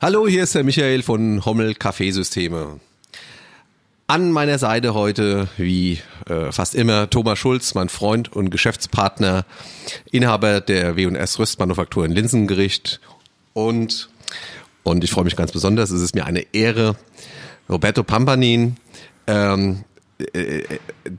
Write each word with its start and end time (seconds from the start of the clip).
Hallo, 0.00 0.28
hier 0.28 0.44
ist 0.44 0.54
der 0.54 0.62
Michael 0.62 1.02
von 1.02 1.44
Hommel 1.44 1.74
Kaffeesysteme. 1.74 2.78
An 4.06 4.30
meiner 4.30 4.56
Seite 4.58 4.94
heute, 4.94 5.48
wie 5.56 5.98
äh, 6.28 6.52
fast 6.52 6.76
immer, 6.76 7.10
Thomas 7.10 7.36
Schulz, 7.36 7.74
mein 7.74 7.88
Freund 7.88 8.32
und 8.32 8.50
Geschäftspartner, 8.50 9.44
Inhaber 10.12 10.60
der 10.60 10.94
W&S 10.94 11.40
Rüstmanufaktur 11.40 12.04
in 12.04 12.12
Linsengericht 12.12 13.00
und 13.54 14.08
und 14.84 15.02
ich 15.02 15.10
freue 15.10 15.24
mich 15.24 15.34
ganz 15.34 15.50
besonders, 15.50 15.90
es 15.90 16.00
ist 16.00 16.14
mir 16.14 16.26
eine 16.26 16.46
Ehre, 16.52 16.94
Roberto 17.68 18.04
Pampanin, 18.04 18.76
ähm, 19.26 19.82
äh, 20.32 20.62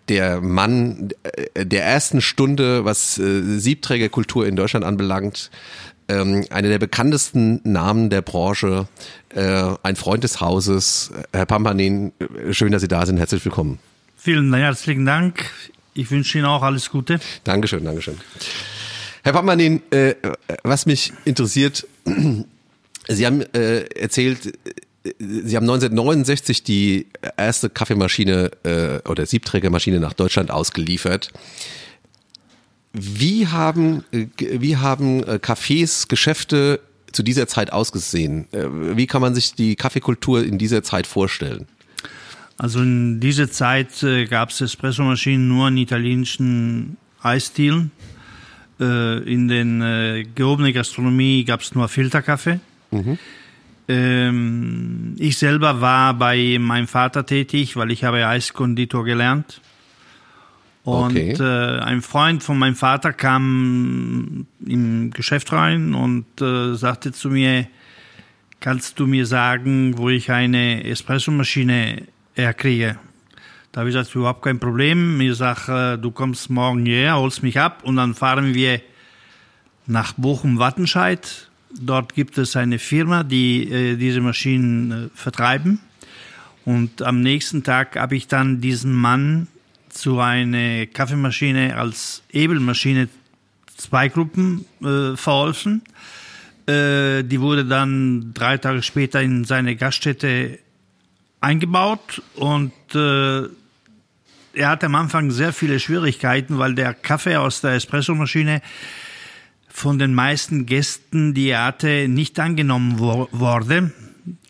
der 0.08 0.40
Mann 0.40 1.10
äh, 1.24 1.66
der 1.66 1.84
ersten 1.84 2.22
Stunde, 2.22 2.86
was 2.86 3.18
äh, 3.18 3.60
Siebträgerkultur 3.60 4.48
in 4.48 4.56
Deutschland 4.56 4.86
anbelangt, 4.86 5.52
ähm, 6.10 6.46
einer 6.50 6.68
der 6.68 6.80
bekanntesten 6.80 7.62
Namen 7.64 8.10
der 8.10 8.22
Branche, 8.22 8.88
äh, 9.30 9.64
ein 9.84 9.96
Freund 9.96 10.24
des 10.24 10.42
Hauses. 10.42 11.12
Herr 11.32 11.46
Pampanin, 11.46 12.12
schön, 12.52 12.72
dass 12.72 12.82
Sie 12.82 12.88
da 12.88 13.06
sind. 13.06 13.18
Herzlich 13.18 13.46
willkommen. 13.46 13.80
Vielen 14.18 14.54
herzlichen 14.54 15.06
Dank. 15.06 15.46
Ich 15.94 16.12
wünsche 16.12 16.38
Ihnen 16.38 16.48
auch 16.48 16.64
alles 16.64 16.90
Gute. 16.90 17.20
Dankeschön, 17.44 17.86
Dankeschön. 17.86 18.18
Herr 19.24 19.34
Pampanin, 19.34 19.82
äh, 19.92 20.16
was 20.64 20.86
mich 20.86 21.14
interessiert, 21.26 21.88
Sie 23.08 23.26
haben 23.26 23.42
äh, 23.54 23.82
erzählt, 23.96 24.58
Sie 25.04 25.56
haben 25.56 25.64
1969 25.64 26.64
die 26.64 27.08
erste 27.38 27.70
Kaffeemaschine 27.70 28.52
äh, 28.64 29.10
oder 29.10 29.26
Siebträgermaschine 29.26 30.00
nach 30.00 30.14
Deutschland 30.14 30.52
ausgeliefert. 30.52 31.32
Wie 32.94 33.48
haben, 33.48 34.04
wie 34.12 34.78
haben 34.78 35.24
äh, 35.24 35.34
Cafés, 35.36 36.08
Geschäfte 36.08 36.80
zu 37.12 37.24
dieser 37.24 37.48
Zeit 37.48 37.72
ausgesehen? 37.72 38.48
Äh, 38.52 38.98
wie 38.98 39.08
kann 39.08 39.22
man 39.22 39.36
sich 39.36 39.54
die 39.54 39.76
Kaffeekultur 39.76 40.44
in 40.44 40.58
dieser 40.58 40.84
Zeit 40.84 41.06
vorstellen? 41.06 41.68
Also 42.58 42.82
in 42.82 43.20
dieser 43.20 43.50
Zeit 43.50 44.04
äh, 44.04 44.26
gab 44.26 44.50
es 44.50 44.60
Espressomaschinen 44.60 45.48
nur 45.48 45.68
in 45.68 45.78
italienischen 45.78 46.98
Eisstilen. 47.22 47.92
Äh, 48.80 49.20
in 49.32 49.48
den 49.48 49.82
äh, 49.82 50.26
gehobenen 50.36 50.74
Gastronomie 50.74 51.46
gab 51.46 51.62
es 51.62 51.76
nur 51.76 51.88
Filterkaffee. 51.88 52.60
Mhm. 52.92 53.18
Ähm, 53.88 55.16
ich 55.20 55.38
selber 55.38 55.82
war 55.82 56.14
bei 56.14 56.58
meinem 56.60 56.88
Vater 56.88 57.26
tätig, 57.26 57.76
weil 57.76 57.92
ich 57.92 58.04
habe 58.04 58.28
Eiskonditor 58.28 59.06
gelernt. 59.06 59.62
Und 60.84 61.12
okay. 61.12 61.34
äh, 61.34 61.80
ein 61.80 62.02
Freund 62.02 62.42
von 62.42 62.58
meinem 62.58 62.76
Vater 62.76 63.14
kam 63.14 64.48
im 64.66 65.12
Geschäft 65.12 65.52
rein 65.52 65.94
und 65.94 66.26
äh, 66.42 66.76
sagte 66.76 67.12
zu 67.12 67.30
mir, 67.30 67.68
kannst 68.60 69.00
du 69.00 69.06
mir 69.06 69.26
sagen, 69.26 69.98
wo 69.98 70.10
ich 70.10 70.32
eine 70.32 70.84
Espressomaschine 70.86 72.04
herkriege? 72.34 72.98
Da 73.72 73.82
habe 73.82 73.90
ich 73.90 73.96
gesagt, 73.96 74.16
überhaupt 74.16 74.42
kein 74.42 74.60
Problem. 74.60 75.20
Ich 75.22 75.36
sage, 75.36 75.96
äh, 75.96 75.98
du 75.98 76.12
kommst 76.12 76.50
morgen 76.50 76.86
hierher, 76.86 77.18
holst 77.18 77.44
mich 77.44 77.60
ab 77.60 77.82
und 77.84 77.98
dann 77.98 78.16
fahren 78.16 78.54
wir 78.54 78.82
nach 79.86 80.14
Bochum-Wattenscheid. 80.14 81.50
Dort 81.80 82.16
gibt 82.16 82.38
es 82.38 82.56
eine 82.56 82.80
Firma, 82.80 83.24
die 83.24 83.70
äh, 83.70 83.96
diese 83.96 84.22
Maschinen 84.22 84.92
äh, 84.92 85.10
vertreiben. 85.14 85.80
Und 86.66 87.02
am 87.02 87.22
nächsten 87.22 87.64
Tag 87.64 87.96
habe 87.96 88.16
ich 88.16 88.28
dann 88.28 88.60
diesen 88.62 88.94
Mann 88.94 89.48
zu 89.90 90.20
einer 90.20 90.86
Kaffeemaschine 90.86 91.76
als 91.76 92.24
Ebelmaschine 92.32 93.10
zwei 93.78 94.10
Gruppen 94.10 94.66
äh, 94.82 95.16
verholfen. 95.16 95.82
Äh, 96.68 97.24
die 97.24 97.42
wurde 97.42 97.66
dann 97.66 98.34
drei 98.34 98.58
Tage 98.58 98.84
später 98.84 99.22
in 99.22 99.44
seine 99.46 99.76
Gaststätte 99.76 100.60
eingebaut 101.42 102.22
und 102.36 102.74
äh, 102.94 103.48
er 104.54 104.70
hatte 104.70 104.88
am 104.88 104.96
Anfang 104.96 105.32
sehr 105.32 105.54
viele 105.54 105.80
Schwierigkeiten, 105.80 106.58
weil 106.58 106.76
der 106.76 106.94
Kaffee 106.94 107.38
aus 107.38 107.62
der 107.62 107.72
Espressomaschine 107.72 108.62
von 109.70 110.00
den 110.00 110.14
meisten 110.14 110.66
Gästen, 110.66 111.34
die 111.34 111.50
er 111.50 111.66
hatte, 111.66 112.08
nicht 112.08 112.40
angenommen 112.40 113.00
wo 113.00 113.30
wurde. 113.32 113.94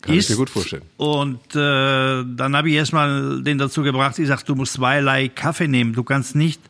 Kann 0.02 0.16
ist. 0.16 0.26
ich 0.26 0.32
mir 0.32 0.38
gut 0.38 0.50
vorstellen. 0.50 0.84
Und 0.98 1.56
äh, 1.56 2.24
dann 2.26 2.56
habe 2.56 2.70
ich 2.70 2.76
erstmal 2.76 3.42
den 3.44 3.58
dazu 3.58 3.84
gebracht, 3.84 4.18
ich 4.20 4.28
sage, 4.28 4.44
du 4.46 4.56
musst 4.56 4.74
zweierlei 4.74 5.28
Kaffee 5.28 5.68
nehmen. 5.68 5.94
Du 5.94 6.04
kannst 6.04 6.36
nicht 6.36 6.62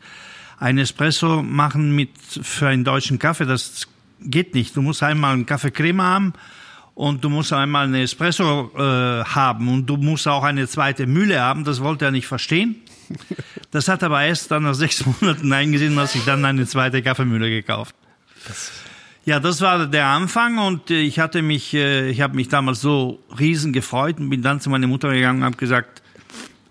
ein 0.58 0.78
Espresso 0.78 1.42
machen 1.42 1.94
mit 1.94 2.10
für 2.20 2.68
einen 2.68 2.84
deutschen 2.84 3.18
Kaffee, 3.18 3.46
das 3.46 3.88
geht 4.20 4.54
nicht. 4.54 4.76
Du 4.76 4.82
musst 4.82 5.02
einmal 5.02 5.32
einen 5.32 5.46
Kaffeecreme 5.46 6.02
haben 6.02 6.32
und 6.94 7.24
du 7.24 7.30
musst 7.30 7.52
einmal 7.52 7.84
einen 7.84 7.94
Espresso 7.94 8.70
äh, 8.76 9.24
haben 9.24 9.68
und 9.68 9.86
du 9.86 9.96
musst 9.96 10.28
auch 10.28 10.44
eine 10.44 10.68
zweite 10.68 11.06
Mühle 11.06 11.40
haben. 11.40 11.64
Das 11.64 11.80
wollte 11.80 12.04
er 12.06 12.10
nicht 12.10 12.26
verstehen. 12.26 12.76
Das 13.72 13.86
hat 13.86 14.02
aber 14.02 14.20
erst 14.22 14.50
dann 14.50 14.64
nach 14.64 14.74
sechs 14.74 15.04
Monaten 15.06 15.52
eingesehen, 15.52 15.94
dass 15.94 16.16
ich 16.16 16.24
dann 16.24 16.44
eine 16.44 16.66
zweite 16.66 17.02
Kaffeemühle 17.02 17.50
gekauft. 17.50 17.94
Das 18.48 18.72
ja, 19.24 19.38
das 19.38 19.60
war 19.60 19.86
der 19.86 20.06
Anfang 20.06 20.58
und 20.58 20.90
äh, 20.90 21.00
ich 21.00 21.18
hatte 21.18 21.42
mich, 21.42 21.74
äh, 21.74 22.08
ich 22.10 22.20
habe 22.20 22.36
mich 22.36 22.48
damals 22.48 22.80
so 22.80 23.20
riesen 23.38 23.72
gefreut 23.72 24.18
und 24.18 24.30
bin 24.30 24.42
dann 24.42 24.60
zu 24.60 24.70
meiner 24.70 24.86
Mutter 24.86 25.12
gegangen 25.12 25.40
und 25.40 25.44
habe 25.44 25.56
gesagt, 25.56 26.02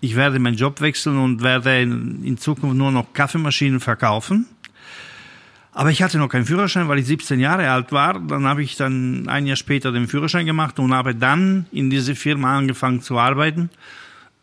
ich 0.00 0.16
werde 0.16 0.38
meinen 0.38 0.56
Job 0.56 0.80
wechseln 0.80 1.18
und 1.18 1.42
werde 1.42 1.82
in, 1.82 2.38
Zukunft 2.38 2.76
nur 2.76 2.90
noch 2.90 3.12
Kaffeemaschinen 3.12 3.80
verkaufen. 3.80 4.46
Aber 5.72 5.90
ich 5.90 6.02
hatte 6.02 6.18
noch 6.18 6.28
keinen 6.28 6.46
Führerschein, 6.46 6.88
weil 6.88 6.98
ich 6.98 7.06
17 7.06 7.38
Jahre 7.38 7.70
alt 7.70 7.92
war. 7.92 8.18
Dann 8.18 8.44
habe 8.46 8.62
ich 8.62 8.76
dann 8.76 9.28
ein 9.28 9.46
Jahr 9.46 9.56
später 9.56 9.92
den 9.92 10.08
Führerschein 10.08 10.46
gemacht 10.46 10.78
und 10.78 10.92
habe 10.92 11.14
dann 11.14 11.66
in 11.70 11.90
diese 11.90 12.16
Firma 12.16 12.58
angefangen 12.58 13.02
zu 13.02 13.18
arbeiten 13.18 13.70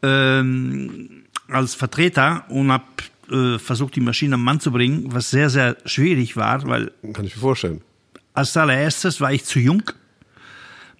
ähm, 0.03 1.23
als 1.49 1.75
Vertreter 1.75 2.45
und 2.49 2.71
habe 2.71 2.85
äh, 3.31 3.59
versucht, 3.59 3.95
die 3.95 4.01
Maschine 4.01 4.35
am 4.35 4.43
Mann 4.43 4.59
zu 4.59 4.71
bringen, 4.71 5.05
was 5.11 5.29
sehr, 5.29 5.49
sehr 5.49 5.75
schwierig 5.85 6.37
war, 6.37 6.65
weil... 6.67 6.91
Kann 7.13 7.25
ich 7.25 7.35
mir 7.35 7.41
vorstellen. 7.41 7.81
Als 8.37 8.55
allererstes 8.55 9.19
war 9.19 9.33
ich 9.33 9.45
zu 9.45 9.57
jung. 9.57 9.81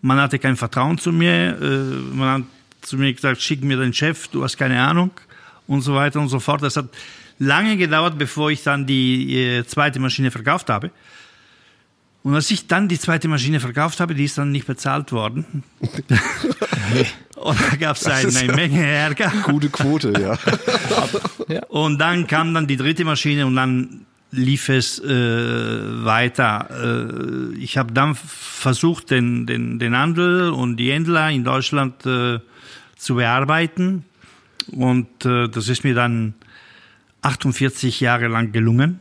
Man 0.01 0.19
hatte 0.19 0.39
kein 0.39 0.55
Vertrauen 0.55 0.97
zu 0.97 1.11
mir. 1.11 1.55
Äh, 1.61 2.15
man 2.15 2.29
hat 2.29 2.41
zu 2.81 2.97
mir 2.97 3.13
gesagt, 3.13 3.39
schick 3.43 3.63
mir 3.63 3.77
den 3.77 3.93
Chef, 3.93 4.27
du 4.29 4.43
hast 4.43 4.57
keine 4.57 4.81
Ahnung 4.81 5.11
und 5.67 5.81
so 5.81 5.93
weiter 5.93 6.19
und 6.19 6.29
so 6.29 6.39
fort. 6.39 6.63
Das 6.63 6.77
hat 6.77 6.87
lange 7.37 7.77
gedauert, 7.77 8.17
bevor 8.17 8.49
ich 8.49 8.63
dann 8.63 8.87
die 8.87 9.37
äh, 9.37 9.65
zweite 9.67 9.99
Maschine 9.99 10.31
verkauft 10.31 10.71
habe. 10.71 10.89
Und 12.23 12.33
als 12.33 12.49
ich 12.49 12.65
dann 12.65 12.87
die 12.87 12.99
zweite 12.99 13.27
Maschine 13.27 13.59
verkauft 13.59 13.99
habe, 13.99 14.15
die 14.15 14.23
ist 14.23 14.39
dann 14.39 14.51
nicht 14.51 14.65
bezahlt 14.65 15.11
worden. 15.11 15.63
und 17.35 17.59
da 17.61 17.75
gab 17.75 17.97
es 17.97 18.07
eine, 18.07 18.35
eine 18.35 18.53
Menge 18.53 18.83
Ärger. 18.83 19.31
Gute 19.43 19.69
Quote, 19.69 20.11
ja. 20.19 21.59
Und 21.69 21.99
dann 21.99 22.25
kam 22.25 22.55
dann 22.55 22.65
die 22.65 22.77
dritte 22.77 23.05
Maschine 23.05 23.45
und 23.45 23.55
dann 23.55 24.07
lief 24.37 24.69
es 24.69 24.99
äh, 24.99 26.05
weiter. 26.05 26.69
Äh, 26.71 27.57
ich 27.57 27.77
habe 27.77 27.91
dann 27.91 28.15
versucht, 28.15 29.11
den, 29.11 29.45
den, 29.45 29.79
den 29.79 29.97
Handel 29.97 30.49
und 30.49 30.77
die 30.77 30.91
Händler 30.91 31.29
in 31.29 31.43
Deutschland 31.43 32.05
äh, 32.05 32.39
zu 32.95 33.15
bearbeiten. 33.15 34.05
Und 34.71 35.25
äh, 35.25 35.49
das 35.49 35.69
ist 35.69 35.83
mir 35.83 35.95
dann 35.95 36.35
48 37.21 37.99
Jahre 37.99 38.27
lang 38.27 38.51
gelungen. 38.51 38.99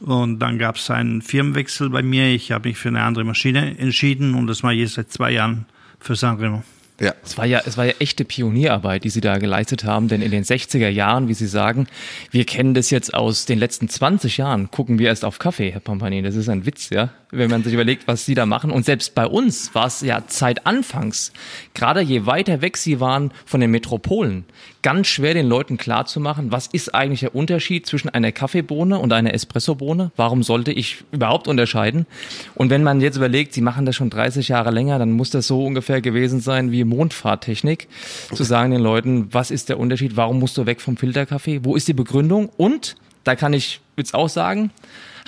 Und 0.00 0.38
dann 0.38 0.58
gab 0.58 0.76
es 0.76 0.90
einen 0.90 1.22
Firmenwechsel 1.22 1.90
bei 1.90 2.02
mir. 2.02 2.32
Ich 2.32 2.52
habe 2.52 2.68
mich 2.68 2.78
für 2.78 2.88
eine 2.88 3.02
andere 3.02 3.24
Maschine 3.24 3.78
entschieden 3.78 4.34
und 4.34 4.46
das 4.46 4.62
war 4.62 4.72
jetzt 4.72 4.94
seit 4.94 5.10
zwei 5.10 5.32
Jahren 5.32 5.66
für 5.98 6.14
Sanremo. 6.14 6.62
Ja. 7.00 7.14
Es 7.24 7.38
war 7.38 7.46
ja, 7.46 7.62
es 7.64 7.76
war 7.76 7.84
ja 7.84 7.94
echte 8.00 8.24
Pionierarbeit, 8.24 9.04
die 9.04 9.10
Sie 9.10 9.20
da 9.20 9.38
geleistet 9.38 9.84
haben, 9.84 10.08
denn 10.08 10.20
in 10.20 10.32
den 10.32 10.42
60er 10.42 10.88
Jahren, 10.88 11.28
wie 11.28 11.34
Sie 11.34 11.46
sagen, 11.46 11.86
wir 12.30 12.44
kennen 12.44 12.74
das 12.74 12.90
jetzt 12.90 13.14
aus 13.14 13.46
den 13.46 13.58
letzten 13.58 13.88
20 13.88 14.36
Jahren, 14.38 14.70
gucken 14.70 14.98
wir 14.98 15.08
erst 15.08 15.24
auf 15.24 15.38
Kaffee, 15.38 15.70
Herr 15.70 15.80
Pampani. 15.80 16.22
Das 16.22 16.34
ist 16.34 16.48
ein 16.48 16.66
Witz, 16.66 16.90
ja. 16.90 17.10
Wenn 17.30 17.50
man 17.50 17.62
sich 17.62 17.74
überlegt, 17.74 18.08
was 18.08 18.24
Sie 18.24 18.34
da 18.34 18.46
machen. 18.46 18.70
Und 18.70 18.86
selbst 18.86 19.14
bei 19.14 19.26
uns 19.26 19.74
war 19.74 19.86
es 19.86 20.00
ja 20.00 20.26
Zeit 20.26 20.66
anfangs, 20.66 21.32
gerade 21.74 22.00
je 22.00 22.24
weiter 22.24 22.62
weg 22.62 22.78
Sie 22.78 23.00
waren 23.00 23.32
von 23.44 23.60
den 23.60 23.70
Metropolen, 23.70 24.44
ganz 24.80 25.08
schwer 25.08 25.34
den 25.34 25.46
Leuten 25.46 25.76
klarzumachen, 25.76 26.52
was 26.52 26.68
ist 26.68 26.94
eigentlich 26.94 27.20
der 27.20 27.34
Unterschied 27.34 27.84
zwischen 27.84 28.08
einer 28.08 28.32
Kaffeebohne 28.32 28.98
und 28.98 29.12
einer 29.12 29.34
Espressobohne? 29.34 30.10
Warum 30.16 30.42
sollte 30.42 30.72
ich 30.72 31.04
überhaupt 31.12 31.48
unterscheiden? 31.48 32.06
Und 32.54 32.70
wenn 32.70 32.82
man 32.82 33.02
jetzt 33.02 33.16
überlegt, 33.16 33.52
Sie 33.52 33.60
machen 33.60 33.84
das 33.84 33.94
schon 33.94 34.08
30 34.08 34.48
Jahre 34.48 34.70
länger, 34.70 34.98
dann 34.98 35.12
muss 35.12 35.28
das 35.28 35.46
so 35.46 35.66
ungefähr 35.66 36.00
gewesen 36.00 36.40
sein 36.40 36.72
wie 36.72 36.84
Mondfahrttechnik, 36.84 37.88
zu 38.32 38.42
sagen 38.42 38.70
den 38.70 38.80
Leuten, 38.80 39.28
was 39.32 39.50
ist 39.50 39.68
der 39.68 39.78
Unterschied, 39.78 40.16
warum 40.16 40.38
musst 40.38 40.56
du 40.56 40.64
weg 40.64 40.80
vom 40.80 40.96
Filterkaffee, 40.96 41.60
wo 41.62 41.76
ist 41.76 41.88
die 41.88 41.92
Begründung 41.92 42.48
und, 42.56 42.96
da 43.24 43.36
kann 43.36 43.52
ich 43.52 43.80
jetzt 43.98 44.14
auch 44.14 44.30
sagen, 44.30 44.70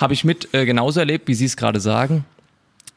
habe 0.01 0.13
ich 0.13 0.23
mit 0.23 0.53
äh, 0.53 0.65
genauso 0.65 0.99
erlebt, 0.99 1.27
wie 1.27 1.33
Sie 1.33 1.45
es 1.45 1.57
gerade 1.57 1.79
sagen, 1.79 2.25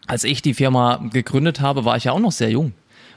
als 0.07 0.25
ich 0.25 0.43
die 0.43 0.55
Firma 0.55 1.01
gegründet 1.13 1.61
habe, 1.61 1.85
war 1.85 1.97
ich 1.97 2.05
ja 2.05 2.13
auch 2.13 2.21
noch 2.21 2.33
sehr 2.33 2.51
jung. 2.51 2.73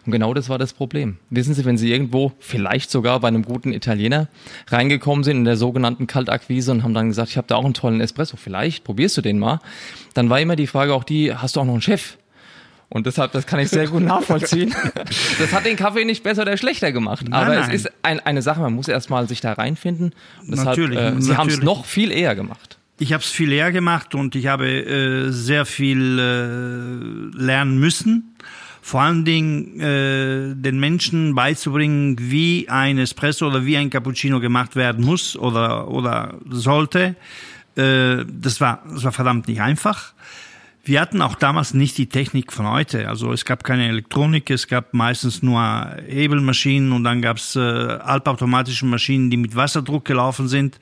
Und 0.05 0.11
genau 0.11 0.33
das 0.33 0.47
war 0.47 0.57
das 0.57 0.71
Problem. 0.71 1.17
Wissen 1.29 1.53
Sie, 1.53 1.65
wenn 1.65 1.77
Sie 1.77 1.91
irgendwo 1.91 2.31
vielleicht 2.39 2.89
sogar 2.91 3.19
bei 3.19 3.27
einem 3.27 3.43
guten 3.43 3.73
Italiener 3.73 4.29
reingekommen 4.67 5.25
sind 5.25 5.37
in 5.37 5.43
der 5.43 5.57
sogenannten 5.57 6.07
Kaltakquise 6.07 6.71
und 6.71 6.83
haben 6.83 6.93
dann 6.93 7.09
gesagt, 7.09 7.29
ich 7.29 7.37
habe 7.37 7.47
da 7.47 7.55
auch 7.55 7.65
einen 7.65 7.73
tollen 7.73 7.99
Espresso, 7.99 8.37
vielleicht 8.37 8.85
probierst 8.85 9.17
du 9.17 9.21
den 9.21 9.37
mal, 9.37 9.59
dann 10.13 10.29
war 10.29 10.39
immer 10.39 10.55
die 10.55 10.67
Frage 10.67 10.93
auch 10.93 11.03
die, 11.03 11.33
hast 11.33 11.57
du 11.57 11.59
auch 11.59 11.65
noch 11.65 11.73
einen 11.73 11.81
Chef? 11.81 12.17
Und 12.89 13.05
deshalb, 13.05 13.33
das 13.33 13.45
kann 13.45 13.59
ich 13.59 13.69
sehr 13.69 13.87
gut 13.87 14.03
nachvollziehen. 14.03 14.73
Das 15.39 15.51
hat 15.51 15.65
den 15.65 15.75
Kaffee 15.75 16.05
nicht 16.05 16.23
besser 16.23 16.43
oder 16.43 16.55
schlechter 16.55 16.93
gemacht. 16.93 17.25
Aber 17.31 17.53
nein. 17.53 17.69
es 17.69 17.85
ist 17.85 17.91
ein, 18.01 18.21
eine 18.21 18.41
Sache, 18.41 18.61
man 18.61 18.73
muss 18.73 18.87
erstmal 18.87 19.27
sich 19.27 19.41
da 19.41 19.53
reinfinden. 19.53 20.13
Und 20.41 20.51
deshalb, 20.51 20.77
Natürlich, 20.77 20.97
äh, 20.97 21.13
Sie 21.19 21.35
haben 21.35 21.49
es 21.49 21.61
noch 21.61 21.85
viel 21.85 22.11
eher 22.11 22.33
gemacht. 22.35 22.76
Ich 22.99 23.13
habe 23.13 23.21
es 23.21 23.29
viel 23.29 23.51
eher 23.51 23.71
gemacht 23.71 24.15
und 24.15 24.35
ich 24.35 24.47
habe 24.47 24.67
äh, 24.67 25.31
sehr 25.31 25.65
viel 25.65 26.17
äh, 26.17 27.37
lernen 27.37 27.79
müssen. 27.79 28.35
Vor 28.81 29.01
allen 29.01 29.23
Dingen 29.23 29.79
äh, 29.79 30.55
den 30.55 30.79
Menschen 30.79 31.35
beizubringen, 31.35 32.15
wie 32.19 32.69
ein 32.69 32.97
Espresso 32.97 33.47
oder 33.47 33.65
wie 33.65 33.77
ein 33.77 33.89
Cappuccino 33.89 34.39
gemacht 34.39 34.75
werden 34.75 35.05
muss 35.05 35.37
oder 35.37 35.89
oder 35.89 36.39
sollte. 36.49 37.15
Äh, 37.75 38.25
das 38.25 38.61
war 38.61 38.81
das 38.89 39.03
war 39.03 39.11
verdammt 39.11 39.47
nicht 39.47 39.61
einfach. 39.61 40.13
Wir 40.83 41.01
hatten 41.01 41.21
auch 41.21 41.35
damals 41.35 41.73
nicht 41.73 41.97
die 41.97 42.07
Technik 42.07 42.53
von 42.53 42.65
heute. 42.65 43.09
Also 43.09 43.33
es 43.33 43.43
gab 43.43 43.65
keine 43.65 43.89
Elektronik, 43.89 44.49
es 44.49 44.67
gab 44.67 44.93
meistens 44.93 45.43
nur 45.43 45.59
Hebelmaschinen 46.07 46.93
und 46.93 47.03
dann 47.03 47.21
gab 47.21 47.37
es 47.37 47.57
äh, 47.57 47.59
halbautomatische 47.59 48.85
Maschinen, 48.85 49.29
die 49.29 49.37
mit 49.37 49.53
Wasserdruck 49.53 50.05
gelaufen 50.05 50.47
sind. 50.47 50.79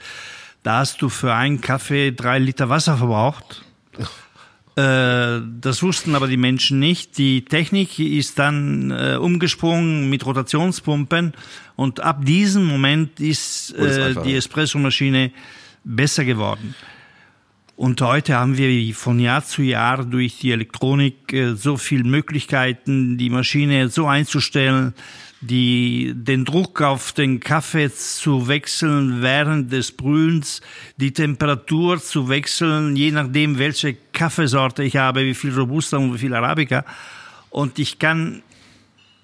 Da 0.65 0.79
hast 0.79 1.00
du 1.03 1.09
für 1.09 1.31
einen 1.31 1.62
Kaffee 1.62 2.12
drei 2.12 2.39
Liter 2.39 2.69
Wasser 2.69 2.97
verbraucht. 2.97 3.63
Äh, 4.77 5.39
das 5.62 5.81
wussten 5.83 6.15
aber 6.15 6.27
die 6.27 6.35
Menschen 6.35 6.79
nicht. 6.79 7.17
Die 7.17 7.45
Technik 7.45 7.97
ist 7.97 8.38
dann 8.38 8.91
äh, 8.91 9.15
umgesprungen 9.15 10.09
mit 10.09 10.25
Rotationspumpen 10.25 11.31
und 11.77 12.01
ab 12.01 12.25
diesem 12.25 12.65
Moment 12.65 13.21
ist 13.21 13.71
es 13.71 13.97
äh, 13.97 14.21
die 14.25 14.35
Espressomaschine 14.35 15.31
besser 15.85 16.25
geworden. 16.25 16.75
Und 17.77 18.01
heute 18.01 18.35
haben 18.35 18.57
wir 18.57 18.94
von 18.95 19.17
Jahr 19.17 19.45
zu 19.45 19.62
Jahr 19.62 20.03
durch 20.03 20.39
die 20.39 20.51
Elektronik 20.51 21.31
äh, 21.31 21.56
so 21.56 21.77
viele 21.77 22.03
Möglichkeiten, 22.03 23.17
die 23.17 23.29
Maschine 23.29 23.88
so 23.88 24.07
einzustellen, 24.07 24.94
die, 25.45 26.13
den 26.15 26.45
Druck 26.45 26.81
auf 26.81 27.12
den 27.12 27.39
Kaffee 27.39 27.92
zu 27.94 28.47
wechseln 28.47 29.21
während 29.21 29.71
des 29.71 29.92
Brühens, 29.92 30.62
die 30.97 31.13
Temperatur 31.13 32.01
zu 32.01 32.30
wechseln, 32.30 32.95
je 32.95 33.12
nachdem, 33.12 33.57
welche 33.59 33.95
Kaffeesorte 34.13 34.83
ich 34.83 34.97
habe, 34.97 35.25
wie 35.25 35.33
viel 35.33 35.53
Robusta 35.53 35.97
und 35.97 36.13
wie 36.13 36.19
viel 36.19 36.33
Arabica. 36.33 36.86
Und 37.50 37.80
ich 37.80 38.00
kann 38.00 38.44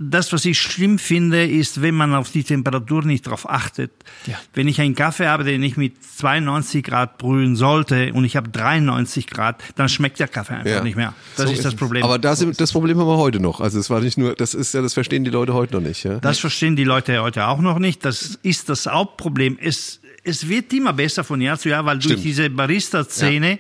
das, 0.03 0.33
was 0.33 0.45
ich 0.45 0.59
schlimm 0.59 0.98
finde, 0.98 1.45
ist, 1.45 1.81
wenn 1.81 1.94
man 1.95 2.15
auf 2.15 2.31
die 2.31 2.44
Temperatur 2.44 3.03
nicht 3.03 3.27
darauf 3.27 3.48
achtet. 3.50 3.92
Ja. 4.25 4.33
Wenn 4.53 4.68
ich 4.68 4.81
einen 4.81 4.95
Kaffee 4.95 5.27
habe, 5.27 5.44
den 5.44 5.62
ich 5.62 5.77
mit 5.77 6.03
92 6.03 6.83
Grad 6.83 7.18
brühen 7.19 7.56
sollte 7.56 8.12
und 8.13 8.25
ich 8.25 8.36
habe 8.36 8.50
93 8.50 9.27
Grad, 9.27 9.62
dann 9.75 9.89
schmeckt 9.89 10.19
der 10.19 10.27
Kaffee 10.27 10.53
einfach 10.56 10.69
Ja. 10.71 10.83
nicht 10.83 10.95
mehr. 10.95 11.13
Das 11.38 11.45
So 11.48 11.53
ist 11.53 11.63
das 11.65 11.74
es. 11.74 11.80
Problem. 11.80 12.03
Aber 12.03 12.18
das, 12.18 12.45
das 12.57 12.71
Problem 12.71 12.98
haben 13.00 13.07
wir 13.07 13.18
heute 13.18 13.39
noch. 13.39 13.62
Also 13.62 13.80
es 13.80 13.89
war 13.89 14.01
nicht 14.01 14.18
nur, 14.18 14.33
das 14.36 14.53
ist 14.53 14.74
ja, 14.74 14.81
das 14.81 14.94
verstehen 14.94 15.24
die 15.24 15.30
Leute 15.31 15.53
heute 15.53 15.75
noch 15.75 15.81
nicht. 15.81 16.03
Ja? 16.03 16.19
Das 16.19 16.39
verstehen 16.39 16.75
die 16.75 16.83
Leute 16.83 17.21
heute 17.21 17.45
auch 17.48 17.59
noch 17.62 17.77
nicht. 17.77 18.03
Das 18.03 18.39
ist 18.42 18.69
das 18.69 18.88
Hauptproblem. 18.88 19.57
Es, 19.62 20.00
es 20.24 20.48
wird 20.50 20.74
immer 20.74 20.94
besser 20.94 21.24
von 21.24 21.39
Jahr 21.42 21.59
zu 21.59 21.69
Jahr, 21.69 21.86
weil 21.86 22.00
Stimmt. 22.01 22.15
durch 22.15 22.24
diese 22.24 22.50
Barista-Szene 22.50 23.59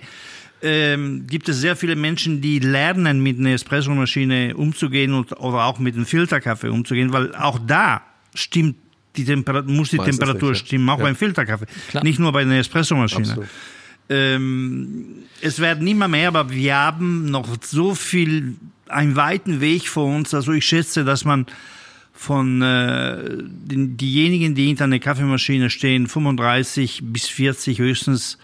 ähm, 0.61 1.25
gibt 1.27 1.49
es 1.49 1.59
sehr 1.59 1.75
viele 1.75 1.95
Menschen, 1.95 2.41
die 2.41 2.59
lernen, 2.59 3.21
mit 3.21 3.39
einer 3.39 3.51
Espressomaschine 3.51 4.55
umzugehen 4.55 5.13
und, 5.13 5.31
oder 5.39 5.65
auch 5.65 5.79
mit 5.79 5.95
einem 5.95 6.05
Filterkaffee 6.05 6.69
umzugehen, 6.69 7.11
weil 7.13 7.33
auch 7.35 7.59
da 7.65 8.01
stimmt 8.35 8.75
die 9.15 9.25
Temperatur, 9.25 9.71
muss 9.71 9.89
die 9.89 9.97
Meistens 9.97 10.17
Temperatur 10.19 10.51
nicht, 10.51 10.61
ja. 10.61 10.65
stimmen, 10.67 10.89
auch 10.89 10.97
Ja. 10.99 11.03
beim 11.05 11.15
Filterkaffee. 11.15 11.65
Klar. 11.89 12.03
Nicht 12.03 12.19
nur 12.19 12.31
bei 12.31 12.41
einer 12.41 12.57
Espressomaschine. 12.57 13.47
Ähm, 14.09 15.05
es 15.41 15.59
werden 15.59 15.87
immer 15.87 16.07
mehr, 16.07 16.27
aber 16.27 16.49
wir 16.49 16.75
haben 16.75 17.25
noch 17.25 17.47
so 17.61 17.95
viel, 17.95 18.55
einen 18.87 19.15
weiten 19.15 19.61
Weg 19.61 19.87
vor 19.87 20.05
uns. 20.05 20.33
Also 20.33 20.51
ich 20.51 20.65
schätze, 20.65 21.03
dass 21.05 21.25
man 21.25 21.45
von 22.13 22.61
äh, 22.61 23.19
den, 23.39 23.97
diejenigen, 23.97 24.53
die 24.53 24.67
hinter 24.67 24.83
einer 24.83 24.99
Kaffeemaschine 24.99 25.69
stehen, 25.69 26.07
35 26.07 27.01
bis 27.05 27.27
40 27.27 27.79
höchstens 27.79 28.37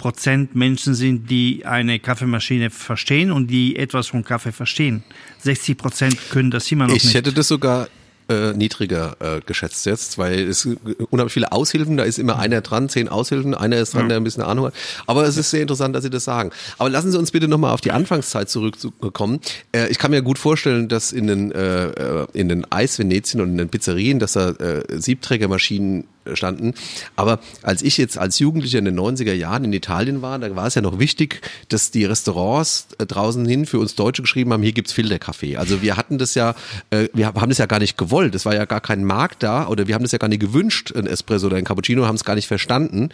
Prozent 0.00 0.56
Menschen 0.56 0.94
sind, 0.94 1.30
die 1.30 1.66
eine 1.66 1.98
Kaffeemaschine 2.00 2.70
verstehen 2.70 3.30
und 3.30 3.48
die 3.48 3.76
etwas 3.76 4.06
von 4.08 4.24
Kaffee 4.24 4.50
verstehen. 4.50 5.04
60 5.42 5.76
Prozent 5.76 6.16
können 6.30 6.50
das 6.50 6.72
immer 6.72 6.86
noch 6.86 6.94
Ich 6.96 7.04
nicht. 7.04 7.14
hätte 7.14 7.34
das 7.34 7.48
sogar 7.48 7.88
äh, 8.30 8.52
niedriger 8.54 9.16
äh, 9.20 9.40
geschätzt 9.44 9.84
jetzt, 9.86 10.16
weil 10.16 10.48
es 10.48 10.66
unheimlich 11.10 11.32
viele 11.34 11.52
Aushilfen, 11.52 11.96
da 11.98 12.04
ist 12.04 12.18
immer 12.18 12.38
einer 12.38 12.60
dran, 12.62 12.88
zehn 12.88 13.08
Aushilfen, 13.08 13.54
einer 13.54 13.76
ist 13.76 13.92
dran, 13.92 14.08
der 14.08 14.16
ein 14.18 14.24
bisschen 14.24 14.42
Ahnung 14.42 14.66
hat. 14.66 14.74
Aber 15.06 15.24
es 15.24 15.36
ist 15.36 15.50
sehr 15.50 15.60
interessant, 15.62 15.94
dass 15.94 16.04
Sie 16.04 16.10
das 16.10 16.24
sagen. 16.24 16.50
Aber 16.78 16.88
lassen 16.88 17.10
Sie 17.12 17.18
uns 17.18 17.30
bitte 17.32 17.48
nochmal 17.48 17.74
auf 17.74 17.80
die 17.80 17.90
Anfangszeit 17.92 18.48
zurückkommen. 18.48 19.40
Äh, 19.72 19.88
ich 19.88 19.98
kann 19.98 20.12
mir 20.12 20.22
gut 20.22 20.38
vorstellen, 20.38 20.88
dass 20.88 21.12
in 21.12 21.26
den, 21.26 21.52
äh, 21.52 21.88
äh, 21.88 22.26
in 22.32 22.48
den 22.48 22.70
Eis-Venetien 22.72 23.40
und 23.42 23.50
in 23.50 23.58
den 23.58 23.68
Pizzerien, 23.68 24.18
dass 24.18 24.32
da 24.32 24.50
äh, 24.50 24.84
Siebträgermaschinen 24.88 26.04
standen. 26.34 26.74
Aber 27.16 27.40
als 27.62 27.82
ich 27.82 27.96
jetzt 27.98 28.18
als 28.18 28.38
Jugendlicher 28.38 28.78
in 28.78 28.84
den 28.84 28.98
90er 28.98 29.32
Jahren 29.32 29.64
in 29.64 29.72
Italien 29.72 30.22
war, 30.22 30.38
da 30.38 30.54
war 30.56 30.66
es 30.66 30.74
ja 30.74 30.82
noch 30.82 30.98
wichtig, 30.98 31.40
dass 31.68 31.90
die 31.90 32.04
Restaurants 32.04 32.88
äh, 32.98 33.06
draußen 33.06 33.44
hin 33.46 33.66
für 33.66 33.78
uns 33.78 33.94
Deutsche 33.94 34.22
geschrieben 34.22 34.52
haben, 34.52 34.62
hier 34.62 34.72
gibt's 34.72 34.92
Filterkaffee. 34.92 35.56
Also 35.56 35.82
wir 35.82 35.96
hatten 35.96 36.18
das 36.18 36.34
ja, 36.34 36.54
äh, 36.90 37.08
wir 37.14 37.26
haben 37.28 37.48
das 37.48 37.58
ja 37.58 37.66
gar 37.66 37.78
nicht 37.78 37.96
gewollt. 37.98 38.34
Es 38.34 38.44
war 38.44 38.54
ja 38.54 38.64
gar 38.64 38.80
kein 38.80 39.04
Markt 39.04 39.42
da 39.42 39.66
oder 39.68 39.86
wir 39.86 39.94
haben 39.94 40.02
das 40.02 40.12
ja 40.12 40.18
gar 40.18 40.28
nicht 40.28 40.40
gewünscht, 40.40 40.92
ein 40.94 41.06
Espresso 41.06 41.46
oder 41.46 41.56
ein 41.56 41.64
Cappuccino, 41.64 42.06
haben 42.06 42.16
es 42.16 42.24
gar 42.24 42.34
nicht 42.34 42.48
verstanden. 42.48 43.08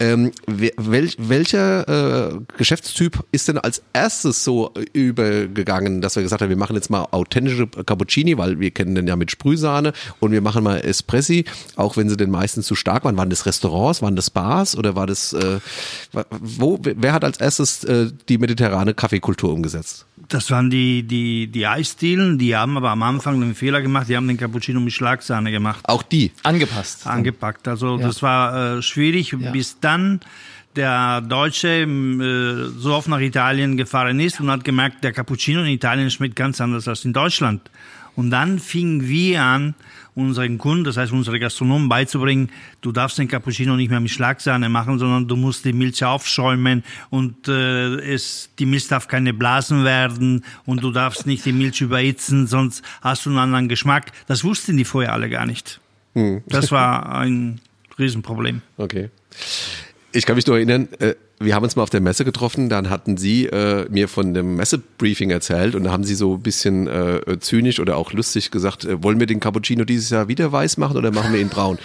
Ähm, 0.00 0.32
wer- 0.46 0.72
wel, 0.76 1.10
welcher 1.18 2.32
äh, 2.32 2.38
Geschäftstyp 2.58 3.24
ist 3.32 3.48
denn 3.48 3.58
als 3.58 3.82
erstes 3.92 4.44
so 4.44 4.72
übergegangen, 4.92 6.00
dass 6.00 6.16
wir 6.16 6.22
gesagt 6.22 6.42
haben, 6.42 6.48
wir 6.48 6.56
machen 6.56 6.76
jetzt 6.76 6.90
mal 6.90 7.06
authentische 7.10 7.66
Cappuccini, 7.66 8.36
weil 8.38 8.60
wir 8.60 8.70
kennen 8.70 8.94
den 8.94 9.06
ja 9.06 9.16
mit 9.16 9.30
Sprühsahne 9.30 9.92
und 10.20 10.32
wir 10.32 10.40
machen 10.40 10.62
mal 10.64 10.78
Espressi, 10.80 11.44
auch 11.76 11.96
wenn 11.96 12.08
sie 12.08 12.16
den 12.16 12.30
meistens 12.46 12.66
zu 12.66 12.76
stark 12.76 13.04
waren. 13.04 13.16
Waren 13.16 13.28
das 13.30 13.44
Restaurants, 13.44 14.02
waren 14.02 14.14
das 14.14 14.30
Bars 14.30 14.76
oder 14.78 14.94
war 14.94 15.06
das, 15.08 15.32
äh, 15.32 15.58
wo, 16.30 16.78
wer 16.80 17.12
hat 17.12 17.24
als 17.24 17.38
erstes 17.40 17.82
äh, 17.82 18.10
die 18.28 18.38
mediterrane 18.38 18.94
Kaffeekultur 18.94 19.52
umgesetzt? 19.52 20.06
Das 20.28 20.48
waren 20.52 20.70
die, 20.70 21.02
die, 21.02 21.48
die 21.48 21.66
Eisdielen, 21.66 22.38
die 22.38 22.54
haben 22.54 22.76
aber 22.76 22.90
am 22.90 23.02
Anfang 23.02 23.40
den 23.40 23.54
Fehler 23.56 23.82
gemacht, 23.82 24.08
die 24.08 24.16
haben 24.16 24.28
den 24.28 24.36
Cappuccino 24.36 24.78
mit 24.80 24.92
Schlagsahne 24.92 25.50
gemacht. 25.50 25.80
Auch 25.88 26.04
die. 26.04 26.30
Angepasst. 26.44 27.06
angepackt. 27.06 27.66
Also 27.66 27.98
Ja. 27.98 28.06
das 28.06 28.22
war 28.22 28.76
äh, 28.78 28.82
schwierig, 28.82 29.32
Ja. 29.38 29.50
bis 29.50 29.80
dann 29.80 30.20
der 30.76 31.20
Deutsche 31.22 31.68
äh, 31.68 32.70
so 32.78 32.94
oft 32.94 33.08
nach 33.08 33.20
Italien 33.20 33.76
gefahren 33.76 34.20
ist 34.20 34.40
und 34.40 34.50
hat 34.52 34.62
gemerkt, 34.62 35.02
der 35.02 35.12
Cappuccino 35.12 35.60
in 35.62 35.66
Italien 35.68 36.10
schmeckt 36.12 36.36
ganz 36.36 36.60
anders 36.60 36.86
als 36.86 37.04
in 37.04 37.12
Deutschland. 37.12 37.62
Und 38.14 38.30
dann 38.30 38.58
fingen 38.60 39.06
wir 39.08 39.42
an, 39.42 39.74
unseren 40.16 40.58
Kunden, 40.58 40.84
das 40.84 40.96
heißt 40.96 41.12
unsere 41.12 41.38
Gastronomen 41.38 41.88
beizubringen, 41.88 42.50
du 42.80 42.90
darfst 42.90 43.18
den 43.18 43.28
Cappuccino 43.28 43.76
nicht 43.76 43.90
mehr 43.90 44.00
mit 44.00 44.10
Schlagsahne 44.10 44.68
machen, 44.68 44.98
sondern 44.98 45.28
du 45.28 45.36
musst 45.36 45.64
die 45.64 45.74
Milch 45.74 46.02
aufschäumen 46.02 46.82
und 47.10 47.46
äh, 47.48 48.14
es, 48.14 48.48
die 48.58 48.66
Milch 48.66 48.88
darf 48.88 49.06
keine 49.08 49.34
Blasen 49.34 49.84
werden 49.84 50.44
und 50.64 50.82
du 50.82 50.90
darfst 50.90 51.26
nicht 51.26 51.44
die 51.44 51.52
Milch 51.52 51.80
überhitzen, 51.82 52.46
sonst 52.46 52.82
hast 53.02 53.26
du 53.26 53.30
einen 53.30 53.38
anderen 53.38 53.68
Geschmack. 53.68 54.10
Das 54.26 54.42
wussten 54.42 54.76
die 54.76 54.84
vorher 54.84 55.12
alle 55.12 55.28
gar 55.28 55.46
nicht. 55.46 55.80
Das 56.46 56.72
war 56.72 57.14
ein 57.14 57.60
Riesenproblem. 57.98 58.62
Okay. 58.78 59.10
Ich 60.12 60.24
kann 60.24 60.36
mich 60.36 60.46
nur 60.46 60.56
erinnern, 60.56 60.88
äh, 60.98 61.14
wir 61.38 61.54
haben 61.54 61.64
uns 61.64 61.76
mal 61.76 61.82
auf 61.82 61.90
der 61.90 62.00
Messe 62.00 62.24
getroffen, 62.24 62.70
dann 62.70 62.88
hatten 62.88 63.18
Sie 63.18 63.44
äh, 63.46 63.86
mir 63.90 64.08
von 64.08 64.32
dem 64.32 64.56
Messebriefing 64.56 65.30
erzählt 65.30 65.74
und 65.74 65.84
da 65.84 65.92
haben 65.92 66.04
Sie 66.04 66.14
so 66.14 66.34
ein 66.34 66.40
bisschen 66.40 66.86
äh, 66.86 67.38
zynisch 67.40 67.78
oder 67.78 67.98
auch 67.98 68.12
lustig 68.12 68.50
gesagt, 68.50 68.86
äh, 68.86 69.02
wollen 69.02 69.20
wir 69.20 69.26
den 69.26 69.38
Cappuccino 69.38 69.84
dieses 69.84 70.08
Jahr 70.08 70.28
wieder 70.28 70.50
weiß 70.50 70.78
machen 70.78 70.96
oder 70.96 71.12
machen 71.12 71.34
wir 71.34 71.40
ihn 71.40 71.50
braun? 71.50 71.78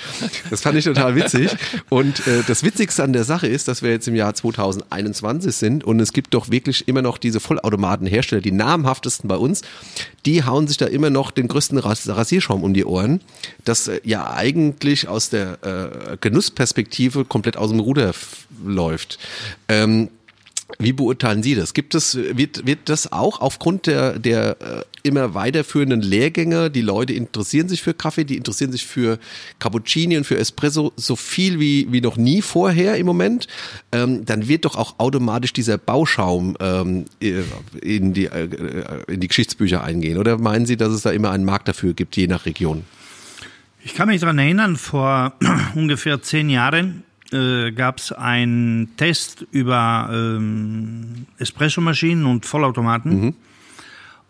Das 0.50 0.62
fand 0.62 0.78
ich 0.78 0.86
total 0.86 1.16
witzig 1.16 1.52
und 1.90 2.26
äh, 2.28 2.44
das 2.48 2.64
Witzigste 2.64 3.04
an 3.04 3.12
der 3.12 3.26
Sache 3.26 3.48
ist, 3.48 3.68
dass 3.68 3.82
wir 3.82 3.92
jetzt 3.92 4.08
im 4.08 4.16
Jahr 4.16 4.34
2021 4.34 5.54
sind 5.54 5.84
und 5.84 6.00
es 6.00 6.14
gibt 6.14 6.34
doch 6.34 6.50
wirklich 6.50 6.88
immer 6.88 7.02
noch 7.02 7.18
diese 7.18 7.42
Vollautomatenhersteller, 7.42 8.42
die 8.42 8.54
namhaftesten 8.54 9.28
bei 9.28 9.36
uns, 9.36 9.64
die 10.26 10.46
hauen 10.46 10.68
sich 10.68 10.78
da 10.78 10.86
immer 10.86 11.10
noch 11.10 11.32
den 11.32 11.50
größten 11.50 11.78
Ras 11.78 12.08
Rasierschaum 12.08 12.64
um 12.64 12.74
die 12.74 12.86
Ohren, 12.86 13.20
das 13.66 13.90
äh, 13.90 14.00
ja 14.06 14.34
eigentlich 14.34 15.10
aus 15.10 15.30
der 15.30 15.58
äh, 15.62 16.18
Genussperspektive 16.22 17.26
komplett 17.26 17.58
aus 17.58 17.70
dem 17.70 17.82
Ruder 17.82 18.14
läuft. 18.66 19.20
Ähm, 19.68 20.10
wie 20.80 20.94
beurteilen 20.94 21.44
Sie 21.44 21.56
das? 21.56 21.74
Gibt 21.74 21.96
es, 21.96 22.16
wird, 22.16 22.66
wird 22.66 22.80
das 22.86 23.12
auch 23.12 23.42
aufgrund 23.42 23.88
der, 23.88 24.20
der 24.20 24.58
äh, 24.62 24.82
immer 25.04 25.34
weiterführenden 25.34 26.02
Lehrgänge, 26.02 26.70
die 26.70 26.82
Leute 26.82 27.14
interessieren 27.14 27.68
sich 27.68 27.82
für 27.82 27.94
Kaffee, 27.94 28.24
die 28.24 28.38
interessieren 28.38 28.72
sich 28.72 28.86
für 28.86 29.20
Cappuccini 29.60 30.18
und 30.18 30.26
für 30.26 30.38
Espresso 30.38 30.94
so 30.96 31.16
viel 31.16 31.60
wie, 31.60 31.88
wie 31.92 32.02
noch 32.02 32.18
nie 32.18 32.42
vorher 32.42 32.98
im 32.98 33.06
Moment, 33.06 33.48
ähm, 33.92 34.26
dann 34.26 34.48
wird 34.48 34.66
doch 34.66 34.76
auch 34.76 35.00
automatisch 35.00 35.54
dieser 35.54 35.78
Bauschaum 35.78 36.56
ähm, 36.60 37.06
in, 37.20 38.14
die, 38.14 38.26
äh, 38.26 38.48
in 39.08 39.20
die 39.20 39.28
Geschichtsbücher 39.28 39.84
eingehen. 39.84 40.18
Oder 40.18 40.38
meinen 40.38 40.66
Sie, 40.66 40.78
dass 40.78 40.90
es 40.90 41.02
da 41.02 41.12
immer 41.12 41.32
einen 41.32 41.46
Markt 41.46 41.68
dafür 41.68 41.94
gibt, 41.94 42.16
je 42.18 42.28
nach 42.28 42.46
Region? 42.46 42.84
Ich 43.84 43.96
kann 43.96 44.08
mich 44.08 44.22
daran 44.22 44.38
erinnern, 44.38 44.78
vor 44.78 45.34
ungefähr 45.76 46.22
zehn 46.22 46.50
Jahren 46.50 47.04
äh, 47.32 47.72
gab 47.72 47.98
es 48.00 48.12
einen 48.12 48.96
Test 48.98 49.46
über 49.52 50.10
ähm, 50.12 51.26
Espressomaschinen 51.38 52.26
und 52.26 52.46
Vollautomaten. 52.46 53.36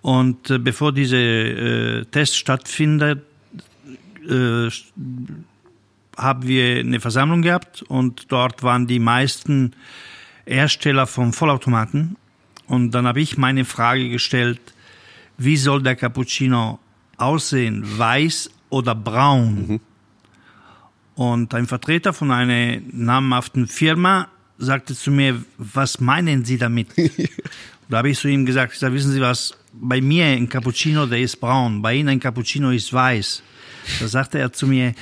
Und 0.02 0.50
äh, 0.50 0.58
bevor 0.58 0.92
diese 0.92 1.18
äh, 1.18 2.06
Test 2.06 2.38
stattfindet, 2.38 3.24
äh, 4.28 4.70
haben 6.18 6.48
wir 6.48 6.80
eine 6.80 7.00
Versammlung 7.00 7.42
gehabt 7.42 7.84
und 7.84 8.32
dort 8.32 8.64
waren 8.64 8.88
die 8.88 9.00
meisten 9.00 9.74
Hersteller 10.46 11.08
von 11.08 11.34
Vollautomaten. 11.34 12.18
Und 12.68 12.92
dann 12.92 13.08
habe 13.08 13.22
ich 13.22 13.38
meine 13.38 13.66
Frage 13.66 14.10
gestellt, 14.10 14.60
wie 15.38 15.58
soll 15.58 15.82
der 15.82 15.96
Cappuccino 15.96 16.80
aussehen, 17.18 17.84
weiß 17.98 18.52
oder 18.70 18.96
braun? 18.96 19.68
Mhm. 19.68 19.80
Und 21.16 21.54
ein 21.54 21.68
Vertreter 21.68 22.14
von 22.14 22.32
einer 22.32 22.80
namhaften 22.92 23.68
Firma 23.68 24.30
sagte 24.58 24.96
zu 24.96 25.12
mir, 25.12 25.44
was 25.58 26.00
meinen 26.00 26.46
Sie 26.46 26.58
damit? 26.58 26.88
da 27.90 27.98
habe 27.98 28.10
ich 28.10 28.20
zu 28.20 28.28
ihm 28.28 28.46
gesagt, 28.46 28.74
ich 28.74 28.80
sag, 28.80 28.94
wissen 28.94 29.12
Sie 29.12 29.22
was, 29.22 29.54
bei 29.74 30.02
mir 30.02 30.26
ein 30.26 30.50
Cappuccino, 30.50 31.06
der 31.06 31.20
ist 31.20 31.38
braun, 31.38 31.82
bei 31.82 31.96
Ihnen 31.96 32.10
ein 32.10 32.20
Cappuccino 32.20 32.72
ist 32.72 32.92
weiß. 32.94 33.44
Da 34.00 34.08
sagte 34.08 34.40
er 34.40 34.54
zu 34.54 34.68
mir, 34.68 34.94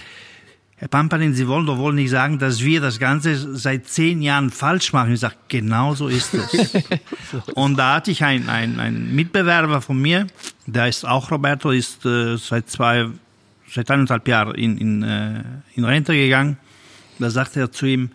Herr 0.79 0.87
Pampanin, 0.87 1.33
Sie 1.33 1.45
wollen 1.45 1.65
doch 1.65 1.77
wohl 1.77 1.93
nicht 1.93 2.09
sagen, 2.09 2.39
dass 2.39 2.63
wir 2.63 2.79
das 2.79 2.99
Ganze 2.99 3.57
seit 3.57 3.89
zehn 3.89 4.21
Jahren 4.21 4.49
falsch 4.49 4.93
machen. 4.93 5.13
Ich 5.13 5.19
sage, 5.19 5.35
genau 5.49 5.93
so 5.93 6.07
ist 6.07 6.33
es. 6.33 6.73
und 7.53 7.77
da 7.77 7.95
hatte 7.95 8.11
ich 8.11 8.23
einen, 8.23 8.47
einen, 8.47 8.79
einen 8.79 9.13
Mitbewerber 9.13 9.81
von 9.81 10.01
mir, 10.01 10.27
der 10.67 10.87
ist 10.87 11.05
auch 11.05 11.31
Roberto, 11.31 11.71
ist 11.71 12.05
äh, 12.05 12.37
seit 12.37 12.69
zwei, 12.69 13.09
seit 13.71 13.89
eineinhalb 13.91 14.27
Jahren 14.27 14.55
in, 14.55 14.77
in, 14.77 15.03
äh, 15.03 15.43
in 15.75 15.85
Rente 15.85 16.13
gegangen. 16.13 16.57
Da 17.19 17.29
sagte 17.29 17.59
er 17.59 17.71
zu 17.71 17.85
ihm, 17.85 18.11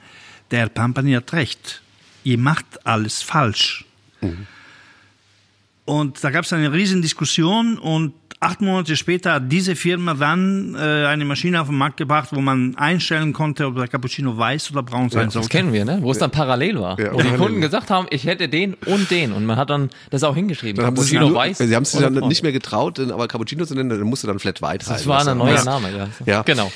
der 0.51 0.61
Herr 0.61 0.69
Pampanin 0.69 1.17
hat 1.17 1.33
recht. 1.33 1.83
Ihr 2.25 2.39
macht 2.39 2.87
alles 2.87 3.23
falsch. 3.23 3.85
Mhm. 4.21 4.47
Und 5.85 6.25
da 6.25 6.31
gab 6.31 6.45
es 6.45 6.53
eine 6.53 6.73
riesen 6.73 7.03
Diskussion 7.03 7.79
und 7.79 8.15
acht 8.45 8.61
Monate 8.61 8.97
später 8.97 9.35
hat 9.35 9.51
diese 9.51 9.75
Firma 9.75 10.15
dann 10.15 10.75
äh, 10.75 10.79
eine 10.79 11.25
Maschine 11.25 11.61
auf 11.61 11.69
den 11.69 11.77
Markt 11.77 11.97
gebracht, 11.97 12.29
wo 12.33 12.41
man 12.41 12.77
einstellen 12.77 13.33
konnte, 13.33 13.67
ob 13.67 13.77
der 13.77 13.89
Cappuccino 13.89 14.37
weiß 14.37 14.71
oder 14.71 14.83
braun 14.83 15.11
sein 15.11 15.25
ja, 15.25 15.31
soll. 15.31 15.43
Das 15.43 15.49
kennen 15.49 15.73
wir, 15.73 15.85
ne? 15.85 15.99
Wo 16.01 16.11
es 16.11 16.19
dann 16.19 16.31
parallel 16.31 16.81
war. 16.81 17.01
Ja, 17.01 17.13
wo 17.13 17.23
die 17.23 17.31
Kunden 17.31 17.61
gesagt 17.61 17.91
haben, 17.91 18.07
ich 18.11 18.27
hätte 18.27 18.49
den 18.49 18.75
und 18.75 19.11
den. 19.11 19.33
Und 19.33 19.47
man 19.47 19.57
hat 19.57 19.71
dann 19.71 19.91
das 20.11 20.23
auch 20.23 20.35
hingeschrieben. 20.35 20.77
Dann 20.83 20.95
Cappuccino 20.95 21.29
nur, 21.29 21.35
weiß. 21.35 21.59
Sie 21.59 21.75
haben 21.75 21.85
es 21.85 21.93
sich 21.93 22.01
dann 22.01 22.15
braun. 22.15 22.29
nicht 22.29 22.43
mehr 22.43 22.53
getraut, 22.53 23.01
aber 23.01 23.27
Cappuccino 23.29 23.65
zu 23.65 23.75
nennen, 23.75 23.89
dann 23.89 24.01
musste 24.03 24.27
dann 24.27 24.39
Flat 24.39 24.63
White 24.63 24.87
heißen. 24.87 24.95
Das 24.95 25.07
war 25.07 25.27
ein 25.27 25.39
neuer 25.39 25.65
Name, 25.65 25.91
ja. 25.97 26.09
ja. 26.27 26.43
Genau. 26.43 26.71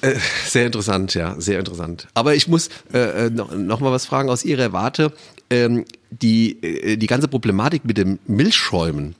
Äh, 0.00 0.14
sehr 0.46 0.66
interessant, 0.66 1.14
ja, 1.14 1.34
sehr 1.40 1.58
interessant. 1.58 2.08
Aber 2.14 2.34
ich 2.34 2.46
muss 2.48 2.70
äh, 2.92 3.26
äh, 3.26 3.30
noch, 3.30 3.54
noch 3.54 3.80
mal 3.80 3.90
was 3.90 4.06
fragen 4.06 4.30
aus 4.30 4.44
Ihrer 4.44 4.72
Warte. 4.72 5.12
Ähm, 5.50 5.84
die, 6.10 6.62
äh, 6.62 6.96
die 6.96 7.06
ganze 7.06 7.28
Problematik 7.28 7.84
mit 7.84 7.98
dem 7.98 8.18
Milchschäumen, 8.26 9.16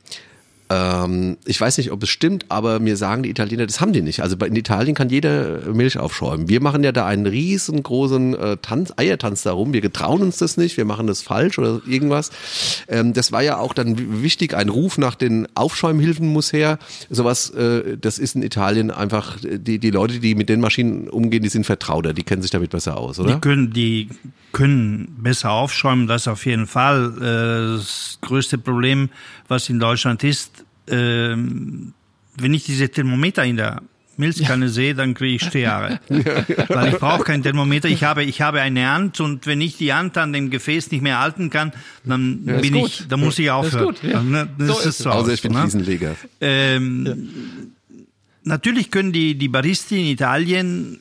ähm, 0.72 1.36
ich 1.44 1.60
weiß 1.60 1.76
nicht, 1.78 1.92
ob 1.92 2.02
es 2.02 2.08
stimmt, 2.08 2.46
aber 2.48 2.80
mir 2.80 2.96
sagen 2.96 3.22
die 3.22 3.30
Italiener, 3.30 3.66
das 3.66 3.80
haben 3.80 3.92
die 3.92 4.00
nicht. 4.00 4.20
Also 4.20 4.36
in 4.36 4.56
Italien 4.56 4.94
kann 4.94 5.10
jeder 5.10 5.60
Milch 5.72 5.98
aufschäumen. 5.98 6.48
Wir 6.48 6.62
machen 6.62 6.82
ja 6.82 6.92
da 6.92 7.06
einen 7.06 7.26
riesengroßen 7.26 8.34
äh, 8.34 8.56
Tanz, 8.62 8.92
Eiertanz 8.96 9.42
darum. 9.42 9.74
Wir 9.74 9.82
getrauen 9.82 10.22
uns 10.22 10.38
das 10.38 10.56
nicht, 10.56 10.78
wir 10.78 10.86
machen 10.86 11.06
das 11.06 11.20
falsch 11.20 11.58
oder 11.58 11.82
irgendwas. 11.86 12.30
Ähm, 12.88 13.12
das 13.12 13.32
war 13.32 13.42
ja 13.42 13.58
auch 13.58 13.74
dann 13.74 14.22
wichtig. 14.22 14.54
Ein 14.54 14.70
Ruf 14.70 14.96
nach 14.96 15.14
den 15.14 15.46
Aufschäumhilfen 15.54 16.26
muss 16.26 16.52
her. 16.52 16.78
Sowas, 17.10 17.50
äh, 17.50 17.98
das 17.98 18.18
ist 18.18 18.34
in 18.34 18.42
Italien 18.42 18.90
einfach, 18.90 19.36
die, 19.42 19.78
die 19.78 19.90
Leute, 19.90 20.20
die 20.20 20.34
mit 20.34 20.48
den 20.48 20.60
Maschinen 20.60 21.08
umgehen, 21.08 21.42
die 21.42 21.50
sind 21.50 21.66
vertrauter, 21.66 22.14
die 22.14 22.22
kennen 22.22 22.40
sich 22.40 22.50
damit 22.50 22.70
besser 22.70 22.96
aus, 22.96 23.20
oder? 23.20 23.34
Die 23.34 23.40
können, 23.40 23.72
die 23.72 24.08
können 24.52 25.16
besser 25.18 25.50
aufschäumen, 25.50 26.06
das 26.06 26.28
auf 26.28 26.46
jeden 26.46 26.66
Fall. 26.66 27.12
Äh, 27.18 27.76
das 27.76 28.18
größte 28.22 28.58
Problem, 28.58 29.10
was 29.48 29.68
in 29.68 29.78
Deutschland 29.78 30.24
ist, 30.24 30.61
ähm, 30.88 31.94
wenn 32.36 32.54
ich 32.54 32.64
diese 32.64 32.88
Thermometer 32.88 33.44
in 33.44 33.56
der 33.56 33.82
Milchkanne 34.16 34.66
ja. 34.66 34.70
sehe, 34.70 34.94
dann 34.94 35.14
kriege 35.14 35.36
ich 35.36 35.42
Stehhaare. 35.42 36.00
Weil 36.08 36.92
ich 36.92 36.98
brauche 36.98 37.24
kein 37.24 37.42
Thermometer. 37.42 37.88
Ich 37.88 38.04
habe, 38.04 38.24
ich 38.24 38.40
habe 38.40 38.60
eine 38.60 38.88
Hand 38.88 39.20
und 39.20 39.46
wenn 39.46 39.60
ich 39.60 39.78
die 39.78 39.92
Hand 39.92 40.18
an 40.18 40.32
dem 40.32 40.50
Gefäß 40.50 40.90
nicht 40.90 41.02
mehr 41.02 41.18
halten 41.20 41.50
kann, 41.50 41.72
dann 42.04 42.42
ja, 42.46 42.58
bin 42.58 42.76
ich, 42.76 43.06
dann 43.08 43.20
muss 43.20 43.38
ich 43.38 43.50
aufhören. 43.50 43.94
Das 43.94 43.96
ist 43.96 44.02
gut, 44.02 44.12
ja. 44.12 44.22
Ne, 44.22 44.48
das 44.58 44.68
so 44.68 44.78
ist, 44.80 44.86
es 44.86 44.98
so. 44.98 45.10
Also 45.10 45.30
ich 45.30 45.42
bin 45.42 45.52
ne? 45.52 45.62
Fliesenleger. 45.62 46.16
Ähm, 46.40 47.72
Natürlich 48.44 48.90
können 48.90 49.12
die, 49.12 49.36
die 49.36 49.48
Baristi 49.48 50.00
in 50.00 50.06
Italien 50.06 51.00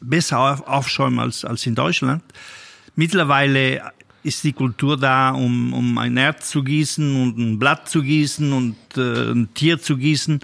besser 0.00 0.62
aufschäumen 0.68 1.18
als, 1.18 1.44
als 1.44 1.64
in 1.66 1.74
Deutschland. 1.74 2.22
Mittlerweile 2.96 3.92
ist 4.26 4.42
die 4.44 4.52
Kultur 4.52 4.96
da, 4.96 5.30
um, 5.30 5.72
um 5.72 5.98
ein 5.98 6.16
Erz 6.16 6.50
zu 6.50 6.64
gießen 6.64 7.22
und 7.22 7.38
ein 7.38 7.58
Blatt 7.58 7.88
zu 7.88 8.02
gießen 8.02 8.52
und 8.52 8.76
äh, 8.96 9.30
ein 9.30 9.54
Tier 9.54 9.80
zu 9.80 9.96
gießen. 9.96 10.40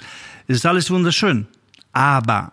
Es 0.46 0.58
ist 0.58 0.66
alles 0.66 0.90
wunderschön. 0.90 1.46
Aber 1.92 2.52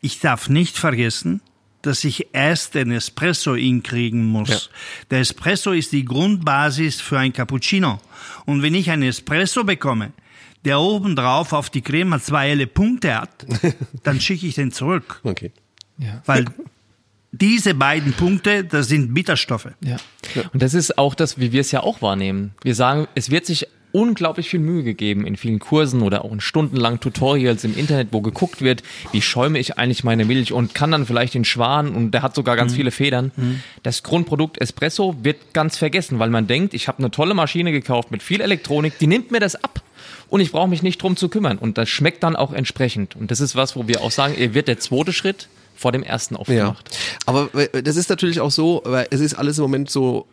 ich 0.00 0.20
darf 0.20 0.48
nicht 0.48 0.78
vergessen, 0.78 1.40
dass 1.82 2.04
ich 2.04 2.28
erst 2.32 2.74
den 2.74 2.92
Espresso 2.92 3.56
hinkriegen 3.56 4.24
muss. 4.26 4.48
Ja. 4.50 4.58
Der 5.10 5.20
Espresso 5.20 5.72
ist 5.72 5.92
die 5.92 6.04
Grundbasis 6.04 7.00
für 7.00 7.18
ein 7.18 7.32
Cappuccino. 7.32 7.98
Und 8.44 8.62
wenn 8.62 8.74
ich 8.74 8.90
einen 8.90 9.04
Espresso 9.04 9.64
bekomme, 9.64 10.12
der 10.66 10.78
obendrauf 10.78 11.54
auf 11.54 11.70
die 11.70 11.80
Crema 11.80 12.20
zwei 12.20 12.50
helle 12.50 12.66
Punkte 12.66 13.14
hat, 13.18 13.46
dann 14.02 14.20
schicke 14.20 14.46
ich 14.46 14.56
den 14.56 14.72
zurück. 14.72 15.20
Okay. 15.22 15.52
Ja. 15.96 16.22
Weil 16.26 16.44
diese 17.32 17.74
beiden 17.74 18.12
Punkte, 18.12 18.64
das 18.64 18.88
sind 18.88 19.14
Bitterstoffe. 19.14 19.68
Ja. 19.80 19.96
Und 20.52 20.62
das 20.62 20.74
ist 20.74 20.98
auch 20.98 21.14
das, 21.14 21.38
wie 21.38 21.52
wir 21.52 21.60
es 21.60 21.70
ja 21.70 21.82
auch 21.82 22.02
wahrnehmen. 22.02 22.52
Wir 22.62 22.74
sagen, 22.74 23.06
es 23.14 23.30
wird 23.30 23.46
sich 23.46 23.68
unglaublich 23.92 24.48
viel 24.48 24.60
Mühe 24.60 24.82
gegeben 24.82 25.26
in 25.26 25.36
vielen 25.36 25.58
Kursen 25.58 26.02
oder 26.02 26.24
auch 26.24 26.32
in 26.32 26.40
stundenlangen 26.40 27.00
Tutorials 27.00 27.64
im 27.64 27.76
Internet, 27.76 28.08
wo 28.12 28.20
geguckt 28.20 28.62
wird, 28.62 28.82
wie 29.12 29.22
schäume 29.22 29.58
ich 29.58 29.78
eigentlich 29.78 30.04
meine 30.04 30.24
Milch 30.24 30.52
und 30.52 30.74
kann 30.74 30.92
dann 30.92 31.06
vielleicht 31.06 31.34
den 31.34 31.44
Schwan 31.44 31.94
und 31.94 32.12
der 32.12 32.22
hat 32.22 32.34
sogar 32.34 32.56
ganz 32.56 32.72
mhm. 32.72 32.76
viele 32.76 32.90
Federn. 32.90 33.32
Mhm. 33.36 33.62
Das 33.82 34.02
Grundprodukt 34.02 34.60
Espresso 34.60 35.16
wird 35.22 35.52
ganz 35.52 35.76
vergessen, 35.76 36.18
weil 36.18 36.30
man 36.30 36.46
denkt, 36.46 36.74
ich 36.74 36.88
habe 36.88 36.98
eine 36.98 37.10
tolle 37.10 37.34
Maschine 37.34 37.72
gekauft 37.72 38.10
mit 38.10 38.22
viel 38.22 38.40
Elektronik, 38.40 38.98
die 38.98 39.06
nimmt 39.06 39.30
mir 39.30 39.40
das 39.40 39.56
ab 39.56 39.82
und 40.28 40.40
ich 40.40 40.52
brauche 40.52 40.68
mich 40.68 40.82
nicht 40.82 41.02
drum 41.02 41.16
zu 41.16 41.28
kümmern 41.28 41.58
und 41.58 41.76
das 41.76 41.88
schmeckt 41.88 42.22
dann 42.22 42.36
auch 42.36 42.52
entsprechend 42.52 43.16
und 43.16 43.30
das 43.30 43.40
ist 43.40 43.56
was, 43.56 43.74
wo 43.74 43.88
wir 43.88 44.02
auch 44.02 44.12
sagen, 44.12 44.34
wird 44.54 44.68
der 44.68 44.78
zweite 44.78 45.12
Schritt 45.12 45.48
vor 45.80 45.92
dem 45.92 46.02
ersten 46.02 46.36
aufgemacht. 46.36 46.90
Ja. 46.90 46.98
Aber 47.24 47.48
äh, 47.54 47.82
das 47.82 47.96
ist 47.96 48.10
natürlich 48.10 48.40
auch 48.40 48.50
so, 48.50 48.82
weil 48.84 49.06
es 49.10 49.20
ist 49.20 49.34
alles 49.34 49.56
im 49.56 49.62
Moment 49.62 49.90
so 49.90 50.26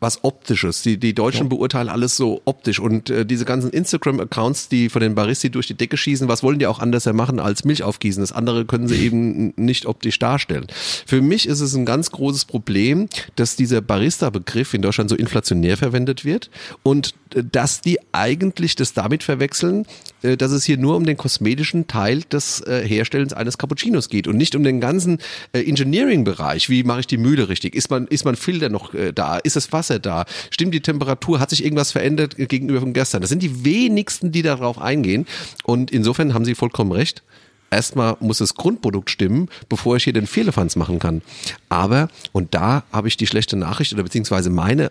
was 0.00 0.22
Optisches. 0.22 0.82
Die, 0.82 0.98
die 0.98 1.14
Deutschen 1.14 1.44
ja. 1.44 1.48
beurteilen 1.48 1.88
alles 1.88 2.16
so 2.16 2.40
optisch 2.44 2.78
und 2.78 3.10
äh, 3.10 3.26
diese 3.26 3.44
ganzen 3.44 3.70
Instagram-Accounts, 3.70 4.68
die 4.68 4.88
von 4.88 5.00
den 5.00 5.14
Baristi 5.14 5.50
durch 5.50 5.66
die 5.66 5.74
Decke 5.74 5.96
schießen, 5.96 6.28
was 6.28 6.42
wollen 6.42 6.58
die 6.58 6.66
auch 6.66 6.78
anders 6.78 7.06
machen 7.06 7.40
als 7.40 7.64
Milch 7.64 7.82
aufgießen? 7.82 8.22
Das 8.22 8.32
andere 8.32 8.64
können 8.64 8.86
sie 8.88 8.96
eben 9.04 9.52
nicht 9.56 9.86
optisch 9.86 10.18
darstellen. 10.18 10.66
Für 11.06 11.20
mich 11.20 11.48
ist 11.48 11.60
es 11.60 11.74
ein 11.74 11.84
ganz 11.84 12.10
großes 12.10 12.44
Problem, 12.44 13.08
dass 13.36 13.56
dieser 13.56 13.80
Barista-Begriff 13.80 14.74
in 14.74 14.82
Deutschland 14.82 15.10
so 15.10 15.16
inflationär 15.16 15.76
verwendet 15.76 16.24
wird 16.24 16.50
und 16.82 17.14
äh, 17.34 17.42
dass 17.42 17.80
die 17.80 17.98
eigentlich 18.12 18.76
das 18.76 18.92
damit 18.92 19.22
verwechseln, 19.22 19.86
äh, 20.22 20.36
dass 20.36 20.52
es 20.52 20.64
hier 20.64 20.76
nur 20.76 20.96
um 20.96 21.06
den 21.06 21.16
kosmetischen 21.16 21.86
Teil 21.86 22.22
des 22.22 22.60
äh, 22.60 22.86
Herstellens 22.86 23.32
eines 23.32 23.58
Cappuccinos 23.58 24.08
geht 24.08 24.28
und 24.28 24.36
nicht 24.36 24.54
um 24.54 24.62
den 24.62 24.80
ganzen 24.80 25.18
äh, 25.52 25.60
Engineering-Bereich. 25.60 26.68
Wie 26.68 26.84
mache 26.84 27.00
ich 27.00 27.06
die 27.06 27.18
Mühle 27.18 27.48
richtig? 27.48 27.74
Ist 27.74 27.90
man, 27.90 28.06
ist 28.06 28.24
man 28.24 28.36
Filter 28.36 28.68
noch 28.68 28.94
äh, 28.94 29.12
da? 29.12 29.38
Ist 29.38 29.56
das 29.56 29.72
Wasser 29.72 29.87
Wasser 29.88 29.98
da? 29.98 30.24
Stimmt 30.50 30.74
die 30.74 30.80
Temperatur? 30.80 31.40
Hat 31.40 31.50
sich 31.50 31.64
irgendwas 31.64 31.92
verändert 31.92 32.36
gegenüber 32.36 32.80
von 32.80 32.92
gestern? 32.92 33.20
Das 33.20 33.30
sind 33.30 33.42
die 33.42 33.64
wenigsten, 33.64 34.32
die 34.32 34.42
darauf 34.42 34.78
eingehen. 34.78 35.26
Und 35.64 35.90
insofern 35.90 36.34
haben 36.34 36.44
Sie 36.44 36.54
vollkommen 36.54 36.92
recht. 36.92 37.22
Erstmal 37.70 38.16
muss 38.20 38.38
das 38.38 38.54
Grundprodukt 38.54 39.10
stimmen, 39.10 39.48
bevor 39.68 39.96
ich 39.96 40.04
hier 40.04 40.14
den 40.14 40.26
Fehlerfanz 40.26 40.76
machen 40.76 40.98
kann. 40.98 41.22
Aber, 41.68 42.08
und 42.32 42.54
da 42.54 42.84
habe 42.92 43.08
ich 43.08 43.16
die 43.16 43.26
schlechte 43.26 43.56
Nachricht 43.56 43.92
oder 43.92 44.02
beziehungsweise 44.02 44.48
meine 44.48 44.90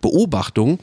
Beobachtung, 0.00 0.78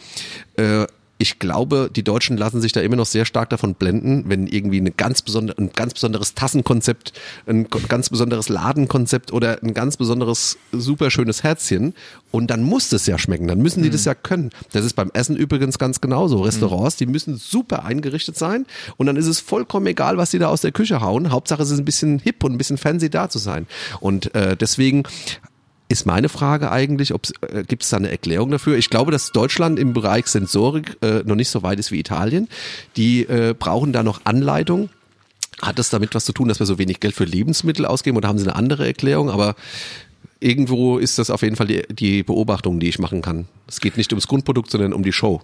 äh, 0.57 0.85
ich 1.21 1.37
glaube, 1.37 1.91
die 1.95 2.03
Deutschen 2.03 2.35
lassen 2.35 2.61
sich 2.61 2.71
da 2.71 2.81
immer 2.81 2.95
noch 2.95 3.05
sehr 3.05 3.25
stark 3.25 3.51
davon 3.51 3.75
blenden, 3.75 4.23
wenn 4.27 4.47
irgendwie 4.47 4.79
eine 4.79 4.89
ganz 4.89 5.21
besondere, 5.21 5.55
ein 5.59 5.71
ganz 5.71 5.93
besonderes 5.93 6.33
Tassenkonzept, 6.33 7.13
ein 7.45 7.67
ganz 7.87 8.09
besonderes 8.09 8.49
Ladenkonzept 8.49 9.31
oder 9.31 9.61
ein 9.61 9.75
ganz 9.75 9.97
besonderes 9.97 10.57
super 10.71 11.11
schönes 11.11 11.43
Herzchen 11.43 11.93
und 12.31 12.47
dann 12.47 12.63
muss 12.63 12.91
es 12.91 13.05
ja 13.05 13.19
schmecken, 13.19 13.47
dann 13.47 13.61
müssen 13.61 13.83
die 13.83 13.89
mhm. 13.89 13.93
das 13.93 14.05
ja 14.05 14.15
können. 14.15 14.49
Das 14.71 14.83
ist 14.83 14.95
beim 14.95 15.11
Essen 15.13 15.35
übrigens 15.35 15.77
ganz 15.77 16.01
genauso. 16.01 16.41
Restaurants, 16.41 16.95
mhm. 16.95 17.05
die 17.05 17.11
müssen 17.11 17.37
super 17.37 17.85
eingerichtet 17.85 18.35
sein 18.35 18.65
und 18.97 19.05
dann 19.05 19.15
ist 19.15 19.27
es 19.27 19.39
vollkommen 19.39 19.85
egal, 19.85 20.17
was 20.17 20.31
die 20.31 20.39
da 20.39 20.47
aus 20.47 20.61
der 20.61 20.71
Küche 20.71 21.01
hauen. 21.01 21.31
Hauptsache 21.31 21.61
es 21.61 21.69
ist 21.69 21.77
ein 21.77 21.85
bisschen 21.85 22.17
hip 22.17 22.43
und 22.43 22.53
ein 22.53 22.57
bisschen 22.57 22.77
fancy 22.77 23.11
da 23.11 23.29
zu 23.29 23.37
sein. 23.37 23.67
Und 23.99 24.33
äh, 24.33 24.57
deswegen 24.57 25.03
ist 25.91 26.05
meine 26.05 26.29
Frage 26.29 26.71
eigentlich, 26.71 27.11
äh, 27.11 27.63
gibt 27.67 27.83
es 27.83 27.89
da 27.89 27.97
eine 27.97 28.09
Erklärung 28.09 28.49
dafür? 28.49 28.77
Ich 28.77 28.89
glaube, 28.89 29.11
dass 29.11 29.31
Deutschland 29.31 29.77
im 29.77 29.91
Bereich 29.91 30.27
Sensorik 30.27 30.97
äh, 31.01 31.23
noch 31.25 31.35
nicht 31.35 31.49
so 31.49 31.63
weit 31.63 31.79
ist 31.79 31.91
wie 31.91 31.99
Italien. 31.99 32.47
Die 32.95 33.23
äh, 33.23 33.53
brauchen 33.57 33.91
da 33.91 34.01
noch 34.01 34.21
Anleitung. 34.23 34.89
Hat 35.61 35.77
das 35.77 35.89
damit 35.89 36.15
was 36.15 36.23
zu 36.23 36.31
tun, 36.31 36.47
dass 36.47 36.59
wir 36.59 36.65
so 36.65 36.79
wenig 36.79 37.01
Geld 37.01 37.13
für 37.13 37.25
Lebensmittel 37.25 37.85
ausgeben 37.85 38.15
oder 38.15 38.29
haben 38.29 38.39
Sie 38.39 38.45
eine 38.45 38.55
andere 38.55 38.87
Erklärung? 38.87 39.29
Aber 39.29 39.55
irgendwo 40.39 40.97
ist 40.97 41.19
das 41.19 41.29
auf 41.29 41.41
jeden 41.41 41.57
Fall 41.57 41.67
die, 41.67 41.83
die 41.89 42.23
Beobachtung, 42.23 42.79
die 42.79 42.87
ich 42.87 42.97
machen 42.97 43.21
kann. 43.21 43.47
Es 43.67 43.81
geht 43.81 43.97
nicht 43.97 44.13
ums 44.13 44.27
Grundprodukt, 44.27 44.71
sondern 44.71 44.93
um 44.93 45.03
die 45.03 45.11
Show. 45.11 45.41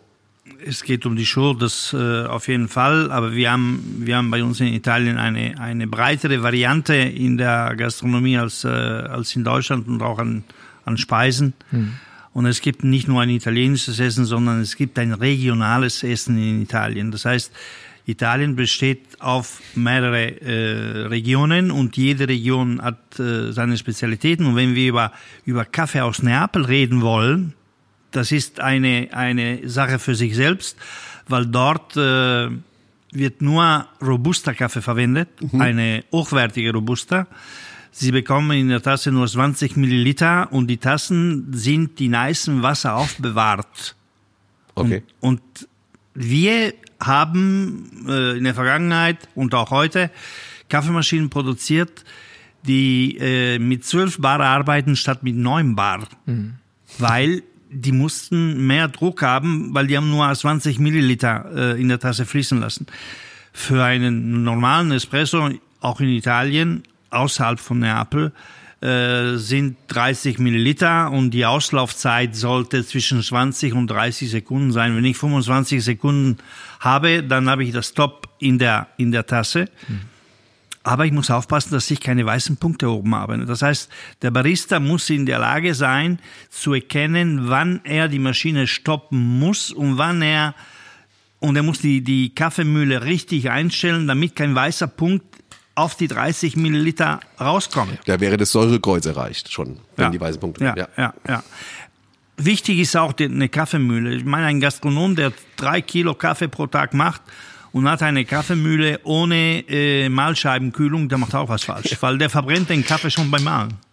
Es 0.65 0.83
geht 0.83 1.05
um 1.05 1.15
die 1.15 1.25
Show, 1.25 1.53
das 1.53 1.93
äh, 1.93 2.25
auf 2.25 2.47
jeden 2.47 2.67
Fall. 2.67 3.11
Aber 3.11 3.33
wir 3.33 3.51
haben, 3.51 4.01
wir 4.05 4.17
haben 4.17 4.31
bei 4.31 4.43
uns 4.43 4.59
in 4.59 4.67
Italien 4.67 5.17
eine, 5.17 5.59
eine 5.59 5.87
breitere 5.87 6.43
Variante 6.43 6.95
in 6.95 7.37
der 7.37 7.75
Gastronomie 7.75 8.37
als, 8.37 8.63
äh, 8.63 8.67
als 8.67 9.35
in 9.35 9.43
Deutschland 9.43 9.87
und 9.87 10.01
auch 10.01 10.19
an, 10.19 10.43
an 10.85 10.97
Speisen. 10.97 11.53
Mhm. 11.71 11.93
Und 12.33 12.45
es 12.45 12.61
gibt 12.61 12.83
nicht 12.83 13.07
nur 13.07 13.21
ein 13.21 13.29
italienisches 13.29 13.99
Essen, 13.99 14.25
sondern 14.25 14.61
es 14.61 14.75
gibt 14.75 14.99
ein 14.99 15.13
regionales 15.13 16.03
Essen 16.03 16.37
in 16.37 16.61
Italien. 16.61 17.11
Das 17.11 17.25
heißt, 17.25 17.51
Italien 18.05 18.55
besteht 18.55 19.19
auf 19.19 19.59
mehrere 19.75 20.39
äh, 20.41 21.07
Regionen 21.07 21.71
und 21.71 21.97
jede 21.97 22.27
Region 22.29 22.81
hat 22.81 23.19
äh, 23.19 23.51
seine 23.51 23.77
Spezialitäten. 23.77 24.45
Und 24.45 24.55
wenn 24.55 24.75
wir 24.75 24.87
über, 24.87 25.11
über 25.45 25.65
Kaffee 25.65 26.01
aus 26.01 26.23
Neapel 26.23 26.63
reden 26.63 27.01
wollen, 27.01 27.53
das 28.17 28.31
ist 28.31 28.59
eine, 28.59 29.09
eine 29.12 29.69
Sache 29.69 30.00
für 30.00 30.15
sich 30.15 30.36
selbst, 30.36 30.75
weil 31.27 31.45
dort 31.45 31.95
äh, 31.95 32.50
wird 33.12 33.41
nur 33.41 33.86
Robusta-Kaffee 34.01 34.81
verwendet, 34.81 35.29
mhm. 35.39 35.62
eine 35.62 36.03
hochwertige 36.12 36.74
Robusta. 36.74 37.27
Sie 37.91 38.12
bekommen 38.12 38.57
in 38.57 38.69
der 38.69 38.81
Tasse 38.81 39.12
nur 39.12 39.27
20 39.27 39.77
Milliliter 39.77 40.51
und 40.51 40.67
die 40.67 40.77
Tassen 40.77 41.53
sind 41.53 42.01
in 42.01 42.17
heißem 42.17 42.62
Wasser 42.63 42.95
aufbewahrt. 42.95 43.95
Okay. 44.75 45.03
Und, 45.19 45.41
und 45.41 45.69
wir 46.13 46.74
haben 47.00 48.05
äh, 48.07 48.38
in 48.38 48.43
der 48.43 48.55
Vergangenheit 48.55 49.29
und 49.36 49.53
auch 49.53 49.69
heute 49.69 50.09
Kaffeemaschinen 50.69 51.29
produziert, 51.29 52.03
die 52.63 53.17
äh, 53.19 53.59
mit 53.59 53.86
12 53.86 54.19
Bar 54.19 54.41
arbeiten 54.41 54.95
statt 54.95 55.24
mit 55.24 55.36
9 55.36 55.75
Bar. 55.75 56.07
Mhm. 56.25 56.55
Weil 56.97 57.43
die 57.69 57.91
mussten 57.91 58.65
mehr 58.67 58.88
Druck 58.88 59.21
haben, 59.21 59.74
weil 59.74 59.88
die 59.88 59.97
haben 59.97 60.09
nur 60.09 60.33
20 60.33 60.79
Milliliter 60.79 61.45
äh, 61.55 61.81
in 61.81 61.89
der 61.89 62.00
Tasse 62.00 62.25
fließen 62.25 62.59
lassen. 62.59 62.88
Für 63.53 63.83
einen 63.83 64.43
normalen 64.43 64.91
Espresso, 64.91 65.50
auch 65.81 66.00
in 66.00 66.09
Italien, 66.09 66.83
außerhalb 67.09 67.59
von 67.59 67.79
Neapel, 67.79 68.31
äh, 68.81 69.38
sind 69.38 69.77
30 69.88 70.38
Milliliter 70.38 71.12
und 71.12 71.31
die 71.31 71.45
Auslaufzeit 71.45 72.36
sollte 72.36 72.86
zwischen 72.86 73.24
20 73.24 73.74
und 73.74 73.88
30 73.88 74.29
Sekunden 74.29 74.71
sein. 74.71 74.95
Wenn 74.95 75.05
ich 75.05 75.17
25 75.17 75.83
Sekunden 75.83 76.38
habe, 76.79 77.24
dann 77.24 77.50
habe 77.50 77.63
ich 77.63 77.71
das 77.71 77.93
Top 77.93 78.29
in 78.39 78.59
der, 78.59 78.88
in 78.97 79.12
der 79.12 79.25
Tasse. 79.25 79.65
Mhm. 79.88 80.01
Aber 80.88 81.06
ich 81.06 81.12
muss 81.12 81.29
aufpassen, 81.29 81.72
dass 81.74 81.91
ich 81.91 82.00
keine 82.00 82.25
weißen 82.25 82.56
Punkte 82.56 82.89
oben 82.89 83.13
habe. 83.13 83.38
Das 83.46 83.62
heißt, 83.62 83.89
der 84.22 84.32
Barista 84.32 84.79
muss 84.79 85.10
in 85.10 85.25
der 85.25 85.38
Lage 85.38 85.75
sein, 85.75 86.17
zu 86.50 86.74
erkennen, 86.74 87.50
wann 87.50 87.82
er 87.84 88.08
die 88.08 88.20
Maschine 88.20 88.67
stoppen 88.67 89.38
muss 89.38 89.74
und 89.74 89.98
wann 89.98 90.22
er, 90.22 90.56
und 91.39 91.58
er 91.58 91.63
muss 91.63 91.79
die, 91.79 92.01
die 92.01 92.34
Kaffeemühle 92.34 93.03
richtig 93.03 93.50
einstellen, 93.50 94.08
damit 94.08 94.38
kein 94.38 94.56
weißer 94.56 94.88
Punkt 94.88 95.25
auf 95.75 95.96
die 95.96 96.08
30 96.08 96.56
Milliliter 96.56 97.20
rauskommt. 97.38 98.00
Da 98.06 98.22
wäre 98.22 98.38
das 98.38 98.53
Säurekreuz 98.53 99.06
erreicht 99.08 99.51
schon, 99.51 99.79
wenn 99.98 100.06
ja. 100.06 100.10
die 100.10 100.22
weißen 100.22 100.39
Punkte. 100.39 100.63
Ja, 100.63 100.74
ja, 100.77 100.88
ja. 100.96 101.13
ja. 101.27 101.44
Wichtig 102.38 102.79
ist 102.79 102.96
auch 102.96 103.12
die, 103.12 103.25
eine 103.25 103.50
Kaffeemühle. 103.50 104.15
Ich 104.15 104.24
meine, 104.24 104.46
ein 104.46 104.62
Gastronom, 104.62 105.17
der 105.17 105.34
drei 105.58 105.82
Kilo 105.82 106.13
Kaffee 106.13 106.48
pro 106.48 106.65
Tag 106.65 106.94
macht 106.94 107.22
und 107.71 107.89
hat 107.89 108.01
eine 108.03 108.25
Kaffeemühle 108.25 109.00
ohne 109.03 109.63
äh, 109.67 110.09
Mahlscheibenkühlung, 110.09 111.09
der 111.09 111.17
macht 111.17 111.36
auch 111.36 111.50
was 111.50 111.63
falsch, 111.63 111.97
weil 112.01 112.17
der 112.17 112.29
verbrennt 112.29 112.69
den 112.69 112.86
Kaffee 112.86 113.12
schon 113.12 113.31
beim 113.31 113.43
Mahlen. 113.43 113.87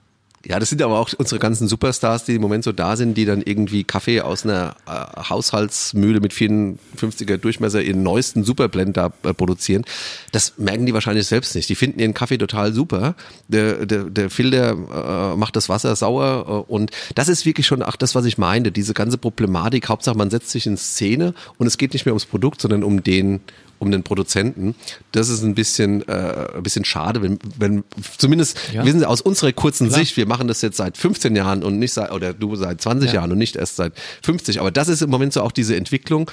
Ja, 0.46 0.58
das 0.58 0.68
sind 0.68 0.82
aber 0.82 0.98
auch 0.98 1.10
unsere 1.16 1.38
ganzen 1.38 1.68
Superstars, 1.68 2.24
die 2.24 2.34
im 2.34 2.42
Moment 2.42 2.64
so 2.64 2.72
da 2.72 2.96
sind, 2.96 3.16
die 3.16 3.24
dann 3.24 3.40
irgendwie 3.42 3.84
Kaffee 3.84 4.20
aus 4.20 4.44
einer 4.44 4.76
äh, 4.86 5.28
Haushaltsmühle 5.30 6.20
mit 6.20 6.32
54er 6.32 7.38
Durchmesser 7.38 7.82
ihren 7.82 8.02
neuesten 8.02 8.44
Superblend 8.44 8.96
da 8.96 9.12
äh, 9.22 9.32
produzieren. 9.32 9.84
Das 10.32 10.54
merken 10.58 10.84
die 10.84 10.92
wahrscheinlich 10.92 11.26
selbst 11.26 11.54
nicht. 11.54 11.68
Die 11.68 11.74
finden 11.74 11.98
ihren 11.98 12.12
Kaffee 12.12 12.36
total 12.36 12.74
super. 12.74 13.14
Der, 13.48 13.86
der, 13.86 14.04
der 14.04 14.28
Filter 14.28 15.32
äh, 15.32 15.36
macht 15.36 15.56
das 15.56 15.68
Wasser 15.68 15.96
sauer 15.96 16.66
äh, 16.68 16.72
und 16.72 16.90
das 17.14 17.28
ist 17.28 17.46
wirklich 17.46 17.66
schon 17.66 17.82
auch 17.82 17.96
das, 17.96 18.14
was 18.14 18.26
ich 18.26 18.36
meinte. 18.36 18.70
Diese 18.70 18.92
ganze 18.92 19.16
Problematik. 19.16 19.88
Hauptsache, 19.88 20.16
man 20.16 20.30
setzt 20.30 20.50
sich 20.50 20.66
in 20.66 20.76
Szene 20.76 21.34
und 21.56 21.66
es 21.66 21.78
geht 21.78 21.94
nicht 21.94 22.04
mehr 22.04 22.12
ums 22.12 22.26
Produkt, 22.26 22.60
sondern 22.60 22.84
um 22.84 23.02
den 23.02 23.40
um 23.84 23.90
den 23.90 24.02
Produzenten. 24.02 24.74
Das 25.12 25.28
ist 25.28 25.42
ein 25.42 25.54
bisschen, 25.54 26.06
äh, 26.08 26.48
ein 26.56 26.62
bisschen 26.62 26.84
schade, 26.84 27.22
wenn, 27.22 27.38
wenn 27.58 27.84
zumindest, 28.18 28.58
ja. 28.72 28.84
wissen 28.84 29.00
Sie, 29.00 29.06
aus 29.06 29.20
unserer 29.20 29.52
kurzen 29.52 29.88
Klar. 29.88 30.00
Sicht, 30.00 30.16
wir 30.16 30.26
machen 30.26 30.48
das 30.48 30.62
jetzt 30.62 30.78
seit 30.78 30.96
15 30.96 31.36
Jahren 31.36 31.62
und 31.62 31.78
nicht 31.78 31.92
seit, 31.92 32.10
oder 32.10 32.32
du 32.32 32.56
seit 32.56 32.80
20 32.80 33.08
ja. 33.08 33.16
Jahren 33.16 33.32
und 33.32 33.38
nicht 33.38 33.56
erst 33.56 33.76
seit 33.76 33.92
50, 34.22 34.60
aber 34.60 34.70
das 34.70 34.88
ist 34.88 35.02
im 35.02 35.10
Moment 35.10 35.32
so 35.32 35.42
auch 35.42 35.52
diese 35.52 35.76
Entwicklung, 35.76 36.30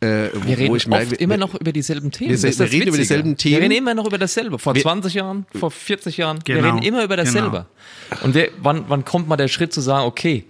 äh, 0.00 0.28
wo, 0.32 0.46
wir 0.46 0.58
reden 0.58 0.70
wo 0.70 0.76
ich 0.76 0.86
merke, 0.86 1.12
wir, 1.12 1.20
immer 1.20 1.36
noch 1.36 1.54
über 1.54 1.72
dieselben 1.72 2.10
Themen. 2.10 2.30
Wir, 2.30 2.58
wir 2.58 2.72
reden 2.72 2.88
über 2.88 2.98
dieselben 2.98 3.36
Themen. 3.36 3.56
Wir 3.56 3.62
reden 3.62 3.74
immer 3.74 3.94
noch 3.94 4.06
über 4.06 4.18
dasselbe. 4.18 4.58
Vor 4.58 4.74
wir, 4.74 4.82
20 4.82 5.14
Jahren, 5.14 5.46
vor 5.54 5.70
40 5.70 6.16
Jahren. 6.16 6.38
Genau. 6.44 6.62
Wir 6.62 6.66
reden 6.66 6.82
immer 6.82 7.04
über 7.04 7.16
dasselbe. 7.16 7.66
Genau. 8.10 8.24
Und 8.24 8.34
wir, 8.34 8.50
wann, 8.58 8.84
wann 8.88 9.04
kommt 9.04 9.28
mal 9.28 9.36
der 9.36 9.48
Schritt 9.48 9.72
zu 9.72 9.80
sagen, 9.80 10.06
okay, 10.06 10.44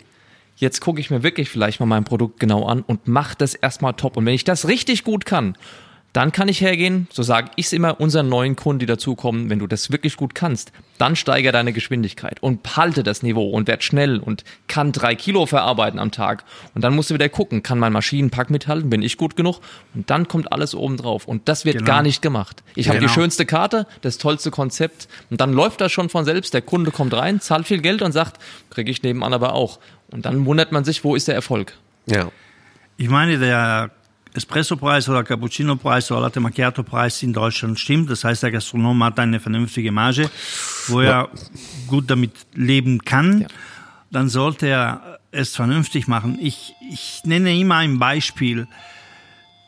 jetzt 0.57 0.81
gucke 0.81 1.01
ich 1.01 1.11
mir 1.11 1.23
wirklich 1.23 1.51
vielleicht 1.51 1.81
mal 1.81 1.87
mein 1.87 2.05
Produkt 2.05 2.41
genau 2.41 2.67
an 2.67 2.83
und 2.83 3.09
mache 3.09 3.35
das 3.37 3.55
erstmal 3.55 3.95
top. 3.95 4.17
Und 4.17 4.27
wenn 4.27 4.35
ich 4.35 4.45
das 4.45 4.69
richtig 4.69 5.05
gut 5.05 5.27
kann 5.27 5.57
dann 6.15 6.31
kann 6.31 6.47
ich 6.47 6.61
hergehen, 6.61 7.09
so 7.13 7.25
sage 7.25 7.51
ich 7.57 7.67
es 7.67 7.73
immer 7.73 8.01
unseren 8.01 8.29
neuen 8.29 8.55
Kunden, 8.55 8.79
die 8.79 8.87
dazukommen, 8.87 9.51
wenn 9.51 9.59
du 9.59 9.67
das 9.67 9.91
wirklich 9.91 10.17
gut 10.17 10.33
kannst, 10.33 10.71
dann 10.97 11.17
steigere 11.17 11.51
deine 11.51 11.73
Geschwindigkeit 11.73 12.41
und 12.41 12.77
halte 12.77 13.03
das 13.03 13.25
Niveau 13.25 13.51
und 13.51 13.67
werd 13.67 13.83
schnell 13.83 14.21
und 14.21 14.45
kann 14.69 14.93
drei 14.93 15.17
Kilo 15.17 15.45
verarbeiten 15.45 15.99
am 15.99 16.13
Tag. 16.13 16.45
Und 16.73 16.85
dann 16.85 16.95
musst 16.95 17.11
du 17.11 17.15
wieder 17.15 17.29
gucken, 17.29 17.65
kann 17.65 17.81
mein 17.81 17.93
Maschinenpack 17.93 18.49
mithalten, 18.49 18.91
bin 18.91 19.03
ich 19.03 19.17
gut 19.17 19.35
genug? 19.35 19.59
Und 19.93 20.09
dann 20.09 20.29
kommt 20.29 20.53
alles 20.53 20.77
oben 20.77 20.99
drauf. 20.99 21.27
Und 21.27 21.49
das 21.49 21.65
wird 21.65 21.79
genau. 21.79 21.89
gar 21.89 22.03
nicht 22.03 22.23
gemacht. 22.23 22.63
Ich 22.77 22.85
genau. 22.85 22.95
habe 22.95 23.07
die 23.07 23.13
schönste 23.13 23.45
Karte, 23.45 23.85
das 24.03 24.17
tollste 24.17 24.53
Konzept 24.53 25.09
und 25.31 25.41
dann 25.41 25.53
läuft 25.53 25.81
das 25.81 25.91
schon 25.91 26.11
von 26.11 26.25
selbst. 26.25 26.55
Der 26.55 26.63
Kunde 26.63 26.93
kommt 26.93 27.13
rein, 27.13 27.41
zahlt 27.41 27.67
viel 27.67 27.81
Geld 27.81 28.03
und 28.03 28.13
sagt, 28.13 28.41
kriege 28.71 28.89
ich 28.89 29.03
nebenan 29.03 29.33
aber 29.33 29.53
auch. 29.53 29.81
Und 30.13 30.27
dann 30.27 30.47
wundert 30.47 30.71
man 30.71 30.85
sich, 30.85 31.03
wo 31.03 31.17
ist 31.17 31.27
der 31.27 31.35
Erfolg? 31.35 31.73
Ja. 32.07 32.31
Ich 32.99 33.09
meine, 33.09 33.37
der 33.39 33.91
Espresso-Preis 34.35 35.09
oder 35.09 35.23
Cappuccino-Preis 35.23 36.11
oder 36.11 36.23
Latte 36.23 36.41
Macchiato-Preis 36.41 37.23
in 37.23 37.33
Deutschland 37.33 37.79
stimmt. 37.79 38.11
Das 38.11 38.25
heißt, 38.25 38.43
der 38.43 38.51
Gastronom 38.51 39.03
hat 39.05 39.19
eine 39.19 39.39
vernünftige 39.41 39.93
Marge, 39.93 40.29
wo 40.89 41.01
er 41.01 41.09
ja. 41.09 41.29
gut 41.87 42.11
damit 42.11 42.33
leben 42.55 43.05
kann. 43.05 43.43
Ja. 43.43 43.49
Dann 44.11 44.29
sollte 44.29 44.67
er 44.67 45.21
es 45.31 45.55
vernünftig 45.55 46.09
machen. 46.09 46.39
Ich, 46.41 46.75
ich 46.91 47.23
nenne 47.25 47.57
immer 47.57 47.77
ein 47.77 47.99
Beispiel. 47.99 48.67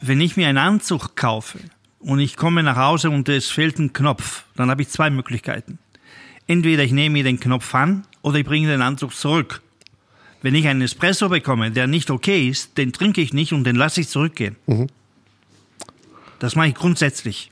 Wenn 0.00 0.20
ich 0.20 0.36
mir 0.36 0.48
einen 0.48 0.58
Anzug 0.58 1.16
kaufe 1.16 1.58
und 2.00 2.18
ich 2.18 2.36
komme 2.36 2.62
nach 2.62 2.76
Hause 2.76 3.10
und 3.10 3.28
es 3.28 3.48
fehlt 3.48 3.78
ein 3.78 3.92
Knopf, 3.92 4.44
dann 4.56 4.70
habe 4.70 4.82
ich 4.82 4.88
zwei 4.88 5.10
Möglichkeiten. 5.10 5.78
Entweder 6.46 6.84
ich 6.84 6.92
nehme 6.92 7.14
mir 7.14 7.24
den 7.24 7.40
Knopf 7.40 7.74
an 7.74 8.04
oder 8.22 8.38
ich 8.38 8.44
bringe 8.44 8.68
den 8.68 8.82
Anzug 8.82 9.14
zurück. 9.14 9.62
Wenn 10.42 10.54
ich 10.54 10.66
einen 10.68 10.82
Espresso 10.82 11.28
bekomme, 11.28 11.70
der 11.70 11.86
nicht 11.86 12.10
okay 12.10 12.48
ist, 12.48 12.78
den 12.78 12.92
trinke 12.92 13.20
ich 13.20 13.32
nicht 13.32 13.52
und 13.52 13.64
den 13.64 13.76
lasse 13.76 14.00
ich 14.00 14.08
zurückgehen. 14.08 14.56
Mhm. 14.66 14.88
Das 16.38 16.54
mache 16.54 16.68
ich 16.68 16.74
grundsätzlich. 16.74 17.50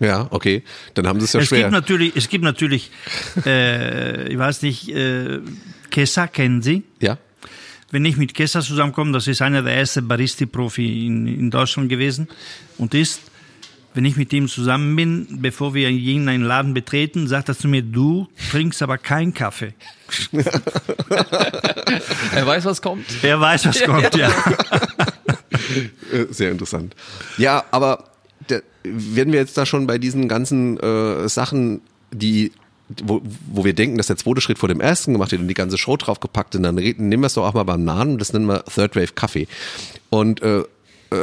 Ja, 0.00 0.26
okay. 0.30 0.62
Dann 0.94 1.06
haben 1.06 1.20
sie 1.20 1.26
es 1.26 1.32
ja 1.32 1.40
es 1.40 1.48
schwer. 1.48 1.60
Gibt 1.60 1.72
natürlich, 1.72 2.16
es 2.16 2.28
gibt 2.28 2.44
natürlich, 2.44 2.90
äh, 3.46 4.28
ich 4.28 4.38
weiß 4.38 4.62
nicht, 4.62 4.88
äh, 4.88 5.40
Kessa 5.90 6.26
kennen 6.26 6.62
Sie? 6.62 6.82
Ja. 7.00 7.18
Wenn 7.90 8.04
ich 8.04 8.16
mit 8.16 8.34
Kessa 8.34 8.62
zusammenkomme, 8.62 9.12
das 9.12 9.28
ist 9.28 9.42
einer 9.42 9.62
der 9.62 9.76
ersten 9.76 10.08
Baristi-Profi 10.08 11.06
in, 11.06 11.26
in 11.26 11.50
Deutschland 11.50 11.88
gewesen 11.88 12.28
und 12.78 12.94
ist, 12.94 13.20
wenn 13.94 14.04
ich 14.04 14.16
mit 14.16 14.32
ihm 14.32 14.48
zusammen 14.48 14.96
bin, 14.96 15.26
bevor 15.40 15.74
wir 15.74 15.88
irgendeinen 15.88 16.42
Laden 16.42 16.74
betreten, 16.74 17.28
sagt 17.28 17.48
er 17.48 17.56
zu 17.56 17.68
mir, 17.68 17.82
du 17.82 18.28
trinkst 18.50 18.82
aber 18.82 18.98
keinen 18.98 19.34
Kaffee. 19.34 19.74
er 22.34 22.46
weiß, 22.46 22.64
was 22.64 22.82
kommt. 22.82 23.06
Er 23.22 23.40
weiß, 23.40 23.66
was 23.66 23.82
kommt, 23.84 24.14
ja. 24.16 24.30
Äh, 26.12 26.26
sehr 26.30 26.50
interessant. 26.50 26.94
Ja, 27.38 27.64
aber 27.70 28.10
der, 28.48 28.62
werden 28.82 29.32
wir 29.32 29.40
jetzt 29.40 29.56
da 29.56 29.64
schon 29.64 29.86
bei 29.86 29.98
diesen 29.98 30.28
ganzen 30.28 30.78
äh, 30.78 31.28
Sachen, 31.28 31.80
die 32.10 32.52
wo, 33.02 33.22
wo 33.46 33.64
wir 33.64 33.72
denken, 33.74 33.96
dass 33.96 34.08
der 34.08 34.16
zweite 34.16 34.40
Schritt 34.40 34.58
vor 34.58 34.68
dem 34.68 34.80
ersten 34.80 35.12
gemacht 35.12 35.32
wird 35.32 35.40
und 35.40 35.48
die 35.48 35.54
ganze 35.54 35.78
Show 35.78 35.96
draufgepackt 35.96 36.56
und 36.56 36.64
dann 36.64 36.78
reden, 36.78 37.08
nehmen 37.08 37.22
wir 37.22 37.28
es 37.28 37.34
doch 37.34 37.46
auch 37.46 37.54
mal 37.54 37.62
beim 37.62 37.84
Nahen, 37.84 38.18
das 38.18 38.32
nennen 38.32 38.46
wir 38.46 38.64
Third 38.64 38.96
Wave 38.96 39.14
Kaffee. 39.14 39.46
Und 40.10 40.42
äh, 40.42 40.64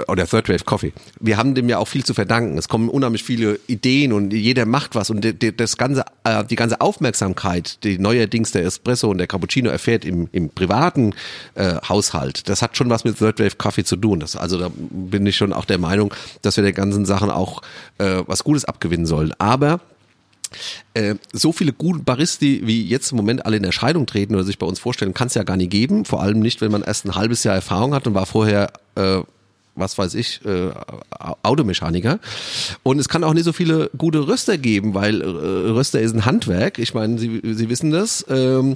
oder 0.07 0.27
Third 0.27 0.49
Wave 0.49 0.63
Coffee. 0.65 0.93
Wir 1.19 1.37
haben 1.37 1.55
dem 1.55 1.69
ja 1.69 1.77
auch 1.77 1.87
viel 1.87 2.03
zu 2.03 2.13
verdanken. 2.13 2.57
Es 2.57 2.67
kommen 2.67 2.89
unheimlich 2.89 3.23
viele 3.23 3.59
Ideen 3.67 4.13
und 4.13 4.31
jeder 4.33 4.65
macht 4.65 4.95
was 4.95 5.09
und 5.09 5.25
das 5.57 5.77
ganze, 5.77 6.05
äh, 6.23 6.43
die 6.45 6.55
ganze 6.55 6.81
Aufmerksamkeit, 6.81 7.83
die 7.83 7.97
neuerdings 7.97 8.51
der 8.51 8.65
Espresso 8.65 9.09
und 9.09 9.17
der 9.17 9.27
Cappuccino 9.27 9.69
erfährt 9.69 10.05
im, 10.05 10.29
im 10.31 10.49
privaten 10.49 11.13
äh, 11.55 11.75
Haushalt, 11.87 12.49
das 12.49 12.61
hat 12.61 12.77
schon 12.77 12.89
was 12.89 13.03
mit 13.03 13.17
Third 13.17 13.39
Wave 13.39 13.55
Coffee 13.57 13.83
zu 13.83 13.95
tun. 13.95 14.19
Das, 14.19 14.35
also 14.35 14.57
da 14.57 14.71
bin 14.75 15.25
ich 15.25 15.35
schon 15.35 15.53
auch 15.53 15.65
der 15.65 15.77
Meinung, 15.77 16.13
dass 16.41 16.57
wir 16.57 16.63
der 16.63 16.73
ganzen 16.73 17.05
Sachen 17.05 17.29
auch 17.29 17.61
äh, 17.97 18.23
was 18.25 18.43
Gutes 18.43 18.65
abgewinnen 18.65 19.05
sollen. 19.05 19.33
Aber 19.39 19.79
äh, 20.93 21.15
so 21.31 21.51
viele 21.51 21.73
gute 21.73 21.99
Baristi, 21.99 22.61
wie 22.65 22.83
jetzt 22.83 23.11
im 23.11 23.17
Moment 23.17 23.45
alle 23.45 23.57
in 23.57 23.63
Erscheinung 23.63 24.05
treten 24.05 24.35
oder 24.35 24.43
sich 24.43 24.57
bei 24.57 24.65
uns 24.65 24.79
vorstellen, 24.79 25.13
kann 25.13 25.27
es 25.27 25.35
ja 25.35 25.43
gar 25.43 25.57
nicht 25.57 25.71
geben. 25.71 26.05
Vor 26.05 26.21
allem 26.21 26.39
nicht, 26.39 26.61
wenn 26.61 26.71
man 26.71 26.81
erst 26.81 27.05
ein 27.05 27.15
halbes 27.15 27.43
Jahr 27.43 27.55
Erfahrung 27.55 27.93
hat 27.93 28.07
und 28.07 28.13
war 28.13 28.25
vorher 28.25 28.71
äh, 28.95 29.19
was 29.79 29.97
weiß 29.97 30.15
ich, 30.15 30.41
äh, 30.45 30.71
Automechaniker. 31.43 32.19
Und 32.83 32.99
es 32.99 33.09
kann 33.09 33.23
auch 33.23 33.33
nicht 33.33 33.45
so 33.45 33.53
viele 33.53 33.89
gute 33.97 34.27
Röster 34.27 34.57
geben, 34.57 34.93
weil 34.93 35.21
äh, 35.21 35.25
Röster 35.25 35.99
ist 35.99 36.13
ein 36.13 36.25
Handwerk. 36.25 36.79
Ich 36.79 36.93
meine, 36.93 37.17
Sie, 37.17 37.41
Sie 37.43 37.69
wissen 37.69 37.91
das. 37.91 38.25
Ähm, 38.29 38.75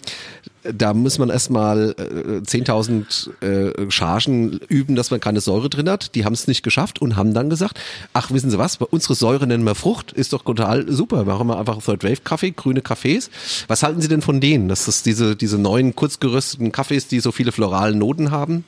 da 0.64 0.94
muss 0.94 1.20
man 1.20 1.30
erstmal 1.30 1.94
äh, 1.98 2.40
10.000 2.40 3.42
äh, 3.42 3.92
Chargen 3.92 4.60
üben, 4.70 4.96
dass 4.96 5.12
man 5.12 5.20
keine 5.20 5.42
Säure 5.42 5.70
drin 5.70 5.90
hat. 5.90 6.16
Die 6.16 6.26
haben 6.26 6.34
es 6.34 6.48
nicht 6.48 6.64
geschafft 6.64 7.02
und 7.02 7.16
haben 7.16 7.34
dann 7.34 7.50
gesagt, 7.50 7.80
ach, 8.14 8.32
wissen 8.32 8.50
Sie 8.50 8.58
was, 8.58 8.78
unsere 8.78 9.16
Säure 9.16 9.46
nennen 9.46 9.66
wir 9.66 9.76
Frucht, 9.76 10.14
ist 10.14 10.34
doch 10.34 10.44
total 10.44 10.90
super. 10.92 11.26
Machen 11.26 11.48
wir 11.48 11.60
einfach 11.60 11.82
Third 11.84 12.04
Wave 12.04 12.22
Kaffee, 12.24 12.52
grüne 12.52 12.82
Kaffees. 12.82 13.30
Was 13.68 13.84
halten 13.84 14.02
Sie 14.02 14.08
denn 14.08 14.22
von 14.22 14.40
denen? 14.40 14.70
Das 14.70 14.88
ist 14.88 15.06
diese, 15.06 15.36
diese 15.36 15.58
neuen 15.58 15.96
kurzgerösteten 15.96 16.72
Kaffees, 16.72 17.08
die 17.08 17.20
so 17.20 17.32
viele 17.32 17.52
floralen 17.52 17.98
Noten 17.98 18.32
haben? 18.32 18.64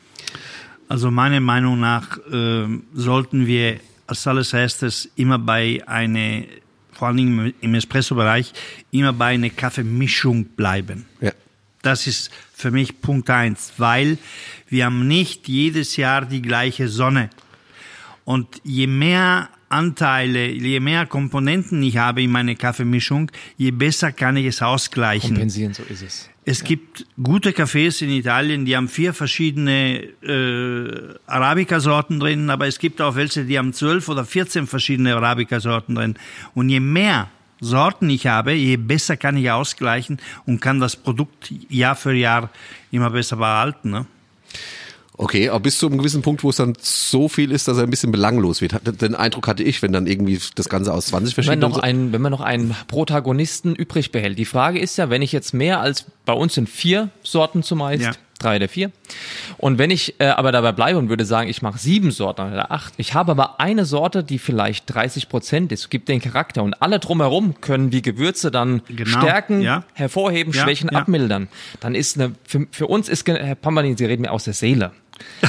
Also 0.88 1.12
meiner 1.12 1.40
Meinung 1.40 1.80
nach 1.80 2.18
äh, 2.32 2.68
sollten 2.94 3.48
wir 3.48 3.80
als 4.08 4.28
alles 4.28 4.54
erstes 4.54 5.10
immer 5.16 5.40
bei 5.40 5.82
einer, 5.88 6.44
vor 6.92 7.08
allen 7.08 7.18
Dingen 7.18 7.54
im 7.62 7.74
Espresso-Bereich, 7.74 8.54
immer 8.92 9.14
bei 9.14 9.34
einer 9.34 9.50
Kaffeemischung 9.50 10.46
bleiben. 10.46 11.06
Ja. 11.22 11.32
Das 11.82 12.08
ist 12.08 12.32
für 12.54 12.72
mich 12.72 13.02
Punkt 13.02 13.30
eins, 13.30 13.74
weil 13.78 14.18
wir 14.70 14.86
haben 14.86 15.08
nicht 15.08 15.48
jedes 15.48 15.98
Jahr 15.98 16.26
die 16.26 16.42
gleiche 16.42 16.88
Sonne. 16.88 17.30
Und 18.24 18.48
je 18.64 18.88
mehr 18.88 19.50
Anteile, 19.70 20.48
je 20.48 20.80
mehr 20.80 21.06
Komponenten 21.06 21.82
ich 21.84 21.98
habe 21.98 22.24
in 22.24 22.32
meiner 22.32 22.56
Kaffeemischung, 22.56 23.32
je 23.58 23.72
besser 23.72 24.12
kann 24.12 24.38
ich 24.38 24.46
es 24.46 24.62
ausgleichen. 24.62 25.32
Kompensieren, 25.32 25.74
so 25.74 25.84
ist 25.84 26.02
es. 26.02 26.30
Es 26.48 26.64
gibt 26.64 27.08
gute 27.22 27.50
Cafés 27.54 28.04
in 28.04 28.12
Italien, 28.12 28.66
die 28.66 28.78
haben 28.78 28.88
vier 28.88 29.16
verschiedene 29.16 30.04
äh, 30.22 31.16
Arabica-Sorten 31.26 32.20
drin, 32.20 32.52
aber 32.52 32.68
es 32.68 32.78
gibt 32.78 33.02
auch 33.02 33.16
welche, 33.16 33.46
die 33.46 33.58
haben 33.58 33.74
zwölf 33.74 34.08
oder 34.10 34.26
vierzehn 34.26 34.68
verschiedene 34.68 35.16
Arabica-Sorten 35.16 35.96
drin. 35.96 36.16
Und 36.54 36.70
je 36.70 36.80
mehr 36.80 37.32
Sorten 37.62 38.12
ich 38.12 38.28
habe, 38.28 38.54
je 38.54 38.78
besser 38.78 39.18
kann 39.18 39.38
ich 39.38 39.50
ausgleichen 39.50 40.20
und 40.46 40.62
kann 40.62 40.80
das 40.80 40.96
Produkt 40.96 41.52
Jahr 41.70 41.96
für 41.96 42.14
Jahr 42.14 42.52
immer 42.92 43.10
besser 43.10 43.38
behalten. 43.38 43.90
Ne? 43.90 44.06
Okay, 45.18 45.50
aber 45.50 45.62
bis 45.62 45.80
zu 45.80 45.88
einem 45.88 45.98
gewissen 45.98 46.22
Punkt, 46.22 46.44
wo 46.44 46.50
es 46.50 46.58
dann 46.58 46.74
so 46.82 47.30
viel 47.30 47.52
ist, 47.52 47.68
dass 47.68 47.78
er 47.78 47.84
ein 47.84 47.90
bisschen 47.90 48.12
belanglos 48.12 48.62
wird. 48.62 48.82
Den 49.02 49.16
Eindruck 49.16 49.48
hatte 49.48 49.64
ich, 49.64 49.82
wenn 49.82 49.94
dann 49.94 50.08
irgendwie 50.08 50.40
das 50.56 50.68
Ganze 50.68 50.94
aus 50.94 51.08
20 51.08 51.34
verschiedenen... 51.34 51.62
Wenn, 51.62 51.70
noch 51.70 51.80
ein, 51.80 52.12
wenn 52.12 52.22
man 52.22 52.32
noch 52.32 52.42
einen 52.42 52.76
Protagonisten 52.88 53.76
übrig 53.76 54.12
behält. 54.12 54.38
Die 54.38 54.46
Frage 54.46 54.80
ist 54.80 54.98
ja, 54.98 55.10
wenn 55.10 55.22
ich 55.22 55.32
jetzt 55.32 55.54
mehr 55.54 55.80
als, 55.80 56.06
bei 56.26 56.34
uns 56.34 56.56
sind 56.56 56.68
vier 56.68 57.10
Sorten 57.24 57.64
zumeist, 57.64 58.04
ja. 58.04 58.12
drei 58.40 58.58
oder 58.58 58.68
vier. 58.68 58.92
Und 59.58 59.78
wenn 59.78 59.90
ich 59.90 60.20
äh, 60.20 60.26
aber 60.26 60.52
dabei 60.52 60.74
bleibe 60.74 61.00
und 61.00 61.08
würde 61.08 61.24
sagen, 61.24 61.50
ich 61.50 61.62
mache 61.62 61.80
sieben 61.80 62.12
Sorten 62.12 62.52
oder 62.52 62.72
acht, 62.72 62.94
ich 62.98 63.14
habe 63.14 63.32
aber 63.32 63.62
eine 63.62 63.86
Sorte, 63.86 64.22
die 64.22 64.38
vielleicht 64.38 64.94
30 64.94 65.30
Prozent 65.30 65.72
ist, 65.72 65.90
gibt 65.90 66.10
den 66.10 66.20
Charakter 66.20 66.62
und 66.62 66.82
alle 66.82 67.00
drumherum 67.00 67.62
können 67.62 67.90
die 67.90 68.02
Gewürze 68.02 68.52
dann 68.52 68.82
genau. 68.88 69.20
stärken, 69.20 69.62
ja. 69.62 69.86
hervorheben, 69.94 70.52
ja. 70.52 70.64
schwächen, 70.64 70.90
abmildern. 70.90 71.48
Dann 71.80 71.96
ist 71.96 72.20
eine, 72.20 72.34
für, 72.46 72.68
für 72.72 72.88
uns 72.88 73.08
ist, 73.08 73.26
Herr 73.28 73.56
Pambanin, 73.56 73.96
Sie 73.96 74.06
reden 74.06 74.24
mir 74.24 74.32
aus 74.32 74.44
der 74.44 74.54
Seele. 74.54 74.92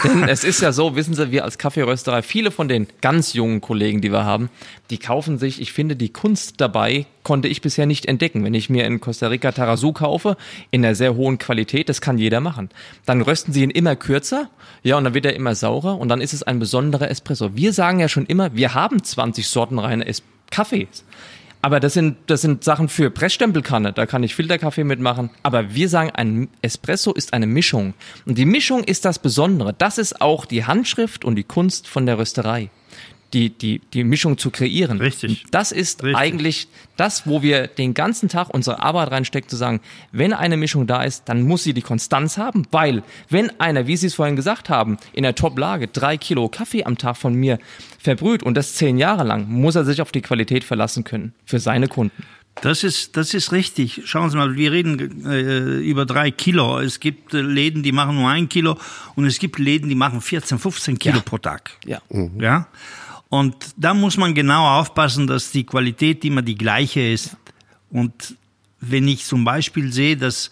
Denn 0.05 0.29
es 0.29 0.45
ist 0.45 0.61
ja 0.61 0.73
so, 0.73 0.97
wissen 0.97 1.15
Sie, 1.15 1.31
wir 1.31 1.45
als 1.45 1.59
Kaffeerösterei, 1.59 2.23
viele 2.23 2.51
von 2.51 2.69
den 2.69 2.87
ganz 3.01 3.33
jungen 3.33 3.61
Kollegen, 3.61 4.01
die 4.01 4.13
wir 4.13 4.25
haben, 4.25 4.51
die 4.91 4.99
kaufen 4.99 5.39
sich, 5.39 5.61
ich 5.61 5.73
finde, 5.73 5.97
die 5.97 6.13
Kunst 6.13 6.61
dabei 6.61 7.07
konnte 7.23 7.49
ich 7.49 7.61
bisher 7.61 7.87
nicht 7.87 8.07
entdecken. 8.07 8.45
Wenn 8.45 8.55
ich 8.55 8.71
mir 8.71 8.85
in 8.87 9.01
Costa 9.01 9.29
Rica 9.29 9.51
Tarazu 9.53 9.93
kaufe, 9.93 10.37
in 10.71 10.85
einer 10.85 10.95
sehr 10.95 11.17
hohen 11.17 11.39
Qualität, 11.39 11.89
das 11.89 12.01
kann 12.01 12.19
jeder 12.19 12.41
machen. 12.41 12.71
Dann 13.05 13.23
rösten 13.23 13.53
sie 13.53 13.63
ihn 13.63 13.71
immer 13.71 13.97
kürzer, 13.97 14.49
ja, 14.83 14.97
und 14.97 15.05
dann 15.05 15.15
wird 15.15 15.27
er 15.27 15.35
immer 15.35 15.55
saurer 15.55 15.99
und 15.99 16.09
dann 16.09 16.21
ist 16.21 16.33
es 16.33 16.43
ein 16.43 16.59
besonderer 16.59 17.11
Espresso. 17.11 17.57
Wir 17.57 17.73
sagen 17.73 17.99
ja 17.99 18.09
schon 18.09 18.27
immer, 18.27 18.55
wir 18.55 18.75
haben 18.75 19.03
20 19.03 19.49
Sorten 19.49 19.79
reine 19.79 20.05
Kaffees. 20.51 21.05
Aber 21.67 21.81
das 21.81 21.95
sind, 21.95 22.17
das 22.29 22.43
sind 22.43 22.63
Sachen 22.63 22.89
für 22.89 23.11
Pressstempelkanne. 23.11 23.93
Da 23.93 24.07
kann 24.07 24.23
ich 24.23 24.37
Filterkaffee 24.37 24.85
mitmachen. 24.85 25.31
Aber 25.43 25.75
wir 25.75 25.89
sagen, 25.89 26.11
ein 26.11 26.47
Espresso 26.63 27.13
ist 27.13 27.33
eine 27.33 27.49
Mischung. 27.49 27.95
Und 28.25 28.39
die 28.39 28.45
Mischung 28.45 28.85
ist 28.85 29.05
das 29.05 29.19
Besondere. 29.19 29.75
Das 29.77 29.99
ist 29.99 30.21
auch 30.21 30.45
die 30.45 30.65
Handschrift 30.65 31.25
und 31.25 31.35
die 31.35 31.43
Kunst 31.43 31.89
von 31.89 32.07
der 32.07 32.21
Rösterei 32.21 32.71
die, 33.33 33.51
die, 33.51 33.81
die 33.93 34.05
Mischung 34.05 34.39
zu 34.39 34.51
kreieren. 34.51 34.99
Richtig. 34.99 35.45
Das 35.51 35.73
ist 35.73 36.03
Richtig. 36.03 36.17
eigentlich 36.17 36.69
das, 36.97 37.27
wo 37.27 37.43
wir 37.43 37.67
den 37.67 37.95
ganzen 37.95 38.29
Tag 38.29 38.49
unsere 38.51 38.83
Arbeit 38.83 39.11
reinstecken, 39.11 39.49
zu 39.49 39.57
sagen, 39.57 39.81
wenn 40.13 40.33
eine 40.33 40.57
Mischung 40.57 40.87
da 40.87 41.03
ist, 41.03 41.29
dann 41.29 41.43
muss 41.43 41.65
sie 41.65 41.75
die 41.75 41.83
Konstanz 41.83 42.39
haben, 42.39 42.67
weil 42.71 43.03
wenn 43.29 43.59
einer, 43.61 43.87
wie 43.87 43.97
Sie 43.97 44.07
es 44.07 44.15
vorhin 44.15 44.37
gesagt 44.37 44.71
haben, 44.71 44.97
in 45.13 45.23
der 45.23 45.35
Top-Lage 45.35 45.89
drei 45.89 46.17
Kilo 46.17 46.49
Kaffee 46.49 46.85
am 46.85 46.99
Tag 46.99 47.17
von 47.17 47.35
mir 47.35 47.59
verbrüht 47.99 48.43
und 48.43 48.57
das 48.57 48.75
zehn 48.75 48.99
Jahre 48.99 49.25
lang, 49.25 49.49
muss 49.49 49.75
er 49.75 49.85
sich 49.85 50.01
auf 50.01 50.13
die 50.13 50.23
Qualität 50.23 50.65
verlassen 50.65 51.05
können 51.05 51.35
für 51.45 51.59
seine 51.59 51.89
Kunden. 51.89 52.23
Das 52.63 52.85
ist, 52.85 53.17
das 53.19 53.35
ist 53.35 53.53
richtig. 53.53 54.03
Schauen 54.07 54.31
Sie 54.31 54.37
mal, 54.37 54.57
wir 54.57 54.73
reden 54.73 55.27
äh, 55.27 55.79
über 55.81 56.07
drei 56.07 56.31
Kilo. 56.31 56.81
Es 56.81 57.01
gibt 57.01 57.35
äh, 57.35 57.43
Läden, 57.43 57.83
die 57.83 57.93
machen 57.93 58.17
nur 58.17 58.31
ein 58.31 58.49
Kilo 58.49 58.79
und 59.15 59.27
es 59.27 59.39
gibt 59.39 59.59
Läden, 59.59 59.91
die 59.91 59.95
machen 59.95 60.23
14, 60.23 60.59
15 60.59 60.99
Kilo 60.99 61.17
ja. 61.17 61.23
pro 61.23 61.37
Tag. 61.37 61.73
Ja. 61.85 62.01
Mhm. 62.09 62.41
Ja. 62.41 62.67
Und 63.29 63.57
da 63.77 63.95
muss 63.95 64.17
man 64.17 64.35
genau 64.35 64.79
aufpassen, 64.79 65.27
dass 65.27 65.51
die 65.51 65.65
Qualität 65.65 66.25
immer 66.25 66.43
die 66.43 66.55
gleiche 66.55 67.01
ist. 67.01 67.37
Und 67.91 68.37
wenn 68.81 69.09
ich 69.09 69.25
zum 69.25 69.45
Beispiel 69.45 69.93
sehe, 69.93 70.17
dass 70.17 70.51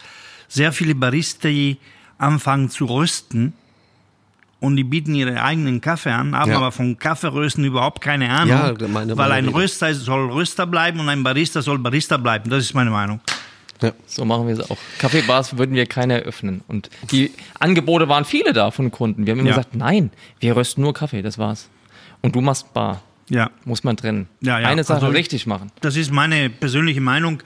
sehr 0.48 0.72
viele 0.72 0.94
Baristi 0.94 1.78
anfangen 2.18 2.70
zu 2.70 2.86
rösten 2.86 3.52
und 4.60 4.76
die 4.76 4.84
bieten 4.84 5.14
ihre 5.14 5.42
eigenen 5.42 5.80
Kaffee 5.80 6.10
an, 6.10 6.34
haben 6.36 6.50
ja. 6.50 6.56
aber 6.56 6.72
von 6.72 6.98
Kaffeerösten 6.98 7.64
überhaupt 7.64 8.00
keine 8.00 8.30
Ahnung, 8.30 8.76
ja, 8.78 8.88
meine, 8.88 9.16
weil 9.16 9.32
ein 9.32 9.48
Röster 9.48 9.94
soll 9.94 10.30
Röster 10.30 10.66
bleiben 10.66 11.00
und 11.00 11.08
ein 11.08 11.22
Barista 11.22 11.60
soll 11.60 11.78
Barista 11.78 12.16
bleiben. 12.16 12.50
Das 12.50 12.64
ist 12.64 12.74
meine 12.74 12.90
Meinung. 12.90 13.20
Ja. 13.82 13.92
So 14.06 14.24
machen 14.24 14.46
wir 14.46 14.54
es 14.54 14.70
auch. 14.70 14.78
Kaffeebars 14.98 15.58
würden 15.58 15.74
wir 15.74 15.86
keine 15.86 16.14
eröffnen. 16.14 16.62
Und 16.68 16.88
die 17.10 17.32
Angebote 17.58 18.08
waren 18.08 18.24
viele 18.24 18.52
da 18.52 18.70
von 18.70 18.90
Kunden. 18.90 19.26
Wir 19.26 19.32
haben 19.32 19.40
immer 19.40 19.50
ja. 19.50 19.56
gesagt, 19.56 19.74
nein, 19.74 20.10
wir 20.40 20.56
rösten 20.56 20.82
nur 20.82 20.94
Kaffee, 20.94 21.22
das 21.22 21.36
war's. 21.38 21.68
Und 22.24 22.34
du 22.34 22.40
machst 22.40 22.72
Bar. 22.72 23.02
Ja. 23.28 23.50
Muss 23.66 23.84
man 23.84 23.98
trennen. 23.98 24.28
Ja, 24.40 24.58
ja. 24.58 24.68
Eine 24.68 24.82
Sache 24.82 25.04
also, 25.04 25.08
richtig 25.08 25.46
machen. 25.46 25.70
Das 25.82 25.94
ist 25.94 26.10
meine 26.10 26.48
persönliche 26.48 27.02
Meinung. 27.02 27.42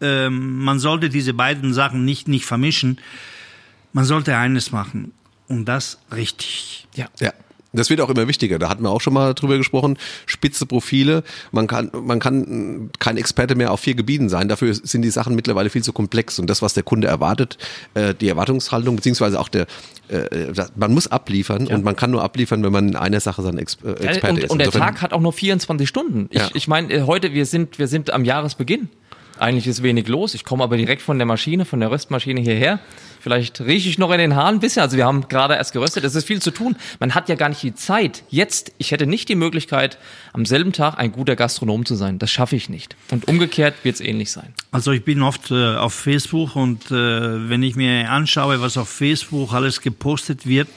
Ähm, 0.00 0.62
man 0.62 0.78
sollte 0.78 1.08
diese 1.08 1.34
beiden 1.34 1.74
Sachen 1.74 2.04
nicht, 2.04 2.28
nicht 2.28 2.44
vermischen. 2.44 3.00
Man 3.92 4.04
sollte 4.04 4.36
eines 4.36 4.70
machen. 4.70 5.10
Und 5.48 5.64
das 5.64 5.98
richtig. 6.14 6.86
Ja. 6.94 7.06
Ja. 7.18 7.32
Das 7.72 7.88
wird 7.88 8.00
auch 8.00 8.10
immer 8.10 8.26
wichtiger. 8.26 8.58
Da 8.58 8.68
hatten 8.68 8.82
wir 8.82 8.90
auch 8.90 9.00
schon 9.00 9.14
mal 9.14 9.34
drüber 9.34 9.56
gesprochen. 9.56 9.96
Spitze 10.26 10.66
Profile. 10.66 11.22
Man 11.52 11.66
kann, 11.66 11.90
man 12.02 12.18
kann 12.18 12.90
kein 12.98 13.16
Experte 13.16 13.54
mehr 13.54 13.72
auf 13.72 13.80
vier 13.80 13.94
Gebieten 13.94 14.28
sein. 14.28 14.48
Dafür 14.48 14.74
sind 14.74 15.02
die 15.02 15.10
Sachen 15.10 15.36
mittlerweile 15.36 15.70
viel 15.70 15.82
zu 15.82 15.92
komplex. 15.92 16.38
Und 16.38 16.50
das, 16.50 16.62
was 16.62 16.74
der 16.74 16.82
Kunde 16.82 17.06
erwartet, 17.06 17.58
äh, 17.94 18.14
die 18.14 18.28
Erwartungshaltung, 18.28 18.96
beziehungsweise 18.96 19.38
auch 19.38 19.48
der, 19.48 19.66
äh, 20.08 20.52
man 20.74 20.92
muss 20.92 21.06
abliefern 21.06 21.66
ja. 21.66 21.74
und 21.76 21.84
man 21.84 21.94
kann 21.94 22.10
nur 22.10 22.24
abliefern, 22.24 22.64
wenn 22.64 22.72
man 22.72 22.88
in 22.88 22.96
einer 22.96 23.20
Sache 23.20 23.42
sein 23.42 23.56
Ex 23.58 23.78
äh, 23.84 23.92
Experte 23.92 24.34
und, 24.34 24.38
ist. 24.38 24.50
Und 24.50 24.58
der 24.58 24.70
Tag 24.70 25.00
hat 25.00 25.12
auch 25.12 25.20
nur 25.20 25.32
24 25.32 25.88
Stunden. 25.88 26.28
Ich, 26.30 26.40
ja. 26.40 26.48
ich 26.54 26.66
meine, 26.66 26.92
äh, 26.92 27.02
heute, 27.02 27.32
wir 27.34 27.46
sind, 27.46 27.78
wir 27.78 27.86
sind 27.86 28.12
am 28.12 28.24
Jahresbeginn. 28.24 28.88
Eigentlich 29.38 29.66
ist 29.66 29.82
wenig 29.82 30.06
los. 30.08 30.34
Ich 30.34 30.44
komme 30.44 30.64
aber 30.64 30.76
direkt 30.76 31.00
von 31.00 31.18
der 31.18 31.26
Maschine, 31.26 31.64
von 31.64 31.80
der 31.80 31.90
Röstmaschine 31.90 32.40
hierher. 32.40 32.80
Vielleicht 33.20 33.60
rieche 33.60 33.88
ich 33.88 33.98
noch 33.98 34.10
in 34.10 34.18
den 34.18 34.34
Haaren 34.34 34.56
ein 34.56 34.60
bisschen. 34.60 34.82
Also 34.82 34.96
wir 34.96 35.04
haben 35.04 35.28
gerade 35.28 35.54
erst 35.54 35.72
geröstet. 35.72 36.04
Es 36.04 36.14
ist 36.14 36.26
viel 36.26 36.40
zu 36.40 36.50
tun. 36.50 36.76
Man 36.98 37.14
hat 37.14 37.28
ja 37.28 37.34
gar 37.34 37.48
nicht 37.48 37.62
die 37.62 37.74
Zeit. 37.74 38.24
Jetzt, 38.30 38.72
ich 38.78 38.90
hätte 38.90 39.06
nicht 39.06 39.28
die 39.28 39.34
Möglichkeit, 39.34 39.98
am 40.32 40.46
selben 40.46 40.72
Tag 40.72 40.98
ein 40.98 41.12
guter 41.12 41.36
Gastronom 41.36 41.84
zu 41.84 41.94
sein. 41.94 42.18
Das 42.18 42.30
schaffe 42.30 42.56
ich 42.56 42.68
nicht. 42.68 42.96
Und 43.10 43.28
umgekehrt 43.28 43.74
wird 43.82 43.96
es 43.96 44.00
ähnlich 44.00 44.32
sein. 44.32 44.54
Also 44.72 44.92
ich 44.92 45.04
bin 45.04 45.22
oft 45.22 45.50
äh, 45.50 45.76
auf 45.76 45.94
Facebook 45.94 46.56
und 46.56 46.90
äh, 46.90 47.48
wenn 47.48 47.62
ich 47.62 47.76
mir 47.76 48.10
anschaue, 48.10 48.60
was 48.60 48.76
auf 48.76 48.88
Facebook 48.88 49.52
alles 49.52 49.80
gepostet 49.80 50.46
wird, 50.46 50.68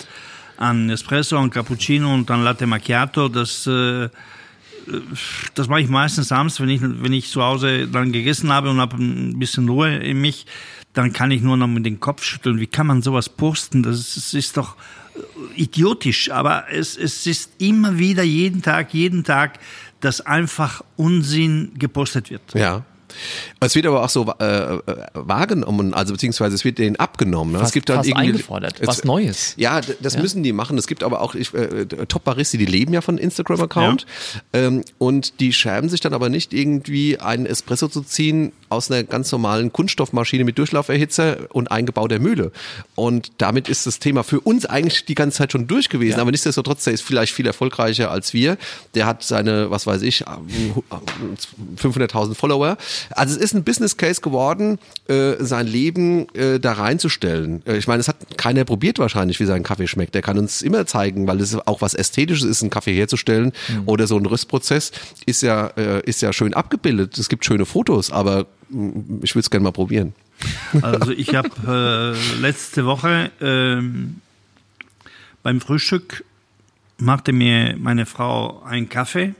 an 0.58 0.89
Espresso, 0.89 1.38
an 1.38 1.49
Cappuccino 1.49 2.13
und 2.13 2.29
an 2.29 2.43
Latte 2.43 2.67
Macchiato, 2.67 3.29
das 3.29 3.65
äh, 3.67 4.10
das 5.56 5.67
mache 5.67 5.82
ich 5.82 5.89
meistens 5.89 6.32
abends, 6.32 6.60
wenn 6.60 6.69
ich, 6.69 6.82
wenn 6.82 7.13
ich 7.13 7.29
zu 7.29 7.41
Hause 7.41 7.88
dann 7.88 8.12
gegessen 8.12 8.51
habe 8.51 8.69
und 8.69 8.79
habe 8.79 8.97
ein 8.97 9.39
bisschen 9.39 9.69
Ruhe 9.69 9.95
in 9.95 10.21
mich, 10.21 10.45
dann 10.93 11.12
kann 11.12 11.32
ich 11.32 11.41
nur 11.41 11.58
noch 11.58 11.67
mit 11.67 11.86
dem 11.86 11.99
Kopf 11.99 12.23
schütteln. 12.23 12.60
Wie 12.60 12.67
kann 12.67 12.88
man 12.88 13.01
sowas 13.01 13.29
posten? 13.29 13.84
Das 13.84 14.15
ist, 14.17 14.34
ist 14.34 14.58
doch 14.58 14.75
idiotisch, 15.56 16.32
aber 16.32 16.65
es, 16.71 16.97
es 16.97 17.27
ist 17.27 17.51
immer 17.60 17.97
wieder 17.97 18.23
jeden 18.23 18.62
Tag, 18.62 18.93
jeden 18.93 19.23
Tag, 19.23 19.60
dass 19.99 20.21
einfach 20.21 20.84
Unsinn 20.95 21.71
gepostet 21.77 22.29
wird. 22.29 22.53
Ja. 22.53 22.84
Es 23.60 23.76
wird 23.76 23.86
aber 23.86 24.04
auch 24.04 24.10
so 24.10 24.34
äh, 24.39 24.80
wahrgenommen, 25.13 25.93
also 25.93 26.13
beziehungsweise 26.13 26.56
es 26.56 26.65
wird 26.65 26.78
denen 26.78 26.95
abgenommen. 26.95 27.56
Fast, 27.56 27.67
es 27.67 27.71
gibt 27.73 27.89
dann 27.89 27.97
fast 27.97 28.10
irgendwie 28.10 28.30
eingefordert, 28.30 28.80
es, 28.80 28.88
was 28.88 29.04
Neues. 29.04 29.54
Ja, 29.58 29.82
das 30.02 30.17
müssen 30.17 30.43
die 30.43 30.54
machen. 30.54 30.78
Es 30.78 30.88
gibt 30.88 31.04
aber 31.04 31.21
auch 31.21 31.36
ich, 31.36 31.54
äh, 31.54 31.86
Top-Baristi, 31.86 32.58
die 32.58 32.65
leben 32.65 32.93
ja 32.93 33.02
von 33.02 33.17
Instagram-Account 33.17 34.06
ähm, 34.54 34.84
und 34.97 35.39
die 35.39 35.54
schämen 35.54 35.89
sich 35.89 35.99
dann 35.99 36.13
aber 36.13 36.30
nicht 36.30 36.54
irgendwie 36.54 37.19
einen 37.19 37.45
Espresso 37.45 37.88
zu 37.88 38.02
ziehen 38.02 38.52
aus 38.69 38.91
einer 38.91 39.04
ganz 39.04 39.32
normalen 39.32 39.71
Kunststoffmaschine 39.71 40.43
mit 40.43 40.58
Durchlauferhitzer 40.58 41.38
und 41.54 41.71
eingebauter 41.71 42.19
Mühle. 42.19 42.52
Und 42.95 43.32
damit 43.38 43.69
ist 43.69 43.88
das 43.88 43.99
Thema 43.99 44.23
für 44.23 44.39
uns 44.39 44.65
eigentlich 44.65 45.06
die 45.06 45.15
ganze 45.15 45.38
Zeit 45.38 45.52
schon 45.52 45.67
durch 45.67 45.89
gewesen. 45.89 46.17
Ja. 46.17 46.21
Aber 46.21 46.32
nichtsdestotrotz, 46.32 46.84
der 46.84 46.93
ist 46.93 47.02
vielleicht 47.02 47.34
viel 47.34 47.45
erfolgreicher 47.45 48.12
als 48.12 48.34
wir. 48.34 48.58
Der 48.95 49.06
hat 49.06 49.23
seine, 49.23 49.69
was 49.69 49.88
weiß 49.88 50.02
ich, 50.02 50.26
500.000 50.26 52.36
Follower. 52.36 52.78
Also 53.12 53.36
es 53.36 53.42
ist 53.42 53.54
ein 53.54 53.63
Business 53.63 53.98
Case 53.98 54.22
geworden, 54.22 54.80
äh, 55.08 55.34
sein 55.39 55.68
Leben 55.68 56.28
äh, 56.36 56.60
da 56.60 56.74
reinzustellen. 56.74 57.62
Äh, 57.66 57.78
ich 57.78 57.88
meine, 57.88 58.00
es 58.00 58.08
hat 58.08 58.38
keiner 58.38 58.66
probiert 58.66 59.00
wahrscheinlich, 59.00 59.39
wie 59.39 59.46
sein 59.46 59.63
Kaffee 59.63 59.88
schmeckt. 59.88 60.16
Der 60.16 60.22
kann 60.22 60.38
uns 60.38 60.62
immer 60.62 60.86
zeigen, 60.86 61.28
weil 61.28 61.42
es 61.42 61.56
auch 61.56 61.82
was 61.82 61.94
Ästhetisches 61.94 62.46
ist, 62.46 62.62
einen 62.62 62.70
Kaffee 62.70 62.96
herzustellen 62.96 63.54
oder 63.86 64.08
so 64.08 64.18
ein 64.18 64.26
Rüstprozess 64.26 64.92
ist 65.26 65.42
ja, 65.42 65.68
äh, 65.78 66.02
ist 66.06 66.22
ja 66.22 66.34
schön 66.34 66.54
abgebildet. 66.54 67.18
Es 67.18 67.30
gibt 67.30 67.46
schöne 67.46 67.66
Fotos, 67.66 68.12
aber 68.12 68.46
mm, 68.70 69.24
ich 69.24 69.36
würde 69.36 69.44
es 69.46 69.50
gerne 69.50 69.63
mal 69.63 69.72
probieren. 69.72 70.13
Also 70.82 71.12
ich 71.12 71.36
habe 71.36 72.16
äh, 72.38 72.39
letzte 72.42 72.86
Woche 72.86 73.32
ähm, 73.42 74.22
beim 75.42 75.62
Frühstück 75.62 76.24
machte 76.98 77.34
mir 77.34 77.76
meine 77.78 78.06
Frau 78.06 78.63
einen 78.63 78.89
Kaffee 78.89 79.36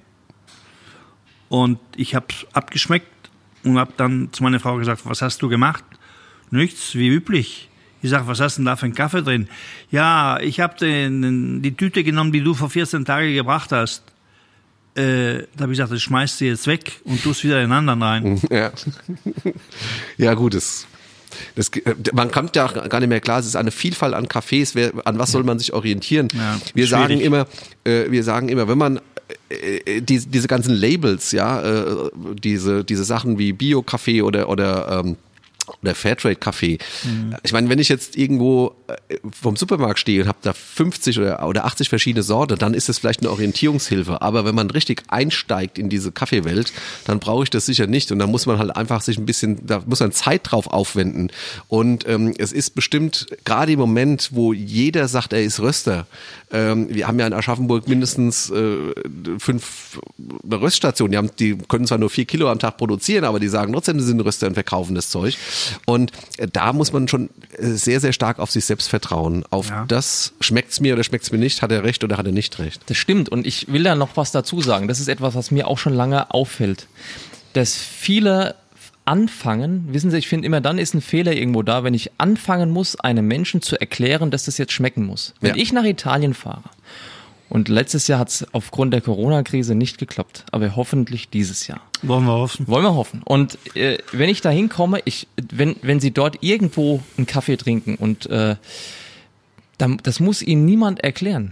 und 1.50 1.80
ich 1.96 2.16
habe 2.16 2.28
abgeschmeckt 2.54 3.08
und 3.64 3.78
habe 3.78 3.94
dann 3.98 4.30
zu 4.32 4.44
meiner 4.44 4.60
Frau 4.60 4.76
gesagt, 4.78 5.06
was 5.06 5.22
hast 5.22 5.42
du 5.42 5.50
gemacht? 5.50 5.84
Nichts, 6.52 6.96
wie 6.96 7.08
üblich. 7.08 7.70
Ich 8.02 8.10
sage, 8.10 8.28
was 8.28 8.40
hast 8.42 8.58
du 8.58 8.60
denn 8.60 8.66
da 8.66 8.76
für 8.76 8.86
einen 8.86 8.96
Kaffee 8.96 9.24
drin? 9.24 9.48
Ja, 9.90 10.38
ich 10.40 10.60
habe 10.60 10.76
die 10.78 11.76
Tüte 11.76 12.04
genommen, 12.04 12.32
die 12.34 12.42
du 12.42 12.54
vor 12.54 12.70
14 12.70 13.06
Tagen 13.06 13.34
gebracht 13.34 13.72
hast. 13.72 14.04
Äh, 14.96 15.48
da 15.56 15.62
habe 15.62 15.72
ich 15.74 15.78
gesagt, 15.78 15.92
das 15.92 16.02
schmeißt 16.02 16.42
du 16.42 16.46
jetzt 16.46 16.68
weg 16.68 17.02
und 17.06 17.24
tust 17.24 17.44
wieder 17.44 17.62
in 17.64 17.70
den 17.70 17.72
anderen 17.72 18.04
rein. 18.04 18.42
Ja, 18.52 18.72
ja 20.18 20.34
gut, 20.36 20.54
das, 20.54 20.86
das, 21.56 21.72
man 22.14 22.30
kommt 22.30 22.56
ja 22.56 22.68
gar 22.68 23.00
nicht 23.00 23.10
mehr 23.10 23.20
klar, 23.20 23.40
es 23.40 23.48
ist 23.48 23.56
eine 23.56 23.72
Vielfalt 23.72 24.14
an 24.14 24.28
Cafés, 24.28 24.76
wer, 24.76 24.92
an 25.06 25.18
was 25.18 25.32
soll 25.32 25.44
man 25.44 25.58
sich 25.58 25.74
orientieren? 25.74 26.28
Ja, 26.34 26.60
wir 26.76 26.86
schwierig. 26.86 26.90
sagen 26.90 27.22
immer, 27.22 27.48
äh, 27.86 28.12
wir 28.12 28.24
sagen 28.24 28.50
immer, 28.50 28.68
wenn 28.68 28.78
man 28.78 29.00
äh, 29.50 30.02
diese, 30.02 30.28
diese 30.28 30.48
ganzen 30.48 30.74
Labels, 30.74 31.32
ja, 31.32 31.62
äh, 31.62 32.10
diese, 32.42 32.84
diese 32.84 33.04
Sachen 33.04 33.38
wie 33.38 33.54
Bio-Kaffee 33.54 34.22
oder, 34.22 34.50
oder 34.50 35.04
ähm, 35.04 35.18
oder 35.82 35.96
Fairtrade 35.96 36.36
Kaffee. 36.36 36.78
Ich 37.44 37.54
meine, 37.54 37.70
wenn 37.70 37.80
ich 37.80 37.90
jetzt 37.90 38.18
irgendwo 38.18 38.76
äh, 38.88 39.18
vom 39.32 39.56
Supermarkt 39.56 40.00
stehe 40.00 40.22
und 40.22 40.28
habe 40.28 40.40
da 40.42 40.54
50 40.54 41.20
oder, 41.20 41.48
oder 41.48 41.66
80 41.66 41.90
verschiedene 41.90 42.24
Sorte, 42.24 42.56
dann 42.56 42.74
ist 42.74 42.90
das 42.90 43.00
vielleicht 43.00 43.22
eine 43.22 43.32
Orientierungshilfe. 43.32 44.22
Aber 44.22 44.46
wenn 44.46 44.56
man 44.56 44.70
richtig 44.70 45.04
einsteigt 45.08 45.78
in 45.78 45.90
diese 45.90 46.12
Kaffeewelt, 46.12 46.74
dann 47.06 47.20
brauche 47.20 47.44
ich 47.44 47.50
das 47.50 47.66
sicher 47.66 47.88
nicht. 47.88 48.12
Und 48.12 48.20
da 48.20 48.28
muss 48.28 48.46
man 48.46 48.60
halt 48.60 48.76
einfach 48.76 49.02
sich 49.02 49.18
ein 49.18 49.26
bisschen, 49.26 49.66
da 49.66 49.82
muss 49.86 50.00
man 50.00 50.12
Zeit 50.12 50.42
drauf 50.44 50.68
aufwenden. 50.68 51.32
Und 51.68 52.08
ähm, 52.08 52.34
es 52.38 52.52
ist 52.52 52.76
bestimmt 52.76 53.28
gerade 53.46 53.72
im 53.72 53.80
Moment, 53.80 54.30
wo 54.34 54.54
jeder 54.54 55.08
sagt, 55.08 55.34
er 55.34 55.44
ist 55.44 55.60
Röster. 55.60 56.08
Ähm, 56.52 56.88
wir 56.90 57.08
haben 57.08 57.20
ja 57.20 57.28
in 57.28 57.34
Aschaffenburg 57.34 57.88
mindestens 57.88 58.50
äh, 58.50 58.76
fünf 59.40 60.00
Röststationen. 60.52 61.12
Die, 61.12 61.18
haben, 61.18 61.32
die 61.40 61.58
können 61.68 61.88
zwar 61.88 61.98
nur 61.98 62.10
vier 62.10 62.26
Kilo 62.26 62.50
am 62.50 62.60
Tag 62.60 62.78
produzieren, 62.78 63.24
aber 63.24 63.40
die 63.40 63.48
sagen 63.48 63.74
trotzdem, 63.74 64.00
sie 64.00 64.06
sind 64.06 64.20
Röster 64.22 64.48
und 64.48 64.54
verkaufen 64.54 64.94
das 64.94 65.10
Zeug. 65.10 65.38
Und 65.86 66.12
äh, 66.38 66.48
da 66.52 66.74
muss 66.74 66.92
man 66.94 67.08
schon 67.08 67.30
äh, 67.58 67.68
sehr, 67.68 68.00
sehr 68.00 68.14
stark 68.14 68.40
auf 68.40 68.52
sich 68.52 68.66
selbst 68.66 68.90
vertrauen. 68.90 69.44
Auf 69.50 69.70
Ja. 69.70 69.86
das 69.88 70.34
schmeckt's 70.42 70.80
mir 70.80 70.94
oder 70.94 71.04
schmeckt's 71.04 71.32
mir 71.32 71.38
nicht, 71.38 71.62
hat 71.62 71.72
er 71.72 71.84
recht 71.84 72.04
oder 72.04 72.18
hat 72.18 72.26
er 72.26 72.32
nicht 72.32 72.58
recht. 72.60 72.82
Das 72.88 72.98
stimmt. 72.98 73.30
Und 73.30 73.46
ich 73.48 73.72
will 73.72 73.84
da 73.84 73.96
noch 73.96 74.16
was 74.16 74.32
dazu 74.32 74.62
sagen. 74.62 74.88
Das 74.88 75.00
ist 75.00 75.08
etwas, 75.08 75.36
was 75.36 75.52
mir 75.52 75.68
auch 75.68 75.78
schon 75.78 75.94
lange 75.94 76.32
auffällt. 76.34 76.88
Dass 77.54 77.76
viele 77.76 78.56
anfangen, 79.06 79.88
wissen 79.92 80.12
Sie, 80.12 80.18
ich 80.18 80.28
finde 80.30 80.46
immer 80.46 80.62
dann 80.62 80.78
ist 80.78 80.94
ein 80.94 81.02
Fehler 81.02 81.34
irgendwo 81.34 81.62
da, 81.62 81.84
wenn 81.84 81.94
ich 81.94 82.12
anfangen 82.18 82.72
muss, 82.72 82.98
einem 83.00 83.28
Menschen 83.28 83.62
zu 83.62 83.80
erklären, 83.80 84.32
dass 84.32 84.46
das 84.46 84.58
jetzt 84.58 84.72
schmecken 84.72 85.06
muss. 85.06 85.34
Wenn 85.42 85.56
Ja. 85.56 85.62
ich 85.62 85.74
nach 85.74 85.84
Italien 85.84 86.34
fahre 86.34 86.64
und 87.54 87.70
letztes 87.70 88.08
Jahr 88.08 88.18
hat 88.18 88.30
es 88.30 88.48
aufgrund 88.52 88.96
der 88.96 89.02
Corona-Krise 89.02 89.76
nicht 89.76 90.00
geklappt, 90.00 90.44
aber 90.50 90.76
hoffentlich 90.76 91.30
dieses 91.30 91.68
Jahr. 91.68 91.82
Wollen 92.02 92.26
wir 92.26 92.34
hoffen. 92.34 92.68
Wollen 92.68 92.84
wir 92.84 92.96
hoffen. 92.96 93.22
Und 93.24 93.60
äh, 93.76 94.00
wenn 94.12 94.28
ich 94.28 94.42
da 94.42 94.50
hinkomme, 94.50 95.02
ich, 95.06 95.28
wenn, 95.52 95.76
wenn 95.84 96.00
Sie 96.00 96.10
dort 96.10 96.42
irgendwo 96.42 97.04
einen 97.16 97.28
Kaffee 97.28 97.56
trinken 97.56 97.94
und 97.94 98.26
äh, 98.26 98.56
dann, 99.78 100.00
das 100.02 100.20
muss 100.20 100.42
Ihnen 100.42 100.66
niemand 100.66 101.04
erklären. 101.04 101.52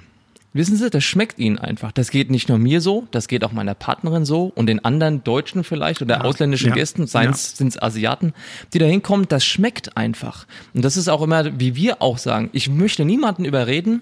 Wissen 0.53 0.75
Sie, 0.75 0.89
das 0.89 1.03
schmeckt 1.03 1.37
Ihnen 1.37 1.59
einfach. 1.59 1.91
Das 1.91 2.09
geht 2.09 2.31
nicht 2.31 2.49
nur 2.49 2.57
mir 2.57 2.81
so, 2.81 3.07
das 3.11 3.27
geht 3.27 3.43
auch 3.43 3.51
meiner 3.51 3.75
Partnerin 3.75 4.25
so 4.25 4.51
und 4.55 4.65
den 4.65 4.83
anderen 4.83 5.23
Deutschen 5.23 5.63
vielleicht 5.63 6.01
oder 6.01 6.25
ausländischen 6.25 6.69
ja, 6.69 6.75
Gästen, 6.75 7.05
seien 7.05 7.29
es 7.29 7.55
sind's 7.55 7.79
Asiaten, 7.79 8.33
die 8.73 8.79
da 8.79 8.87
hinkommen, 8.87 9.27
das 9.29 9.45
schmeckt 9.45 9.95
einfach. 9.95 10.47
Und 10.73 10.83
das 10.83 10.97
ist 10.97 11.09
auch 11.09 11.21
immer, 11.21 11.59
wie 11.59 11.75
wir 11.75 12.01
auch 12.01 12.17
sagen, 12.17 12.49
ich 12.53 12.69
möchte 12.69 13.05
niemanden 13.05 13.45
überreden, 13.45 14.01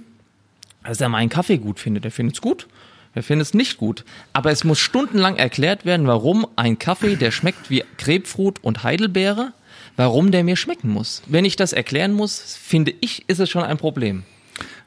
dass 0.89 1.02
er 1.02 1.10
meinen 1.10 1.30
Kaffee 1.30 1.60
gut 1.60 1.80
findet. 1.80 2.04
Der 2.04 2.12
findet 2.12 2.38
es 2.38 2.41
gut, 2.41 2.67
der 3.13 3.21
findet 3.21 3.47
es 3.47 3.54
nicht 3.54 3.78
gut. 3.78 4.04
Aber 4.34 4.49
es 4.49 4.63
muss 4.63 4.80
stundenlang 4.80 5.36
erklärt 5.36 5.86
werden, 5.86 6.08
warum 6.08 6.47
ein 6.56 6.80
Kaffee, 6.80 7.15
der 7.15 7.30
schmeckt 7.30 7.69
wie 7.69 7.84
Grapefruit 7.99 8.63
und 8.63 8.82
Heidelbeere, 8.82 9.54
warum 9.97 10.32
der 10.32 10.43
mir 10.43 10.56
schmecken 10.56 10.89
muss. 10.89 11.21
Wenn 11.28 11.45
ich 11.45 11.56
das 11.56 11.73
erklären 11.73 12.13
muss, 12.13 12.58
finde 12.60 12.91
ich, 13.02 13.23
ist 13.30 13.39
es 13.39 13.52
schon 13.52 13.63
ein 13.63 13.78
Problem. 13.78 14.23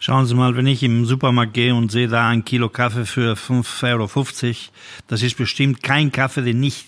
Schauen 0.01 0.27
Sie 0.27 0.35
mal, 0.35 0.57
wenn 0.57 0.67
ich 0.67 0.83
im 0.83 1.07
Supermarkt 1.07 1.55
gehe 1.55 1.73
und 1.73 1.93
sehe 1.93 2.09
da 2.09 2.29
ein 2.29 2.45
Kilo 2.45 2.69
Kaffee 2.69 3.07
für 3.07 3.35
5,50 3.35 3.93
Euro, 3.93 4.59
das 5.07 5.23
ist 5.23 5.37
bestimmt 5.37 5.85
kein 5.85 6.11
Kaffee, 6.11 6.43
den 6.43 6.61
ich 6.65 6.87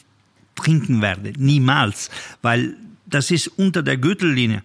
trinken 0.57 1.01
werde. 1.01 1.35
Niemals. 1.39 2.11
Weil 2.43 2.75
das 3.07 3.31
ist 3.31 3.47
unter 3.47 3.85
der 3.85 3.97
Gürtellinie. 3.97 4.65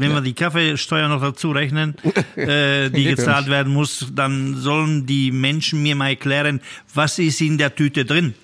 Wenn 0.00 0.12
wir 0.12 0.20
die 0.20 0.32
Kaffeesteuer 0.34 1.08
noch 1.08 1.20
dazu 1.20 1.50
rechnen, 1.52 1.94
äh, 2.36 2.90
die 2.90 3.04
gezahlt 3.04 3.48
werden 3.48 3.72
muss, 3.72 4.06
dann 4.14 4.56
sollen 4.56 5.06
die 5.06 5.30
Menschen 5.30 5.82
mir 5.82 5.94
mal 5.94 6.08
erklären, 6.10 6.60
was 6.94 7.18
ist 7.18 7.40
in 7.40 7.58
der 7.58 7.74
Tüte 7.74 8.04
drin. 8.04 8.34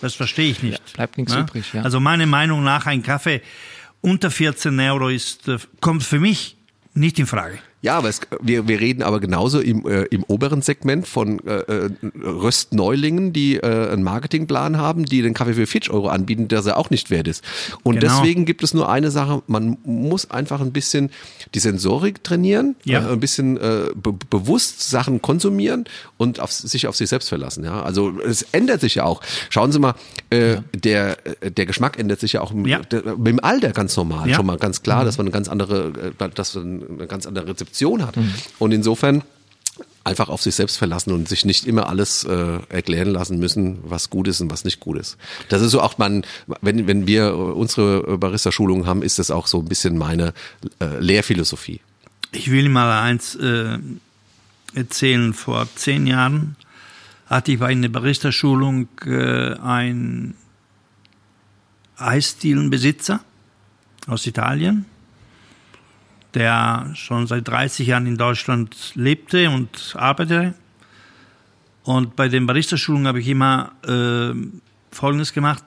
Das 0.00 0.14
verstehe 0.14 0.50
ich 0.50 0.62
nicht. 0.62 0.78
Ja, 0.78 0.94
bleibt 0.94 1.18
nichts 1.18 1.34
Ja? 1.34 1.40
übrig, 1.40 1.72
ja. 1.74 1.82
Also 1.82 2.00
meiner 2.00 2.26
Meinung 2.26 2.64
nach 2.64 2.86
ein 2.86 3.02
Kaffee 3.02 3.42
unter 4.00 4.30
14 4.30 4.78
Euro 4.80 5.08
ist, 5.08 5.48
äh, 5.48 5.58
kommt 5.80 6.02
für 6.04 6.18
mich 6.20 6.56
nicht 6.94 7.18
in 7.18 7.26
Frage. 7.26 7.58
Ja, 7.82 7.96
aber 7.96 8.08
es, 8.10 8.20
wir, 8.42 8.68
wir 8.68 8.78
reden 8.78 9.02
aber 9.02 9.20
genauso 9.20 9.58
im, 9.60 9.86
äh, 9.88 10.02
im 10.10 10.22
oberen 10.24 10.60
Segment 10.60 11.08
von 11.08 11.38
äh, 11.46 11.60
äh, 11.60 11.90
Röstneulingen, 12.44 13.32
die 13.32 13.56
äh, 13.56 13.90
einen 13.92 14.02
Marketingplan 14.02 14.76
haben, 14.76 15.04
die 15.04 15.22
den 15.22 15.34
Kaffee 15.34 15.54
für 15.54 15.66
40 15.66 15.90
Euro 15.92 16.08
anbieten, 16.08 16.48
der 16.48 16.64
er 16.66 16.76
auch 16.76 16.90
nicht 16.90 17.10
wert 17.10 17.28
ist. 17.28 17.42
Und 17.82 18.00
Genau. 18.00 18.20
deswegen 18.20 18.44
gibt 18.44 18.62
es 18.62 18.74
nur 18.74 18.88
eine 18.90 19.10
Sache, 19.10 19.42
man 19.46 19.78
muss 19.84 20.30
einfach 20.30 20.60
ein 20.60 20.72
bisschen 20.72 21.10
die 21.54 21.58
Sensorik 21.58 22.22
trainieren, 22.24 22.76
Ja. 22.84 23.08
äh, 23.08 23.12
ein 23.12 23.20
bisschen 23.20 23.56
äh, 23.56 23.86
be 23.94 24.12
bewusst 24.28 24.90
Sachen 24.90 25.22
konsumieren 25.22 25.84
und 26.18 26.40
auf, 26.40 26.52
sich 26.52 26.86
auf 26.86 26.96
sich 26.96 27.08
selbst 27.08 27.28
verlassen. 27.28 27.64
Ja, 27.64 27.82
Also 27.82 28.12
es 28.20 28.42
ändert 28.52 28.80
sich 28.80 28.96
ja 28.96 29.04
auch. 29.04 29.22
Schauen 29.48 29.72
Sie 29.72 29.78
mal, 29.78 29.94
äh, 30.30 30.58
der, 30.74 31.16
äh, 31.42 31.50
der 31.50 31.66
Geschmack 31.66 31.98
ändert 31.98 32.20
sich 32.20 32.34
ja 32.34 32.40
auch 32.42 32.52
im, 32.52 32.66
Ja. 32.66 32.80
der, 32.80 33.16
mit 33.16 33.28
dem 33.28 33.40
Alter 33.42 33.70
ganz 33.72 33.96
normal. 33.96 34.28
Ja. 34.28 34.36
Schon 34.36 34.46
mal 34.46 34.58
ganz 34.58 34.82
klar, 34.82 35.04
dass 35.04 35.16
man 35.18 35.26
eine 35.26 35.32
ganz 35.32 35.48
andere, 35.48 36.12
äh, 36.18 36.28
dass 36.34 36.54
man 36.56 36.82
eine 36.98 37.06
ganz 37.06 37.26
andere 37.26 37.48
Rezeption 37.48 37.69
hat. 38.04 38.16
Und 38.58 38.72
insofern 38.72 39.22
einfach 40.04 40.28
auf 40.28 40.42
sich 40.42 40.54
selbst 40.54 40.76
verlassen 40.76 41.12
und 41.12 41.28
sich 41.28 41.44
nicht 41.44 41.66
immer 41.66 41.88
alles 41.88 42.24
äh, 42.24 42.58
erklären 42.68 43.10
lassen 43.10 43.38
müssen, 43.38 43.78
was 43.82 44.10
gut 44.10 44.28
ist 44.28 44.40
und 44.40 44.50
was 44.50 44.64
nicht 44.64 44.80
gut 44.80 44.98
ist. 44.98 45.16
Das 45.48 45.62
ist 45.62 45.72
so 45.72 45.80
auch 45.80 45.98
man, 45.98 46.24
wenn, 46.62 46.86
wenn 46.86 47.06
wir 47.06 47.28
äh, 47.28 47.32
unsere 47.32 48.18
Barista-Schulungen 48.18 48.86
haben, 48.86 49.02
ist 49.02 49.18
das 49.18 49.30
auch 49.30 49.46
so 49.46 49.58
ein 49.58 49.66
bisschen 49.66 49.98
meine 49.98 50.32
äh, 50.80 50.98
Lehrphilosophie. 50.98 51.80
Ich 52.32 52.50
will 52.50 52.68
mal 52.68 53.02
eins 53.02 53.34
äh, 53.36 53.78
erzählen. 54.74 55.34
Vor 55.34 55.68
zehn 55.74 56.06
Jahren 56.06 56.56
hatte 57.26 57.52
ich 57.52 57.58
bei 57.58 57.66
einer 57.66 57.88
Barista-Schulung 57.88 58.88
äh, 59.04 59.54
einen 59.54 60.34
Eisdielenbesitzer 61.96 63.20
aus 64.06 64.26
Italien, 64.26 64.86
der 66.34 66.90
schon 66.94 67.26
seit 67.26 67.48
30 67.48 67.86
Jahren 67.86 68.06
in 68.06 68.16
Deutschland 68.16 68.92
lebte 68.94 69.50
und 69.50 69.94
arbeitete. 69.96 70.54
Und 71.82 72.16
bei 72.16 72.28
den 72.28 72.46
Barista-Schulungen 72.46 73.06
habe 73.06 73.20
ich 73.20 73.28
immer 73.28 73.72
äh, 73.86 74.34
Folgendes 74.92 75.32
gemacht 75.32 75.64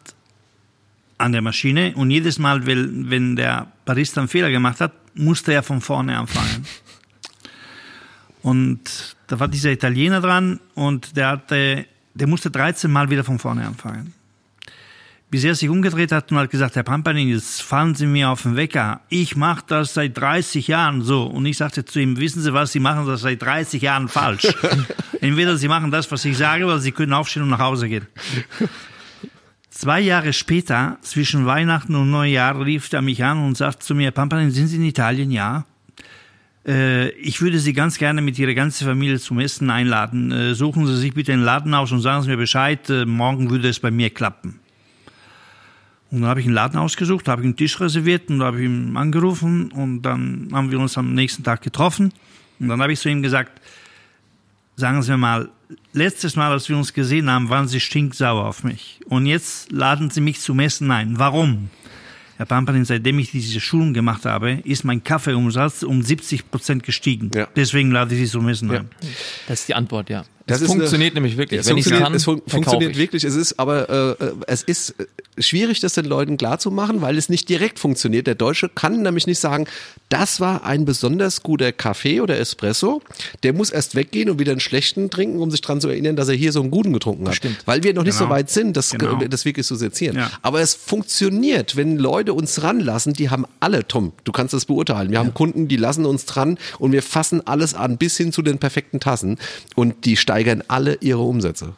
an 1.17 1.31
der 1.31 1.41
Maschine 1.41 1.93
und 1.95 2.11
jedes 2.11 2.39
Mal, 2.39 2.65
wenn, 2.65 3.35
der 3.35 3.67
Barista 3.85 4.21
einen 4.21 4.27
Fehler 4.27 4.49
gemacht 4.49 4.81
hat, 4.81 4.91
musste 5.15 5.53
er 5.53 5.63
von 5.63 5.79
vorne 5.79 6.17
anfangen. 6.17 6.65
Und 8.41 9.15
da 9.27 9.39
war 9.39 9.47
dieser 9.47 9.71
Italiener 9.71 10.19
dran 10.19 10.59
und 10.75 11.15
der 11.15 11.29
hatte, 11.29 11.85
der 12.13 12.27
musste 12.27 12.51
13 12.51 12.91
Mal 12.91 13.09
wieder 13.09 13.23
von 13.23 13.39
vorne 13.39 13.65
anfangen. 13.65 14.13
Bis 15.33 15.43
er 15.45 15.55
sich 15.55 15.67
umgedreht 15.67 16.11
hat 16.11 16.31
und 16.31 16.37
hat 16.37 16.51
gesagt, 16.51 16.75
Herr 16.75 16.83
Pampanin, 16.83 17.27
jetzt 17.27 17.63
fallen 17.63 17.95
Sie 17.95 18.05
mir 18.05 18.29
auf 18.29 18.43
den 18.43 18.55
Wecker. 18.55 19.01
Ich 19.09 19.35
mache 19.35 19.63
das 19.65 19.95
seit 19.95 20.15
30 20.15 20.67
Jahren 20.67 21.01
so. 21.01 21.23
Und 21.23 21.47
ich 21.47 21.57
sagte 21.57 21.83
zu 21.83 21.99
ihm, 21.99 22.19
wissen 22.19 22.43
Sie 22.43 22.53
was, 22.53 22.71
Sie 22.71 22.79
machen 22.79 23.07
das 23.07 23.21
seit 23.21 23.41
30 23.41 23.81
Jahren 23.81 24.09
falsch. 24.09 24.43
Entweder 25.21 25.57
Sie 25.57 25.67
machen 25.67 25.89
das, 25.89 26.11
was 26.11 26.23
ich 26.23 26.37
sage, 26.37 26.65
oder 26.65 26.77
Sie 26.77 26.91
können 26.91 27.13
aufstehen 27.13 27.41
und 27.41 27.49
nach 27.49 27.57
Hause 27.57 27.89
gehen. 27.89 28.05
Zwei 29.71 30.01
Jahre 30.01 30.33
später, 30.33 30.99
zwischen 31.01 31.47
Weihnachten 31.47 31.95
und 31.95 32.11
Neujahr, 32.11 32.63
rief 32.63 32.93
er 32.93 33.01
mich 33.01 33.23
an 33.23 33.43
und 33.43 33.57
sagte 33.57 33.83
zu 33.83 33.95
mir, 33.95 34.11
Pampanin, 34.11 34.51
sind 34.51 34.67
Sie 34.67 34.75
in 34.75 34.83
Italien? 34.83 35.31
Ja. 35.31 35.65
Äh, 36.63 37.09
ich 37.13 37.41
würde 37.41 37.57
Sie 37.57 37.73
ganz 37.73 37.97
gerne 37.97 38.21
mit 38.21 38.37
Ihrer 38.37 38.53
ganzen 38.53 38.85
Familie 38.85 39.17
zum 39.17 39.39
Essen 39.39 39.71
einladen. 39.71 40.31
Äh, 40.31 40.53
suchen 40.53 40.85
Sie 40.85 40.95
sich 40.95 41.15
bitte 41.15 41.31
den 41.31 41.41
Laden 41.41 41.73
aus 41.73 41.91
und 41.91 42.01
sagen 42.01 42.21
Sie 42.21 42.29
mir 42.29 42.37
Bescheid, 42.37 42.87
äh, 42.91 43.07
morgen 43.07 43.49
würde 43.49 43.69
es 43.69 43.79
bei 43.79 43.89
mir 43.89 44.11
klappen. 44.11 44.59
Und 46.13 46.21
dann 46.21 46.29
habe 46.29 46.41
ich 46.41 46.45
einen 46.45 46.53
Laden 46.53 46.77
ausgesucht, 46.77 47.27
habe 47.27 47.41
einen 47.41 47.55
Tisch 47.55 47.79
reserviert 47.79 48.29
und 48.29 48.43
habe 48.43 48.63
ihm 48.63 48.95
angerufen 48.97 49.71
und 49.71 50.03
dann 50.03 50.47
haben 50.53 50.69
wir 50.69 50.79
uns 50.79 50.95
am 50.95 51.15
nächsten 51.15 51.43
Tag 51.43 51.63
getroffen. 51.63 52.13
Und 52.59 52.67
dann 52.67 52.79
habe 52.83 52.93
ich 52.93 52.99
zu 52.99 53.09
ihm 53.09 53.23
gesagt, 53.23 53.59
sagen 54.75 55.01
Sie 55.01 55.09
mir 55.09 55.17
mal, 55.17 55.49
letztes 55.91 56.35
Mal, 56.35 56.51
als 56.51 56.69
wir 56.69 56.77
uns 56.77 56.93
gesehen 56.93 57.31
haben, 57.31 57.49
waren 57.49 57.67
Sie 57.67 57.79
stinksauer 57.79 58.45
auf 58.45 58.63
mich. 58.63 58.99
Und 59.07 59.25
jetzt 59.25 59.71
laden 59.71 60.11
Sie 60.11 60.21
mich 60.21 60.39
zum 60.39 60.59
Essen 60.59 60.91
ein. 60.91 61.17
Warum? 61.17 61.71
Herr 62.37 62.45
Pampanin, 62.45 62.85
seitdem 62.85 63.17
ich 63.17 63.31
diese 63.31 63.59
Schulung 63.59 63.95
gemacht 63.95 64.25
habe, 64.25 64.59
ist 64.65 64.83
mein 64.83 65.03
Kaffeeumsatz 65.03 65.81
um 65.81 66.03
70 66.03 66.51
Prozent 66.51 66.83
gestiegen. 66.83 67.31
Ja. 67.33 67.47
Deswegen 67.55 67.89
lade 67.89 68.13
ich 68.13 68.21
Sie 68.21 68.27
zum 68.27 68.47
Essen 68.49 68.71
Ja. 68.71 68.81
ein. 68.81 68.89
Das 69.47 69.61
ist 69.61 69.69
die 69.69 69.73
Antwort, 69.73 70.11
ja. 70.11 70.25
Das 70.45 70.59
Das, 70.59 70.67
funktioniert 70.67 71.11
eine- 71.11 71.21
nämlich 71.21 71.37
wirklich. 71.37 71.61
Es 71.61 71.67
Wenn 71.67 71.77
ich 71.77 71.85
funktioniert, 71.85 72.03
kann, 72.03 72.13
es 72.15 72.23
fun 72.25 72.41
funktioniert 72.47 72.91
ich. 72.91 72.97
wirklich. 72.97 73.23
Es 73.23 73.35
ist 73.35 73.59
aber 73.59 74.17
äh, 74.19 74.23
äh, 74.25 74.31
es 74.47 74.61
ist 74.63 74.95
äh, 74.99 75.05
schwierig, 75.41 75.79
das 75.79 75.93
den 75.93 76.03
Leuten 76.05 76.35
klarzumachen, 76.37 77.01
weil 77.01 77.17
es 77.17 77.29
nicht 77.29 77.47
direkt 77.47 77.79
funktioniert. 77.79 78.27
Der 78.27 78.35
Deutsche 78.35 78.67
kann 78.67 79.01
nämlich 79.01 79.25
nicht 79.25 79.39
sagen, 79.39 79.67
das 80.09 80.41
war 80.41 80.65
ein 80.65 80.83
besonders 80.85 81.43
guter 81.43 81.71
Kaffee 81.71 82.19
oder 82.19 82.37
Espresso. 82.39 83.01
Der 83.43 83.53
muss 83.53 83.69
erst 83.69 83.95
weggehen 83.95 84.29
und 84.29 84.37
wieder 84.37 84.51
einen 84.51 84.59
schlechten 84.59 85.09
trinken, 85.09 85.39
um 85.39 85.49
sich 85.49 85.61
dran 85.61 85.79
zu 85.79 85.87
erinnern, 85.87 86.15
dass 86.17 86.27
er 86.27 86.35
hier 86.35 86.51
so 86.51 86.59
einen 86.61 86.71
guten 86.71 86.91
getrunken 86.91 87.27
hat. 87.27 87.35
Stimmt. 87.35 87.59
Weil 87.65 87.83
wir 87.83 87.93
noch 87.93 88.03
nicht 88.03 88.17
Genau. 88.17 88.29
so 88.29 88.29
weit 88.35 88.49
sind, 88.49 88.75
das, 88.75 88.91
Genau. 88.91 89.15
das 89.15 89.45
wirklich 89.45 89.65
zu 89.65 89.75
sezieren. 89.75 90.17
Ja. 90.17 90.29
Aber 90.41 90.59
es 90.59 90.73
funktioniert, 90.75 91.75
wenn 91.75 91.97
Leute 91.97 92.33
uns 92.33 92.63
ranlassen, 92.63 93.13
die 93.13 93.29
haben 93.29 93.45
alle, 93.59 93.87
Tom, 93.87 94.13
du 94.23 94.31
kannst 94.31 94.53
das 94.53 94.65
beurteilen. 94.65 95.11
Wir 95.11 95.19
haben 95.19 95.33
Kunden, 95.33 95.67
die 95.67 95.77
lassen 95.77 96.05
uns 96.05 96.25
dran 96.25 96.57
und 96.79 96.91
wir 96.91 97.01
fassen 97.03 97.45
alles 97.47 97.73
an, 97.73 97.97
bis 97.97 98.17
hin 98.17 98.31
zu 98.31 98.41
den 98.41 98.57
perfekten 98.57 98.99
Tassen 98.99 99.37
und 99.75 100.05
die 100.05 100.17
steigern 100.33 100.63
alle 100.67 100.95
ihre 101.01 101.19
Umsätze. 101.21 101.73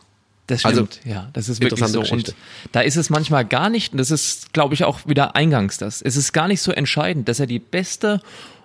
Das 0.47 0.63
Also, 0.63 0.85
stimmt, 0.85 1.05
ja, 1.05 1.29
das 1.33 1.49
ist 1.49 1.59
wirklich 1.59 1.79
so. 1.79 1.85
interessante 1.85 2.13
Und 2.15 2.23
Geschichte. 2.25 2.35
da 2.71 2.81
ist 2.81 2.95
es 2.97 3.09
manchmal 3.09 3.45
gar 3.45 3.69
nicht, 3.69 3.93
und 3.93 3.97
das 3.97 4.11
ist, 4.11 4.53
glaube 4.53 4.75
ich, 4.75 4.83
auch 4.83 4.99
wieder 5.07 5.35
eingangs 5.35 5.77
das, 5.79 6.01
es 6.01 6.15
ist 6.15 6.33
gar 6.33 6.47
nicht 6.47 6.61
so 6.61 6.71
entscheidend, 6.71 7.27
dass 7.27 7.39
er 7.39 7.47
die 7.47 7.57
beste 7.59 8.21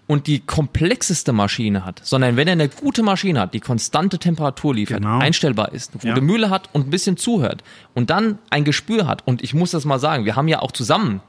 und 0.06 0.26
die 0.26 0.40
komplexeste 0.40 1.32
Maschine 1.32 1.84
hat, 1.86 2.00
sondern 2.04 2.36
wenn 2.36 2.48
er 2.48 2.52
eine 2.52 2.68
gute 2.68 3.02
Maschine 3.02 3.40
hat, 3.40 3.54
die 3.54 3.60
konstante 3.60 4.18
Temperatur 4.18 4.74
liefert, 4.74 4.98
Genau. 4.98 5.18
einstellbar 5.20 5.72
ist, 5.72 5.92
eine 5.92 6.00
gute 6.02 6.20
Ja. 6.20 6.26
Mühle 6.26 6.50
hat 6.50 6.68
und 6.72 6.86
ein 6.88 6.90
bisschen 6.90 7.16
zuhört 7.16 7.62
und 7.94 8.10
dann 8.10 8.38
ein 8.50 8.64
Gespür 8.64 9.06
hat. 9.06 9.26
Und 9.26 9.42
ich 9.42 9.54
muss 9.54 9.70
das 9.70 9.84
mal 9.86 9.98
sagen, 10.00 10.24
wir 10.26 10.36
haben 10.36 10.48
ja 10.48 10.60
auch 10.60 10.72
zusammen, 10.72 11.20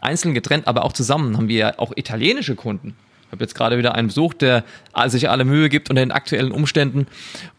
einzeln 0.00 0.34
getrennt, 0.34 0.66
aber 0.66 0.84
auch 0.84 0.92
zusammen 0.94 1.36
haben 1.36 1.48
wir 1.48 1.56
ja 1.56 1.78
auch 1.78 1.92
italienische 1.96 2.54
Kunden. 2.56 2.96
Ich 3.30 3.32
habe 3.32 3.44
jetzt 3.44 3.54
gerade 3.54 3.78
wieder 3.78 3.94
einen 3.94 4.08
besucht, 4.08 4.42
der 4.42 4.64
sich 5.06 5.30
alle 5.30 5.44
Mühe 5.44 5.68
gibt 5.68 5.88
unter 5.88 6.02
den 6.02 6.10
aktuellen 6.10 6.50
Umständen 6.50 7.06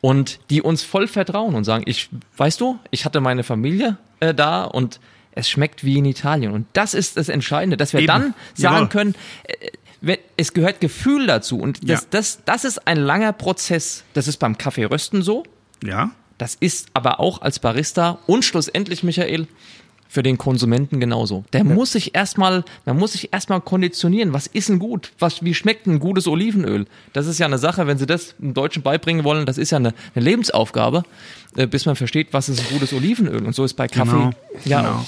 und 0.02 0.40
die 0.50 0.62
uns 0.62 0.84
voll 0.84 1.08
vertrauen 1.08 1.56
und 1.56 1.64
sagen, 1.64 1.86
ich, 1.88 2.10
weißt 2.36 2.60
du, 2.60 2.78
ich 2.92 3.06
hatte 3.06 3.22
meine 3.22 3.44
Familie 3.44 3.96
äh, 4.20 4.34
da 4.34 4.66
und 4.66 5.00
es 5.34 5.50
schmeckt 5.50 5.86
wie 5.86 5.98
in 5.98 6.04
Italien. 6.04 6.52
Und 6.52 6.68
das 6.74 6.94
ist 6.94 7.16
das 7.16 7.30
Entscheidende, 7.30 7.78
dass 7.78 7.94
wir 7.94 8.02
Eben. 8.02 8.08
dann 8.08 8.34
sagen 8.54 8.76
Jawohl. 8.76 8.90
können, 8.90 9.16
äh, 10.02 10.18
es 10.36 10.52
gehört 10.52 10.82
Gefühl 10.82 11.26
dazu. 11.26 11.58
Und 11.58 11.90
das, 11.90 12.02
Ja. 12.02 12.08
das, 12.10 12.42
das 12.44 12.66
ist 12.66 12.86
ein 12.86 12.98
langer 12.98 13.32
Prozess. 13.32 14.04
Das 14.14 14.28
ist 14.28 14.38
beim 14.38 14.58
Kaffeerösten 14.58 15.22
so. 15.22 15.44
Ja? 15.86 16.12
Das 16.38 16.56
ist 16.56 16.90
aber 16.94 17.22
auch 17.22 17.42
als 17.42 17.60
Barista 17.60 18.20
und 18.28 18.44
schlussendlich, 18.44 19.04
Michael, 19.04 19.48
für 20.12 20.24
den 20.24 20.38
Konsumenten 20.38 21.00
genauso. 21.00 21.46
Der 21.54 21.64
muss 21.64 21.94
sich 21.94 22.14
erstmal, 22.16 22.66
man 22.84 22.98
muss 22.98 23.14
sich 23.14 23.32
erstmal 23.32 23.62
konditionieren. 23.62 24.34
Was 24.34 24.46
ist 24.46 24.68
denn 24.68 24.78
gut? 24.78 25.14
Was, 25.20 25.42
wie 25.42 25.54
schmeckt 25.54 25.88
ein 25.88 26.00
gutes 26.00 26.28
Olivenöl? 26.28 26.86
Das 27.14 27.28
ist 27.28 27.40
ja 27.40 27.46
eine 27.46 27.58
Sache, 27.58 27.88
wenn 27.88 27.98
Sie 27.98 28.06
das 28.06 28.36
einem 28.42 28.54
Deutschen 28.54 28.84
beibringen 28.84 29.24
wollen, 29.24 29.46
das 29.46 29.58
ist 29.58 29.72
ja 29.72 29.78
eine, 29.78 29.94
eine 30.14 30.26
Lebensaufgabe, 30.26 31.04
äh, 31.56 31.66
bis 31.66 31.86
man 31.86 31.96
versteht, 31.96 32.34
was 32.34 32.50
ist 32.50 32.60
ein 32.60 32.74
gutes 32.74 32.92
Olivenöl. 32.92 33.46
Und 33.46 33.56
so 33.56 33.64
ist 33.64 33.76
bei 33.76 33.88
Kaffee 33.88 34.12
Genau. 34.12 34.34
ja 34.66 34.82
Genau. 34.82 35.06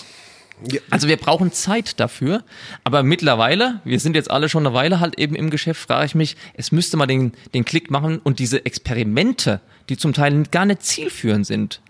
Also 0.89 1.09
wir 1.09 1.17
brauchen 1.17 1.51
Zeit 1.51 1.99
dafür, 1.99 2.43
aber 2.85 3.03
mittlerweile, 3.03 3.81
wir 3.83 3.99
sind 3.99 4.15
jetzt 4.15 4.31
alle 4.31 4.47
schon 4.47 4.65
eine 4.65 4.73
Weile 4.73 5.01
halt 5.01 5.19
eben 5.19 5.35
im 5.35 5.49
Geschäft, 5.49 5.81
frage 5.81 6.05
ich 6.05 6.15
mich, 6.15 6.37
es 6.53 6.71
müsste 6.71 6.95
mal 6.95 7.07
den, 7.07 7.33
den 7.53 7.65
Klick 7.65 7.91
machen 7.91 8.19
und 8.23 8.39
diese 8.39 8.65
Experimente, 8.65 9.59
die 9.89 9.97
zum 9.97 10.13
Teil 10.13 10.43
gar 10.51 10.65
nicht 10.65 10.83
zielführend 10.83 11.45
sind, 11.45 11.81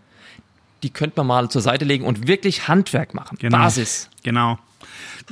die 0.83 0.89
könnte 0.89 1.15
man 1.17 1.27
mal 1.27 1.49
zur 1.49 1.61
Seite 1.61 1.85
legen 1.85 2.05
und 2.05 2.27
wirklich 2.27 2.67
Handwerk 2.67 3.13
machen. 3.13 3.37
Genau. 3.39 3.57
Basis. 3.57 4.09
Genau. 4.23 4.59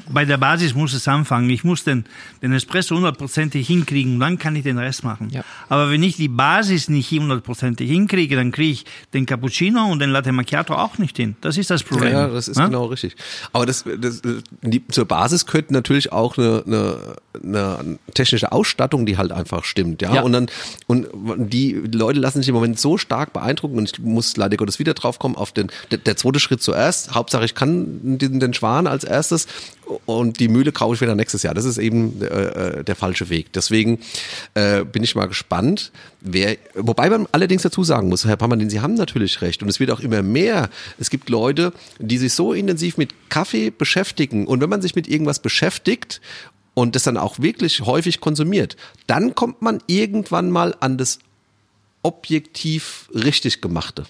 Bei 0.09 0.25
der 0.25 0.37
Basis 0.37 0.73
muss 0.73 0.93
es 0.93 1.07
anfangen. 1.07 1.49
Ich 1.49 1.63
muss 1.63 1.83
den, 1.83 2.05
den 2.41 2.53
Espresso 2.53 2.95
hundertprozentig 2.95 3.67
hinkriegen, 3.67 4.19
dann 4.19 4.37
kann 4.37 4.55
ich 4.55 4.63
den 4.63 4.77
Rest 4.77 5.03
machen. 5.03 5.29
Ja. 5.31 5.43
Aber 5.69 5.91
wenn 5.91 6.03
ich 6.03 6.15
die 6.15 6.27
Basis 6.27 6.89
nicht 6.89 7.11
hundertprozentig 7.11 7.89
hinkriege, 7.89 8.35
dann 8.35 8.51
kriege 8.51 8.71
ich 8.71 8.85
den 9.13 9.25
Cappuccino 9.25 9.85
und 9.91 9.99
den 9.99 10.11
Latte 10.11 10.31
Macchiato 10.31 10.73
auch 10.75 10.97
nicht 10.97 11.17
hin. 11.17 11.35
Das 11.41 11.57
ist 11.57 11.69
das 11.69 11.83
Problem. 11.83 12.13
Ja, 12.13 12.27
das 12.27 12.47
ist 12.47 12.57
Ne? 12.57 12.65
genau 12.65 12.85
richtig. 12.85 13.15
Aber 13.53 13.65
das, 13.65 13.83
das 13.99 14.21
die, 14.61 14.85
zur 14.87 15.05
Basis 15.05 15.45
gehört 15.45 15.71
natürlich 15.71 16.11
auch 16.11 16.37
eine, 16.37 16.63
eine, 16.65 16.97
eine 17.43 17.99
technische 18.13 18.51
Ausstattung, 18.51 19.05
die 19.05 19.17
halt 19.17 19.31
einfach 19.31 19.63
stimmt, 19.63 20.01
ja? 20.01 20.15
Ja. 20.15 20.21
Und 20.21 20.33
dann 20.33 20.47
und 20.87 21.07
die 21.37 21.73
Leute 21.73 22.19
lassen 22.19 22.39
sich 22.39 22.49
im 22.49 22.55
Moment 22.55 22.79
so 22.79 22.97
stark 22.97 23.33
beeindrucken 23.33 23.77
und 23.77 23.91
ich 23.91 23.99
muss 23.99 24.37
leider 24.37 24.57
Gottes 24.57 24.79
wieder 24.79 24.93
drauf 24.93 25.19
kommen 25.19 25.35
auf 25.35 25.51
den 25.51 25.71
der, 25.89 25.97
der 25.97 26.17
zweite 26.17 26.39
Schritt 26.39 26.61
zuerst. 26.61 27.13
Hauptsache 27.13 27.45
ich 27.45 27.55
kann 27.55 28.17
den, 28.17 28.39
den 28.39 28.53
Schwan 28.53 28.87
als 28.87 29.03
erstes 29.03 29.47
und 30.05 30.39
die 30.39 30.47
Mühle 30.47 30.71
kaufe 30.71 30.95
ich 30.95 31.01
wieder 31.01 31.15
nächstes 31.15 31.43
Jahr. 31.43 31.53
Das 31.53 31.65
ist 31.65 31.77
eben 31.77 32.21
äh, 32.21 32.83
der 32.83 32.95
falsche 32.95 33.29
Weg. 33.29 33.53
Deswegen 33.53 33.99
äh, 34.53 34.83
bin 34.83 35.03
ich 35.03 35.15
mal 35.15 35.27
gespannt, 35.27 35.91
wer, 36.21 36.57
wobei 36.75 37.09
man 37.09 37.27
allerdings 37.31 37.63
dazu 37.63 37.83
sagen 37.83 38.09
muss, 38.09 38.25
Herr 38.25 38.37
Pammerlin, 38.37 38.69
Sie 38.69 38.81
haben 38.81 38.93
natürlich 38.93 39.41
recht 39.41 39.61
und 39.63 39.69
es 39.69 39.79
wird 39.79 39.91
auch 39.91 39.99
immer 39.99 40.21
mehr. 40.21 40.69
Es 40.99 41.09
gibt 41.09 41.29
Leute, 41.29 41.73
die 41.99 42.17
sich 42.17 42.33
so 42.33 42.53
intensiv 42.53 42.97
mit 42.97 43.29
Kaffee 43.29 43.69
beschäftigen 43.69 44.47
und 44.47 44.61
wenn 44.61 44.69
man 44.69 44.81
sich 44.81 44.95
mit 44.95 45.07
irgendwas 45.07 45.39
beschäftigt 45.39 46.21
und 46.73 46.95
das 46.95 47.03
dann 47.03 47.17
auch 47.17 47.39
wirklich 47.39 47.81
häufig 47.81 48.21
konsumiert, 48.21 48.77
dann 49.07 49.35
kommt 49.35 49.61
man 49.61 49.81
irgendwann 49.87 50.51
mal 50.51 50.75
an 50.79 50.97
das 50.97 51.19
objektiv 52.03 53.09
richtig 53.13 53.61
gemachte. 53.61 54.05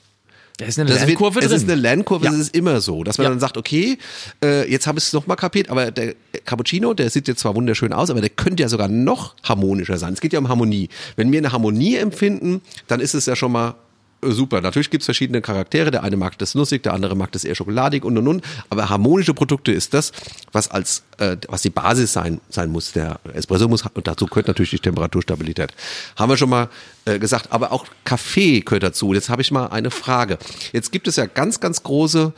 Da 0.61 0.67
ist 0.67 0.79
eine 0.79 0.89
Lernkurve 0.93 1.39
es 1.39 1.47
drin. 1.47 1.55
ist 1.57 1.63
eine 1.63 1.75
Lernkurve, 1.75 2.25
Ja. 2.25 2.31
es 2.31 2.37
ist 2.39 2.55
immer 2.55 2.79
so, 2.81 3.03
dass 3.03 3.17
man 3.17 3.25
Ja. 3.25 3.29
dann 3.31 3.39
sagt, 3.39 3.57
okay, 3.57 3.97
äh, 4.43 4.69
jetzt 4.71 4.85
habe 4.87 4.99
ich 4.99 5.05
es 5.05 5.13
nochmal 5.13 5.35
kapiert, 5.37 5.69
aber 5.69 5.89
der 5.91 6.13
Cappuccino, 6.45 6.93
der 6.93 7.09
sieht 7.09 7.27
jetzt 7.27 7.39
zwar 7.39 7.55
wunderschön 7.55 7.91
aus, 7.93 8.09
aber 8.09 8.21
der 8.21 8.29
könnte 8.29 8.61
ja 8.63 8.69
sogar 8.69 8.87
noch 8.87 9.35
harmonischer 9.43 9.97
sein. 9.97 10.13
Es 10.13 10.21
geht 10.21 10.33
ja 10.33 10.39
um 10.39 10.49
Harmonie. 10.49 10.89
Wenn 11.15 11.31
wir 11.31 11.39
eine 11.39 11.51
Harmonie 11.51 11.95
empfinden, 11.95 12.61
dann 12.87 12.99
ist 12.99 13.13
es 13.15 13.25
ja 13.25 13.35
schon 13.35 13.51
mal 13.51 13.75
super. 14.21 14.61
Natürlich 14.61 14.89
gibt 14.89 15.01
es 15.01 15.05
verschiedene 15.05 15.41
Charaktere. 15.41 15.91
Der 15.91 16.03
eine 16.03 16.17
mag 16.17 16.37
das 16.37 16.55
nussig, 16.55 16.83
der 16.83 16.93
andere 16.93 17.15
mag 17.15 17.31
das 17.31 17.43
eher 17.43 17.55
schokoladig 17.55 18.05
und 18.05 18.17
und 18.17 18.27
und. 18.27 18.43
Aber 18.69 18.89
harmonische 18.89 19.33
Produkte 19.33 19.71
ist 19.71 19.93
das, 19.93 20.11
was 20.51 20.69
als 20.69 21.03
äh, 21.17 21.37
was 21.47 21.61
die 21.61 21.69
Basis 21.69 22.13
sein 22.13 22.39
sein 22.49 22.71
muss. 22.71 22.91
Der 22.91 23.19
Espresso 23.33 23.67
muss 23.67 23.83
und 23.85 24.07
dazu 24.07 24.25
gehört 24.27 24.47
natürlich 24.47 24.71
die 24.71 24.79
Temperaturstabilität. 24.79 25.73
Haben 26.15 26.29
wir 26.29 26.37
schon 26.37 26.49
mal 26.49 26.69
äh, 27.05 27.19
gesagt. 27.19 27.51
Aber 27.51 27.71
auch 27.71 27.85
Kaffee 28.05 28.61
gehört 28.61 28.83
dazu. 28.83 29.13
Jetzt 29.13 29.29
habe 29.29 29.41
ich 29.41 29.51
mal 29.51 29.67
eine 29.67 29.91
Frage. 29.91 30.37
Jetzt 30.73 30.91
gibt 30.91 31.07
es 31.07 31.15
ja 31.15 31.25
ganz 31.25 31.59
ganz 31.59 31.83
große 31.83 32.33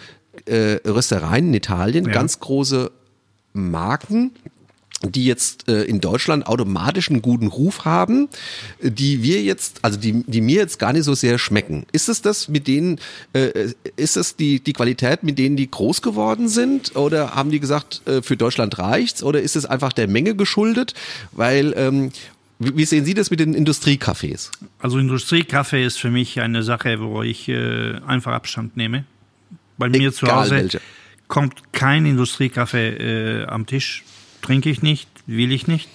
äh, 0.45 0.77
Röstereien 0.87 1.47
in 1.49 1.53
Italien, 1.53 2.05
Ja. 2.05 2.11
ganz 2.13 2.39
große 2.39 2.91
Marken, 3.55 4.31
die 5.03 5.25
jetzt 5.25 5.67
äh, 5.67 5.83
in 5.83 6.01
Deutschland 6.01 6.47
automatisch 6.47 7.09
einen 7.09 7.21
guten 7.21 7.47
Ruf 7.47 7.85
haben, 7.85 8.29
äh, 8.81 8.91
die 8.91 9.23
wir 9.23 9.41
jetzt, 9.41 9.79
also 9.81 9.99
die, 9.99 10.23
die 10.25 10.41
mir 10.41 10.57
jetzt 10.57 10.79
gar 10.79 10.93
nicht 10.93 11.03
so 11.03 11.13
sehr 11.13 11.37
schmecken. 11.37 11.85
Ist 11.91 12.09
es 12.09 12.21
das 12.21 12.47
mit 12.47 12.67
denen, 12.67 12.99
äh, 13.33 13.71
ist 13.95 14.17
es 14.17 14.35
die, 14.35 14.59
die 14.59 14.73
Qualität, 14.73 15.23
mit 15.23 15.37
denen 15.37 15.55
die 15.57 15.69
groß 15.69 16.01
geworden 16.01 16.47
sind? 16.47 16.95
Oder 16.95 17.35
haben 17.35 17.51
die 17.51 17.59
gesagt, 17.59 18.01
äh, 18.07 18.21
für 18.21 18.37
Deutschland 18.37 18.77
reicht's? 18.79 19.23
Oder 19.23 19.41
ist 19.41 19.55
es 19.55 19.65
einfach 19.65 19.93
der 19.93 20.07
Menge 20.07 20.35
geschuldet? 20.35 20.93
Weil, 21.31 21.73
ähm, 21.77 22.11
wie, 22.59 22.85
sehen 22.85 23.03
Sie 23.03 23.13
das 23.13 23.29
mit 23.29 23.39
den 23.39 23.55
Industriecafés? 23.55 24.49
Also 24.79 24.97
Industriekaffee 24.97 25.83
ist 25.83 25.97
für 25.99 26.09
mich 26.09 26.39
eine 26.39 26.63
Sache, 26.63 26.99
wo 27.01 27.23
ich 27.23 27.49
äh, 27.49 27.95
einfach 28.07 28.31
Abstand 28.31 28.77
nehme. 28.77 29.03
Bei 29.77 29.89
mir 29.89 30.13
zu 30.13 30.25
Egal 30.25 30.43
Hause 30.43 30.51
welche. 30.51 30.81
kommt 31.27 31.73
kein 31.73 32.05
Industriekaffee 32.05 33.41
äh, 33.41 33.45
am 33.47 33.65
Tisch. 33.65 34.03
Trinke 34.43 34.69
ich 34.69 34.83
nicht, 34.83 35.09
will 35.25 35.51
ich 35.51 35.65
nicht. 35.65 35.89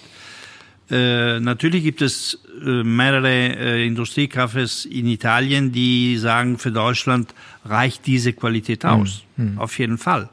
Äh, 0.91 1.39
natürlich 1.39 1.83
gibt 1.83 2.01
es 2.01 2.39
äh, 2.65 2.83
mehrere 2.83 3.29
äh, 3.29 3.87
Industriekaffees 3.87 4.85
in 4.85 5.05
Italien, 5.05 5.71
die 5.71 6.17
sagen, 6.17 6.57
für 6.57 6.71
Deutschland 6.71 7.33
reicht 7.63 8.07
diese 8.07 8.33
Qualität 8.33 8.85
aus. 8.85 9.23
Auf 9.57 9.79
jeden 9.79 9.97
Fall. 9.97 10.29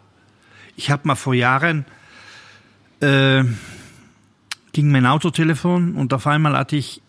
Ich 0.77 0.91
habe 0.91 1.07
mal 1.07 1.15
vor 1.15 1.35
Jahren 1.35 1.85
äh, 3.01 3.45
ging 4.73 4.91
mein 4.91 5.07
Autotelefon 5.07 5.95
und 5.95 6.13
auf 6.13 6.27
einmal 6.27 6.57
hatte 6.57 6.77
ich, 6.77 7.03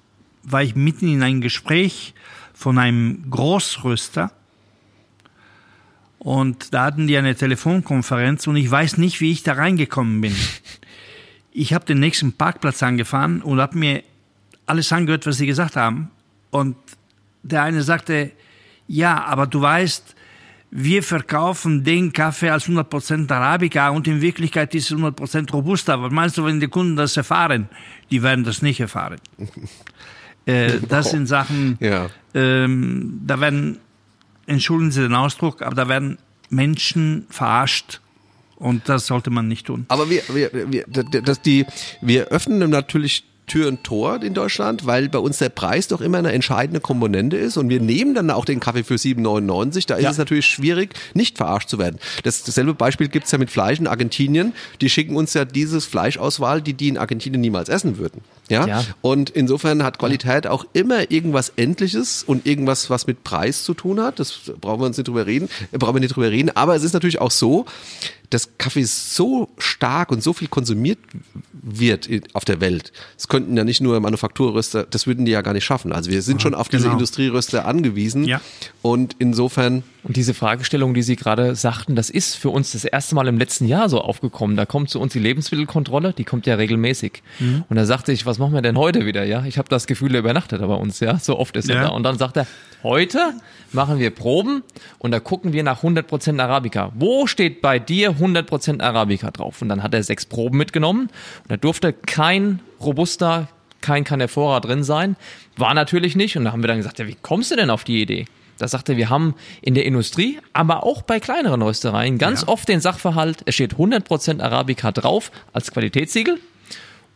war 0.43 0.63
ich 0.63 0.75
mitten 0.75 1.07
in 1.07 1.23
einem 1.23 1.41
Gespräch 1.41 2.13
von 2.53 2.77
einem 2.77 3.29
Großröster 3.29 4.31
und 6.19 6.73
da 6.73 6.85
hatten 6.85 7.07
die 7.07 7.17
eine 7.17 7.35
Telefonkonferenz 7.35 8.47
und 8.47 8.55
ich 8.55 8.69
weiß 8.69 8.97
nicht, 8.97 9.21
wie 9.21 9.31
ich 9.31 9.43
da 9.43 9.53
reingekommen 9.53 10.21
bin. 10.21 10.35
Ich 11.59 11.73
habe 11.73 11.85
den 11.85 11.99
nächsten 11.99 12.33
Parkplatz 12.33 12.83
angefahren 12.83 13.41
und 13.41 13.59
habe 13.59 13.75
mir 13.79 14.03
alles 14.67 14.93
angehört, 14.93 15.25
was 15.25 15.37
sie 15.37 15.47
gesagt 15.47 15.75
haben. 15.75 16.11
Und 16.51 16.75
der 17.41 17.63
eine 17.63 17.81
sagte, 17.81 18.31
ja, 18.87 19.23
aber 19.23 19.47
du 19.47 19.59
weißt, 19.59 20.15
wir 20.69 21.01
verkaufen 21.01 21.83
den 21.83 22.13
Kaffee 22.13 22.51
als 22.51 22.67
100% 22.69 23.31
Arabica 23.31 23.89
und 23.89 24.07
in 24.07 24.21
Wirklichkeit 24.21 24.75
ist 24.75 24.91
es 24.91 24.97
100% 24.99 25.51
Robusta. 25.51 25.99
Was 25.99 26.11
meinst 26.11 26.37
du, 26.37 26.45
wenn 26.45 26.59
die 26.59 26.67
Kunden 26.67 26.95
das 26.95 27.17
erfahren? 27.17 27.69
Die 28.11 28.21
werden 28.21 28.43
das 28.43 28.61
nicht 28.61 28.79
erfahren. 28.79 29.19
äh, 30.45 30.73
das 30.87 31.09
sind 31.09 31.25
Sachen, 31.25 31.79
Ja. 31.79 32.11
ähm, 32.35 33.19
da 33.25 33.39
werden, 33.39 33.79
entschuldigen 34.45 34.91
Sie 34.91 35.01
den 35.01 35.15
Ausdruck, 35.15 35.63
aber 35.63 35.73
da 35.73 35.87
werden 35.87 36.19
Menschen 36.51 37.25
verarscht 37.31 37.99
und 38.57 38.89
das 38.89 39.07
sollte 39.07 39.29
man 39.29 39.47
nicht 39.47 39.67
tun. 39.67 39.85
Aber 39.87 40.09
wir, 40.09 40.21
wir, 40.33 40.71
wir, 40.71 40.85
das, 40.87 41.41
die, 41.41 41.65
wir 42.01 42.27
öffnen 42.27 42.69
natürlich 42.69 43.23
Tür 43.47 43.69
und 43.69 43.83
Tor 43.85 44.21
in 44.21 44.33
Deutschland, 44.33 44.85
weil 44.85 45.07
bei 45.07 45.19
uns 45.19 45.37
der 45.37 45.47
Preis 45.49 45.87
doch 45.87 46.01
immer 46.01 46.17
eine 46.17 46.33
entscheidende 46.33 46.81
Komponente 46.81 47.37
ist 47.37 47.55
und 47.55 47.69
wir 47.69 47.79
nehmen 47.79 48.13
dann 48.13 48.29
auch 48.29 48.43
den 48.43 48.59
Kaffee 48.59 48.83
für 48.83 48.95
7,99. 48.95 49.87
Da 49.87 49.95
ist 49.95 50.03
Ja. 50.03 50.11
es 50.11 50.17
natürlich 50.17 50.45
schwierig, 50.45 50.93
nicht 51.13 51.37
verarscht 51.37 51.69
zu 51.69 51.79
werden. 51.79 51.97
Das, 52.23 52.43
dasselbe 52.43 52.73
Beispiel 52.73 53.07
gibt's 53.07 53.31
ja 53.31 53.37
mit 53.37 53.49
Fleisch 53.49 53.79
in 53.79 53.87
Argentinien. 53.87 54.53
Die 54.81 54.89
schicken 54.89 55.15
uns 55.15 55.33
ja 55.33 55.45
dieses 55.45 55.85
Fleischauswahl, 55.85 56.61
die 56.61 56.73
die 56.73 56.89
in 56.89 56.97
Argentinien 56.97 57.39
niemals 57.39 57.69
essen 57.69 57.97
würden. 57.97 58.21
Ja? 58.49 58.67
Ja. 58.67 58.83
Und 59.01 59.29
insofern 59.29 59.81
hat 59.83 59.97
Qualität 59.97 60.45
auch 60.45 60.65
immer 60.73 61.09
irgendwas 61.09 61.53
Endliches 61.55 62.23
und 62.23 62.45
irgendwas, 62.45 62.89
was 62.89 63.07
mit 63.07 63.23
Preis 63.23 63.63
zu 63.63 63.73
tun 63.73 64.01
hat. 64.01 64.19
Das 64.19 64.51
brauchen 64.59 64.81
wir 64.81 64.85
uns 64.87 64.97
nicht 64.97 65.07
drüber 65.07 65.25
reden, 65.25 65.47
brauchen 65.71 65.95
wir 65.95 66.01
nicht 66.01 66.15
drüber 66.15 66.31
reden. 66.31 66.51
Aber 66.55 66.75
es 66.75 66.83
ist 66.83 66.93
natürlich 66.93 67.21
auch 67.21 67.31
so, 67.31 67.65
dass 68.29 68.49
Kaffee 68.57 68.83
so 68.83 69.47
stark 69.57 70.11
und 70.11 70.21
so 70.21 70.33
viel 70.33 70.49
konsumiert 70.49 70.99
wird 71.69 72.09
auf 72.33 72.45
der 72.45 72.61
Welt. 72.61 72.91
Das 73.15 73.27
könnten 73.27 73.55
ja 73.57 73.63
nicht 73.63 73.81
nur 73.81 73.99
Manufakturröster, 73.99 74.85
das 74.89 75.05
würden 75.05 75.25
die 75.25 75.31
ja 75.31 75.41
gar 75.41 75.53
nicht 75.53 75.65
schaffen. 75.65 75.91
Also 75.91 76.09
wir 76.09 76.21
sind 76.21 76.41
schon 76.41 76.55
auf 76.55 76.69
diese 76.69 76.83
genau. 76.83 76.93
Industrieröster 76.93 77.65
angewiesen. 77.65 78.23
Ja. 78.23 78.41
Und 78.81 79.15
insofern, 79.19 79.83
Und 80.03 80.15
diese 80.15 80.33
Fragestellung, 80.33 80.93
die 80.93 81.01
Sie 81.01 81.17
gerade 81.17 81.55
sagten, 81.55 81.95
das 81.95 82.09
ist 82.09 82.35
für 82.35 82.49
uns 82.49 82.71
das 82.71 82.85
erste 82.85 83.15
Mal 83.15 83.27
im 83.27 83.37
letzten 83.37 83.65
Jahr 83.67 83.89
so 83.89 83.99
aufgekommen. 84.01 84.55
Da 84.55 84.65
kommt 84.65 84.89
zu 84.89 84.99
uns 85.01 85.11
die 85.13 85.19
Lebensmittelkontrolle, 85.19 86.13
die 86.13 86.23
kommt 86.23 86.45
ja 86.47 86.55
regelmäßig. 86.55 87.21
Mhm. 87.39 87.65
Und 87.69 87.75
da 87.75 87.85
sagte 87.85 88.11
ich, 88.13 88.25
was 88.25 88.39
machen 88.39 88.53
wir 88.53 88.61
denn 88.61 88.77
heute 88.77 89.05
wieder? 89.05 89.25
Ja, 89.25 89.43
ich 89.45 89.57
habe 89.57 89.67
das 89.67 89.87
Gefühl, 89.87 90.13
er 90.15 90.19
übernachtet 90.19 90.61
er 90.61 90.67
bei 90.67 90.75
uns. 90.75 91.01
Ja, 91.01 91.19
so 91.19 91.37
oft 91.37 91.57
ist 91.57 91.69
er 91.69 91.75
Ja. 91.75 91.81
da. 91.83 91.87
Und 91.89 92.03
dann 92.03 92.17
sagt 92.17 92.37
er, 92.37 92.47
heute 92.83 93.19
machen 93.73 93.99
wir 93.99 94.11
Proben 94.11 94.63
und 94.97 95.11
da 95.11 95.19
gucken 95.19 95.51
wir 95.51 95.63
nach 95.63 95.83
100% 95.83 96.39
Arabica. 96.41 96.91
Wo 96.95 97.27
steht 97.27 97.61
bei 97.61 97.79
dir 97.79 98.11
100% 98.17 98.81
Arabica 98.81 99.29
drauf? 99.31 99.61
Und 99.61 99.67
dann 99.67 99.83
hat 99.83 99.93
er 99.93 100.03
sechs 100.03 100.25
Proben 100.25 100.57
mitgenommen 100.57 101.09
und 101.43 101.49
da 101.57 101.61
durfte 101.61 101.91
kein 101.91 102.59
Robusta, 102.79 103.47
kein 103.81 104.03
Canefora 104.03 104.59
drin 104.59 104.83
sein. 104.83 105.15
War 105.55 105.73
natürlich 105.73 106.15
nicht. 106.15 106.37
Und 106.37 106.45
da 106.45 106.51
haben 106.51 106.61
wir 106.61 106.67
dann 106.67 106.77
gesagt, 106.77 106.99
ja, 106.99 107.07
wie 107.07 107.17
kommst 107.19 107.49
du 107.51 107.55
denn 107.55 107.71
auf 107.71 107.83
die 107.83 108.01
Idee? 108.01 108.25
Da 108.59 108.67
sagte 108.67 108.93
er, 108.93 108.97
wir 108.97 109.09
haben 109.09 109.33
in 109.61 109.73
der 109.73 109.85
Industrie, 109.85 110.39
aber 110.53 110.83
auch 110.83 111.01
bei 111.01 111.19
kleineren 111.19 111.61
Röstereien 111.61 112.17
ganz 112.17 112.47
oft 112.47 112.67
den 112.67 112.79
Sachverhalt, 112.79 113.43
es 113.45 113.55
steht 113.55 113.75
100% 113.75 114.41
Arabica 114.41 114.91
drauf 114.91 115.31
als 115.53 115.71
Qualitätssiegel 115.71 116.39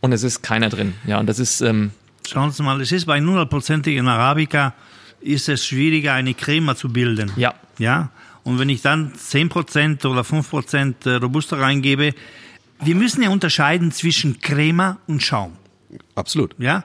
und 0.00 0.12
es 0.12 0.22
ist 0.22 0.42
keiner 0.42 0.68
drin. 0.68 0.94
Ja, 1.06 1.18
und 1.18 1.28
das 1.28 1.38
ist, 1.40 1.60
ähm, 1.60 1.90
Schauen 2.28 2.52
Sie 2.52 2.62
mal, 2.62 2.80
es 2.80 2.92
ist 2.92 3.06
bei 3.06 3.18
100%igen 3.18 4.06
Arabica 4.06 4.74
ist 5.20 5.48
es 5.48 5.66
schwieriger, 5.66 6.14
eine 6.14 6.34
Crema 6.34 6.76
zu 6.76 6.88
bilden. 6.88 7.32
ja, 7.36 7.54
Ja, 7.78 8.10
und 8.44 8.58
wenn 8.58 8.68
ich 8.68 8.82
dann 8.82 9.12
10% 9.12 10.06
oder 10.06 10.22
5% 10.22 11.20
Robusta 11.20 11.56
reingebe, 11.56 12.14
wir 12.84 12.94
müssen 12.94 13.22
ja 13.22 13.30
unterscheiden 13.30 13.92
zwischen 13.92 14.40
Crema 14.40 14.98
und 15.06 15.22
Schaum. 15.22 15.52
absolut. 16.14 16.54
Ja, 16.58 16.84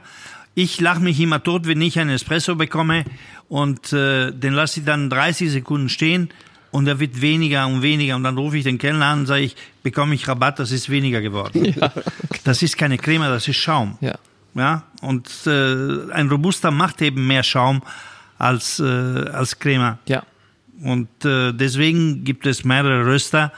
ich 0.55 0.79
lache 0.81 0.99
mich 1.01 1.19
immer 1.19 1.43
tot, 1.43 1.67
wenn 1.67 1.81
ich 1.81 1.99
einen 1.99 2.09
Espresso 2.11 2.55
bekomme 2.55 3.05
und 3.49 3.93
äh, 3.93 4.31
den 4.31 4.53
lasse 4.53 4.79
ich 4.79 4.85
dann 4.85 5.09
30 5.09 5.51
Sekunden 5.51 5.89
stehen 5.89 6.29
und 6.71 6.87
er 6.87 6.99
wird 6.99 7.21
weniger 7.21 7.67
und 7.67 7.81
weniger 7.81 8.15
und 8.15 8.23
dann 8.23 8.37
rufe 8.37 8.57
ich 8.57 8.63
den 8.63 8.77
Kellner 8.77 9.05
an 9.05 9.19
und 9.19 9.25
sage 9.27 9.43
ich, 9.43 9.55
bekomme 9.83 10.15
ich 10.15 10.27
Rabatt, 10.27 10.59
das 10.59 10.71
ist 10.71 10.89
weniger 10.89 11.21
geworden. 11.21 11.75
Das 12.43 12.61
ist 12.63 12.77
keine 12.77 12.97
Crema, 12.97 13.27
das 13.29 13.47
ist 13.47 13.57
Schaum. 13.57 13.97
ja. 14.01 14.15
Ja, 14.55 14.83
und 15.01 15.29
äh, 15.45 16.11
ein 16.13 16.29
Robusta 16.29 16.71
macht 16.71 17.03
eben 17.03 17.27
mehr 17.27 17.43
Schaum 17.43 17.83
als, 18.39 18.79
äh, 18.79 18.83
als 18.83 19.59
Crema. 19.59 19.99
Ja, 20.07 20.23
Und 20.81 21.09
äh, 21.25 21.51
deswegen 21.53 22.23
gibt 22.23 22.47
es 22.47 22.63
mehrere 22.63 23.05
Röster, 23.05 23.51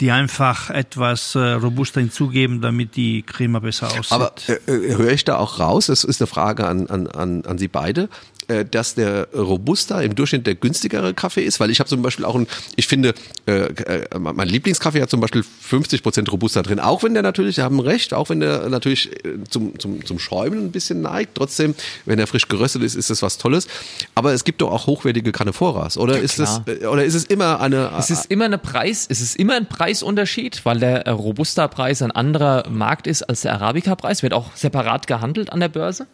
die 0.00 0.10
einfach 0.10 0.70
etwas 0.70 1.34
äh, 1.34 1.38
Robusta 1.38 2.00
hinzugeben, 2.00 2.62
damit 2.62 2.96
die 2.96 3.22
Crema 3.22 3.58
besser 3.58 3.88
aussieht. 3.88 4.12
Aber 4.12 4.32
äh, 4.48 4.52
äh, 4.52 4.96
höre 4.96 5.12
ich 5.12 5.24
da 5.24 5.36
auch 5.36 5.60
raus, 5.60 5.86
das 5.86 6.04
ist 6.04 6.20
eine 6.20 6.26
Frage 6.26 6.66
an, 6.66 6.86
an, 6.88 7.06
an, 7.06 7.44
an 7.44 7.58
Sie 7.58 7.68
beide, 7.68 8.08
äh, 8.50 8.64
dass 8.64 8.94
der 8.94 9.28
Robusta 9.32 10.00
im 10.00 10.14
Durchschnitt 10.14 10.46
der 10.46 10.56
günstigere 10.56 11.14
Kaffee 11.14 11.42
ist? 11.42 11.60
Weil 11.60 11.70
ich 11.70 11.78
habe 11.78 11.88
zum 11.88 12.02
Beispiel 12.02 12.24
auch 12.24 12.34
ein, 12.34 12.46
ich 12.76 12.88
finde, 12.88 13.14
äh, 13.46 13.66
äh, 13.66 14.18
mein 14.18 14.48
Lieblingskaffee 14.48 15.00
hat 15.00 15.10
zum 15.10 15.20
Beispiel 15.20 15.44
50% 15.70 16.28
Robusta 16.30 16.62
drin, 16.62 16.80
auch 16.80 17.02
wenn 17.02 17.14
der 17.14 17.22
natürlich, 17.22 17.56
Sie 17.56 17.62
haben 17.62 17.80
recht, 17.80 18.12
auch 18.12 18.28
wenn 18.28 18.40
der 18.40 18.68
natürlich 18.68 19.24
äh, 19.24 19.44
zum, 19.48 19.78
zum, 19.78 20.04
zum 20.04 20.18
Schäumen 20.18 20.66
ein 20.66 20.72
bisschen 20.72 21.00
neigt, 21.00 21.36
trotzdem, 21.36 21.74
wenn 22.06 22.18
er 22.18 22.26
frisch 22.26 22.48
geröstet 22.48 22.82
ist, 22.82 22.96
ist 22.96 23.10
das 23.10 23.22
was 23.22 23.38
Tolles. 23.38 23.68
Aber 24.14 24.32
es 24.32 24.44
gibt 24.44 24.60
doch 24.60 24.72
auch 24.72 24.86
hochwertige 24.86 25.30
Caneforas, 25.32 25.96
oder 25.96 26.18
ist 26.18 26.34
klar. 26.34 26.64
das, 26.66 26.82
äh, 26.82 26.86
oder 26.86 27.04
ist 27.04 27.14
es 27.14 27.24
immer 27.24 27.60
eine, 27.60 27.92
Es 27.98 28.10
ist 28.10 28.26
immer 28.26 28.46
eine 28.46 28.58
Preis, 28.58 29.06
es 29.08 29.20
ist 29.20 29.36
immer 29.36 29.54
ein 29.54 29.66
Preisunterschied, 29.66 30.64
weil 30.64 30.80
der 30.80 31.08
Robusta-Preis 31.08 32.02
ein 32.02 32.10
anderer 32.10 32.68
Markt 32.68 33.06
ist 33.06 33.22
als 33.22 33.42
der 33.42 33.54
Arabica-Preis, 33.54 34.22
wird 34.22 34.32
auch 34.32 34.56
separat 34.56 35.06
gehandelt 35.06 35.52
an 35.52 35.60
der 35.60 35.68
Börse. 35.68 36.06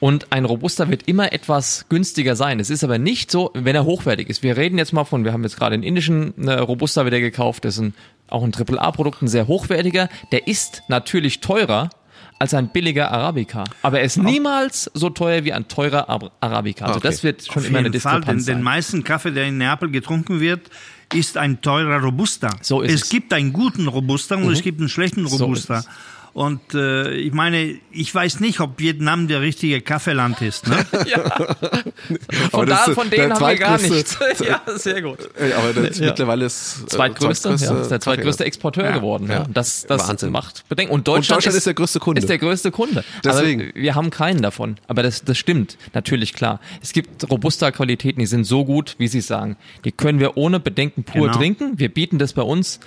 Und 0.00 0.32
ein 0.32 0.44
Robusta 0.44 0.88
wird 0.90 1.04
immer 1.08 1.32
etwas 1.32 1.86
günstiger 1.88 2.36
sein. 2.36 2.60
Es 2.60 2.70
ist 2.70 2.84
aber 2.84 2.98
nicht 2.98 3.30
so, 3.30 3.50
wenn 3.54 3.74
er 3.76 3.84
hochwertig 3.84 4.28
ist. 4.28 4.42
Wir 4.42 4.56
reden 4.56 4.78
jetzt 4.78 4.92
mal 4.92 5.04
von, 5.04 5.24
wir 5.24 5.32
haben 5.32 5.42
jetzt 5.42 5.56
gerade 5.56 5.74
einen 5.74 5.82
indischen 5.82 6.46
äh, 6.46 6.52
Robusta 6.54 7.06
wieder 7.06 7.20
gekauft, 7.20 7.64
das 7.64 7.74
ist 7.74 7.80
ein, 7.80 7.94
auch 8.28 8.42
ein 8.44 8.52
AAA-Produkt, 8.54 9.22
ein 9.22 9.28
sehr 9.28 9.46
hochwertiger. 9.46 10.08
Der 10.32 10.46
ist 10.46 10.82
natürlich 10.88 11.40
teurer 11.40 11.90
als 12.38 12.52
ein 12.52 12.68
billiger 12.68 13.10
Arabica. 13.12 13.64
Aber 13.82 14.00
er 14.00 14.04
ist 14.04 14.18
niemals 14.18 14.90
so 14.92 15.08
teuer 15.08 15.44
wie 15.44 15.54
ein 15.54 15.68
teurer 15.68 16.08
Ar- 16.10 16.32
Arabica. 16.40 16.84
Also 16.84 16.98
Okay. 16.98 17.08
das 17.08 17.22
wird 17.22 17.46
schon 17.46 17.62
Auf 17.62 17.68
immer 17.68 17.78
eine 17.78 17.88
jeden 17.88 18.00
Fall, 18.00 18.12
denn 18.14 18.20
Diskrepanz 18.20 18.44
den 18.44 18.54
sein. 18.56 18.62
meisten 18.62 19.04
Kaffee, 19.04 19.30
der 19.30 19.46
in 19.46 19.56
Neapel 19.56 19.90
getrunken 19.90 20.38
wird, 20.40 20.68
ist 21.14 21.38
ein 21.38 21.62
teurer 21.62 22.02
Robusta. 22.02 22.50
So 22.60 22.82
ist 22.82 22.92
es 22.92 23.02
es. 23.04 23.08
gibt 23.08 23.32
einen 23.32 23.52
guten 23.54 23.86
Robusta 23.88 24.34
und 24.34 24.50
es 24.52 24.60
gibt 24.62 24.80
einen 24.80 24.88
schlechten 24.90 25.26
So 25.28 25.36
Robusta. 25.44 25.78
es. 25.78 25.88
Und 26.36 26.74
äh, 26.74 27.12
ich 27.14 27.32
meine, 27.32 27.78
ich 27.92 28.14
weiß 28.14 28.40
nicht, 28.40 28.60
ob 28.60 28.78
Vietnam 28.78 29.26
der 29.26 29.40
richtige 29.40 29.80
Kaffeeland 29.80 30.42
ist. 30.42 30.66
Ne? 30.68 30.76
Von, 30.84 32.18
Aber 32.52 32.66
das 32.66 32.84
da, 32.84 32.90
ist 32.90 32.94
von 32.94 33.08
denen 33.08 33.32
haben 33.32 33.40
wir 33.40 33.56
gar 33.56 33.78
zweitgrößte- 33.78 33.90
nichts. 33.94 34.18
ja, 34.46 34.60
sehr 34.76 35.00
gut. 35.00 35.18
Äh, 35.40 35.52
aber 35.54 35.72
das 35.72 35.98
Ja. 35.98 36.06
mittlerweile 36.08 36.44
ist 36.44 36.82
äh, 36.82 36.86
Zweitgrößte, 36.88 37.48
ja, 37.48 37.54
ist 37.80 37.90
der 37.90 38.00
zweitgrößte 38.00 38.42
Kaffee. 38.44 38.48
Exporteur 38.48 38.84
Ja. 38.84 38.90
geworden. 38.92 39.28
Ja. 39.28 39.34
Ja. 39.40 39.46
Das, 39.52 39.86
das 39.88 40.08
Wahnsinn. 40.08 40.30
macht 40.30 40.68
Bedenken. 40.68 40.92
Und 40.92 41.08
Deutschland, 41.08 41.38
Deutschland 41.38 41.56
ist 41.56 41.66
der 41.66 41.72
größte 41.74 42.00
Kunde. 42.00 42.20
Ist 42.20 42.28
der 42.28 42.38
größte 42.38 42.70
Kunde. 42.70 43.02
Deswegen. 43.24 43.70
Aber 43.70 43.74
wir 43.74 43.94
haben 43.94 44.10
keinen 44.10 44.42
davon. 44.42 44.76
Aber 44.88 45.02
das, 45.02 45.24
das 45.24 45.38
stimmt. 45.38 45.78
Natürlich, 45.94 46.34
klar. 46.34 46.60
Es 46.82 46.92
gibt 46.92 47.30
Robusta-Qualitäten, 47.30 48.20
die 48.20 48.26
sind 48.26 48.44
so 48.44 48.66
gut, 48.66 48.96
wie 48.98 49.08
Sie 49.08 49.22
sagen. 49.22 49.56
Die 49.86 49.92
können 49.92 50.20
wir 50.20 50.36
ohne 50.36 50.60
Bedenken 50.60 51.02
pur 51.04 51.28
Genau. 51.28 51.38
trinken. 51.38 51.78
Wir 51.78 51.88
bieten 51.88 52.18
das 52.18 52.34
bei 52.34 52.42
uns 52.42 52.78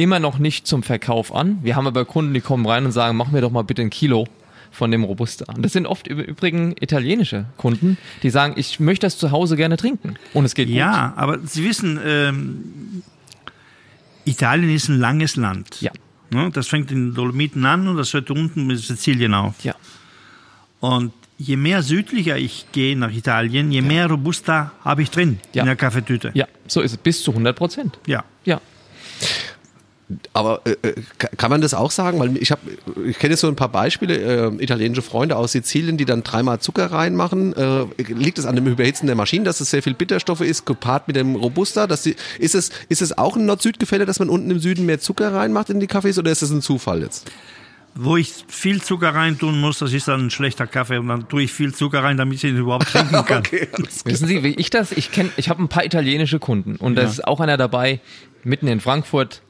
immer 0.00 0.18
noch 0.18 0.38
nicht 0.38 0.66
zum 0.66 0.82
Verkauf 0.82 1.34
an. 1.34 1.58
Wir 1.62 1.76
haben 1.76 1.86
aber 1.86 2.04
Kunden, 2.06 2.32
die 2.32 2.40
kommen 2.40 2.66
rein 2.66 2.86
und 2.86 2.92
sagen, 2.92 3.16
mach 3.16 3.30
mir 3.30 3.40
doch 3.42 3.50
mal 3.50 3.62
bitte 3.62 3.82
ein 3.82 3.90
Kilo 3.90 4.26
von 4.72 4.90
dem 4.90 5.04
Robusta. 5.04 5.44
Und 5.52 5.62
das 5.62 5.72
sind 5.72 5.86
oft 5.86 6.08
im 6.08 6.18
Übrigen 6.20 6.74
italienische 6.80 7.44
Kunden, 7.58 7.98
die 8.22 8.30
sagen, 8.30 8.54
ich 8.56 8.80
möchte 8.80 9.06
das 9.06 9.18
zu 9.18 9.30
Hause 9.30 9.56
gerne 9.56 9.76
trinken. 9.76 10.14
Und 10.32 10.44
es 10.46 10.54
geht 10.54 10.68
gut. 10.68 10.76
Ja, 10.76 11.12
aber 11.16 11.38
Sie 11.44 11.64
wissen, 11.64 12.00
ähm, 12.04 13.02
Italien 14.24 14.74
ist 14.74 14.88
ein 14.88 14.98
langes 14.98 15.36
Land. 15.36 15.80
Ja. 15.82 15.90
Ne? 16.30 16.50
Das 16.52 16.68
fängt 16.68 16.90
in 16.90 17.08
den 17.08 17.14
Dolomiten 17.14 17.66
an 17.66 17.86
und 17.88 17.96
das 17.96 18.14
hört 18.14 18.30
unten 18.30 18.66
mit 18.66 18.78
Sizilien 18.78 19.34
auf. 19.34 19.62
Ja. 19.64 19.74
Und 20.80 21.12
je 21.36 21.56
mehr 21.56 21.82
südlicher 21.82 22.38
ich 22.38 22.66
gehe 22.72 22.96
nach 22.96 23.12
Italien, 23.12 23.70
je 23.72 23.82
mehr 23.82 24.06
Robusta 24.08 24.72
habe 24.84 25.02
ich 25.02 25.10
drin 25.10 25.40
Ja. 25.52 25.62
in 25.62 25.66
der 25.66 25.76
Kaffeetüte. 25.76 26.30
Ja, 26.34 26.46
so 26.66 26.80
ist 26.80 26.92
es. 26.92 26.96
Bis 26.96 27.22
zu 27.22 27.32
100 27.32 27.56
Prozent. 27.56 27.98
Ja. 28.06 28.24
Ja. 28.44 28.60
Aber 30.32 30.62
äh, 30.64 30.70
äh 30.82 30.94
kann 31.36 31.50
man 31.50 31.60
das 31.60 31.74
auch 31.74 31.90
sagen? 31.90 32.18
Weil 32.18 32.36
ich 32.36 32.50
habe, 32.50 32.62
ich 33.06 33.18
kenne 33.18 33.32
jetzt 33.32 33.40
so 33.40 33.48
ein 33.48 33.56
paar 33.56 33.68
Beispiele, 33.68 34.16
äh, 34.16 34.62
italienische 34.62 35.02
Freunde 35.02 35.36
aus 35.36 35.52
Sizilien, 35.52 35.96
die 35.96 36.04
dann 36.04 36.22
dreimal 36.22 36.60
Zucker 36.60 36.86
reinmachen. 36.86 37.54
Äh, 37.54 37.86
liegt 38.08 38.38
es 38.38 38.46
an 38.46 38.56
dem 38.56 38.66
Überhitzen 38.66 39.06
der 39.06 39.16
Maschine, 39.16 39.44
dass 39.44 39.60
es 39.60 39.70
sehr 39.70 39.82
viel 39.82 39.94
Bitterstoffe 39.94 40.40
ist, 40.40 40.66
gepaart 40.66 41.06
mit 41.06 41.16
dem 41.16 41.36
Robusta? 41.36 41.86
Dass 41.86 42.02
die, 42.02 42.16
ist 42.38 42.54
es 42.54 42.70
ist 42.88 43.02
es 43.02 43.16
auch 43.16 43.36
ein 43.36 43.46
Nord-Süd-Gefälle, 43.46 44.06
dass 44.06 44.18
man 44.18 44.28
unten 44.28 44.50
im 44.50 44.58
Süden 44.58 44.86
mehr 44.86 45.00
Zucker 45.00 45.32
reinmacht 45.32 45.70
in 45.70 45.80
die 45.80 45.86
Kaffees 45.86 46.18
oder 46.18 46.30
ist 46.30 46.42
das 46.42 46.50
ein 46.50 46.62
Zufall 46.62 47.02
jetzt? 47.02 47.30
Wo 47.94 48.16
ich 48.16 48.32
viel 48.46 48.80
Zucker 48.80 49.14
rein 49.14 49.38
tun 49.38 49.60
muss, 49.60 49.80
das 49.80 49.92
ist 49.92 50.06
dann 50.06 50.26
ein 50.26 50.30
schlechter 50.30 50.66
Kaffee 50.66 50.98
und 50.98 51.08
dann 51.08 51.28
tue 51.28 51.42
ich 51.42 51.52
viel 51.52 51.74
Zucker 51.74 52.04
rein, 52.04 52.16
damit 52.16 52.36
ich 52.36 52.44
ihn 52.44 52.56
überhaupt 52.56 52.88
trinken 52.92 53.24
kann. 53.24 53.38
okay, 53.38 53.68
Wissen 54.04 54.28
Sie, 54.28 54.42
wie 54.44 54.54
ich 54.54 54.70
das? 54.70 54.92
Ich 54.92 55.10
kenne, 55.10 55.30
ich 55.36 55.48
habe 55.48 55.62
ein 55.62 55.68
paar 55.68 55.84
italienische 55.84 56.38
Kunden 56.38 56.76
und 56.76 56.94
da 56.94 57.02
ja. 57.02 57.08
ist 57.08 57.26
auch 57.26 57.40
einer 57.40 57.56
dabei, 57.56 58.00
mitten 58.44 58.68
in 58.68 58.80
Frankfurt, 58.80 59.42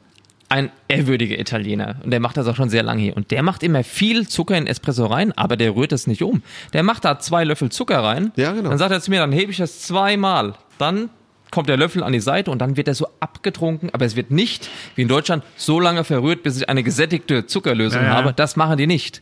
ein 0.51 0.69
ehrwürdiger 0.89 1.39
Italiener 1.39 1.95
und 2.03 2.11
der 2.11 2.19
macht 2.19 2.35
das 2.35 2.45
auch 2.45 2.57
schon 2.57 2.69
sehr 2.69 2.83
lange 2.83 3.01
hier 3.01 3.15
und 3.15 3.31
der 3.31 3.41
macht 3.41 3.63
immer 3.63 3.85
viel 3.85 4.27
Zucker 4.27 4.57
in 4.57 4.67
Espresso 4.67 5.05
rein, 5.05 5.31
aber 5.37 5.55
der 5.55 5.75
rührt 5.75 5.93
das 5.93 6.07
nicht 6.07 6.21
um. 6.21 6.43
Der 6.73 6.83
macht 6.83 7.05
da 7.05 7.19
zwei 7.19 7.45
Löffel 7.45 7.69
Zucker 7.69 8.03
rein. 8.03 8.33
Ja, 8.35 8.51
genau. 8.51 8.69
Dann 8.69 8.77
sagt 8.77 8.91
er 8.91 8.99
zu 8.99 9.11
mir, 9.11 9.21
dann 9.21 9.31
hebe 9.31 9.51
ich 9.51 9.57
das 9.57 9.79
zweimal. 9.81 10.55
Dann 10.77 11.09
kommt 11.51 11.69
der 11.69 11.77
Löffel 11.77 12.03
an 12.03 12.11
die 12.11 12.19
Seite 12.19 12.51
und 12.51 12.59
dann 12.59 12.75
wird 12.75 12.89
er 12.89 12.95
so 12.95 13.07
abgetrunken, 13.21 13.91
aber 13.93 14.05
es 14.05 14.17
wird 14.17 14.29
nicht, 14.31 14.69
wie 14.95 15.03
in 15.03 15.07
Deutschland, 15.07 15.43
so 15.55 15.79
lange 15.79 16.03
verrührt, 16.03 16.43
bis 16.43 16.57
ich 16.57 16.67
eine 16.67 16.83
gesättigte 16.83 17.45
Zuckerlösung 17.45 18.01
ja, 18.01 18.09
ja. 18.09 18.13
habe. 18.15 18.33
Das 18.33 18.57
machen 18.57 18.77
die 18.77 18.87
nicht. 18.87 19.21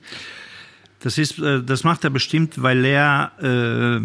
Das 1.02 1.20
ist, 1.20 1.38
äh, 1.38 1.62
das 1.62 1.84
macht 1.84 2.04
er 2.06 2.10
bestimmt, 2.10 2.64
weil 2.64 2.84
er 2.86 3.32
äh, 3.40 4.02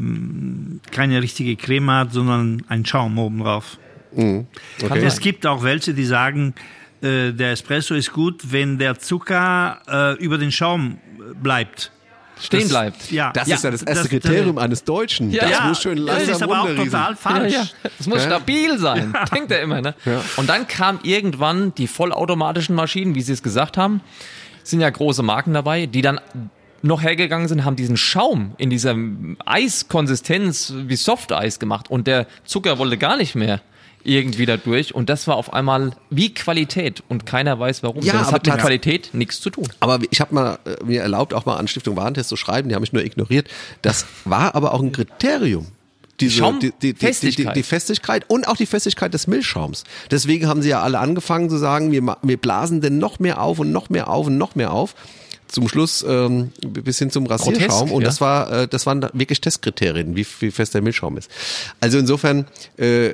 keine 0.91 1.23
richtige 1.23 1.57
Creme 1.57 1.91
hat, 1.91 2.13
sondern 2.13 2.65
einen 2.69 2.85
Schaum 2.85 3.19
oben 3.19 3.41
drauf. 3.41 3.79
Mhm. 4.15 4.47
Okay. 4.83 5.05
Es 5.05 5.21
gibt 5.21 5.47
auch 5.47 5.63
welche, 5.63 5.95
die 5.95 6.05
sagen, 6.05 6.55
äh, 7.03 7.33
der 7.33 7.53
Espresso 7.53 7.95
ist 7.95 8.13
gut, 8.13 8.53
wenn 8.53 8.79
der 8.79 8.99
Zucker 8.99 9.81
äh, 9.89 10.23
über 10.23 10.39
den 10.39 10.53
Schaum 10.53 10.99
bleibt 11.43 11.91
stehen 12.41 12.61
das, 12.61 12.69
bleibt. 12.69 13.11
Ja. 13.11 13.33
Das 13.33 13.49
ja, 13.49 13.57
ist 13.57 13.65
ja 13.65 13.71
das 13.71 13.83
erste 13.83 14.03
das, 14.03 14.11
Kriterium 14.11 14.57
das, 14.57 14.65
eines 14.65 14.85
Deutschen. 14.85 15.31
Ja, 15.31 15.49
das 15.49 15.65
muss 15.65 15.83
schön 15.83 15.99
langsam 15.99 16.27
Das 16.27 16.37
ist 16.37 16.43
aber 16.43 16.63
auch 16.63 16.75
total 16.75 17.17
falsch. 17.17 17.53
Ja, 17.53 17.67
das 17.97 18.07
muss 18.07 18.23
stabil 18.23 18.79
sein, 18.79 19.15
denkt 19.35 19.51
er 19.51 19.63
immer. 19.63 19.81
Ne? 19.81 19.95
Und 20.37 20.49
dann 20.49 20.67
kam 20.69 21.01
irgendwann 21.03 21.75
die 21.75 21.87
vollautomatischen 21.87 22.75
Maschinen, 22.75 23.15
wie 23.15 23.23
Sie 23.23 23.33
es 23.33 23.43
gesagt 23.43 23.77
haben, 23.77 24.01
sind 24.63 24.81
ja 24.81 24.91
große 24.91 25.23
Marken 25.23 25.53
dabei, 25.53 25.87
die 25.87 26.03
dann 26.03 26.21
noch 26.83 27.03
hergegangen 27.03 27.49
sind, 27.49 27.65
haben 27.65 27.77
diesen 27.77 27.97
Schaum 27.97 28.53
in 28.59 28.69
dieser 28.69 28.95
Eiskonsistenz 29.47 30.75
wie 30.77 30.97
Softeis 30.97 31.59
gemacht 31.59 31.91
und 31.91 32.07
der 32.07 32.27
Zucker 32.45 32.79
wollte 32.79 32.99
gar 32.99 33.17
nicht 33.17 33.35
mehr 33.35 33.63
irgendwie 34.05 34.47
dadurch 34.47 34.95
und 34.95 35.09
das 35.09 35.27
war 35.27 35.37
auf 35.37 35.53
einmal 35.53 35.97
wie 36.11 36.33
Qualität 36.33 37.03
und 37.09 37.27
keiner 37.27 37.59
weiß 37.59 37.83
warum. 37.83 38.03
Ja, 38.03 38.13
das 38.13 38.33
hat 38.33 38.47
mit 38.47 38.59
Qualität 38.59 39.11
nichts 39.13 39.41
zu 39.41 39.51
tun. 39.51 39.67
Aber 39.81 39.99
ich 40.11 40.21
habe 40.21 40.35
mal 40.35 40.59
äh, 40.65 40.85
mir 40.85 41.03
erlaubt, 41.03 41.35
auch 41.35 41.47
mal 41.47 41.57
an 41.57 41.69
Stiftung 41.69 41.97
Warentest 41.97 42.29
zu 42.29 42.37
schreiben, 42.37 42.69
die 42.69 42.75
haben 42.75 42.83
mich 42.83 42.93
nur 42.93 43.05
ignoriert. 43.05 43.49
Das 43.83 44.07
war 44.25 44.55
aber 44.55 44.75
auch 44.75 44.81
ein 44.81 44.93
Kriterium. 44.93 45.67
Diese, 46.21 46.59
die, 46.61 46.73
die, 46.81 46.95
Festigkeit. 46.95 47.57
Die, 47.57 47.61
die, 47.61 47.63
Festigkeit 47.65 48.25
und 48.29 48.47
auch 48.47 48.57
die 48.57 48.67
Festigkeit 48.67 49.13
des 49.13 49.27
Milchschaums. 49.27 49.83
Deswegen 50.13 50.47
haben 50.47 50.63
sie 50.63 50.69
ja 50.69 50.81
alle 50.81 51.01
angefangen 51.01 51.51
zu 51.51 51.57
sagen, 51.57 51.91
wir, 51.91 52.17
wir 52.23 52.37
blasen 52.37 52.81
denn 52.81 52.99
noch 52.99 53.19
mehr 53.19 53.41
auf 53.41 53.59
und 53.59 53.73
noch 53.73 53.91
mehr 53.91 54.09
auf 54.09 54.29
und 54.29 54.39
noch 54.39 54.55
mehr 54.55 54.73
auf 54.73 54.95
zum 55.55 55.69
Schluss 55.69 56.05
ähm, 56.07 56.51
bis 56.61 56.99
hin 56.99 57.11
zum 57.11 57.27
Rasierschaum. 57.27 57.69
Grotesk, 57.69 57.95
und 57.95 58.03
ja. 58.03 58.09
das 58.09 58.21
war, 58.21 58.53
äh, 58.53 58.69
das 58.69 58.87
waren 58.87 59.09
wirklich 59.13 59.41
Testkriterien, 59.41 60.17
wie, 60.17 60.27
wie 60.41 60.51
fest 60.51 60.75
der 60.75 60.83
Milchschaum 60.83 61.17
ist. 61.17 61.31
Also 61.81 61.99
insofern 61.99 62.47
äh, 62.77 63.13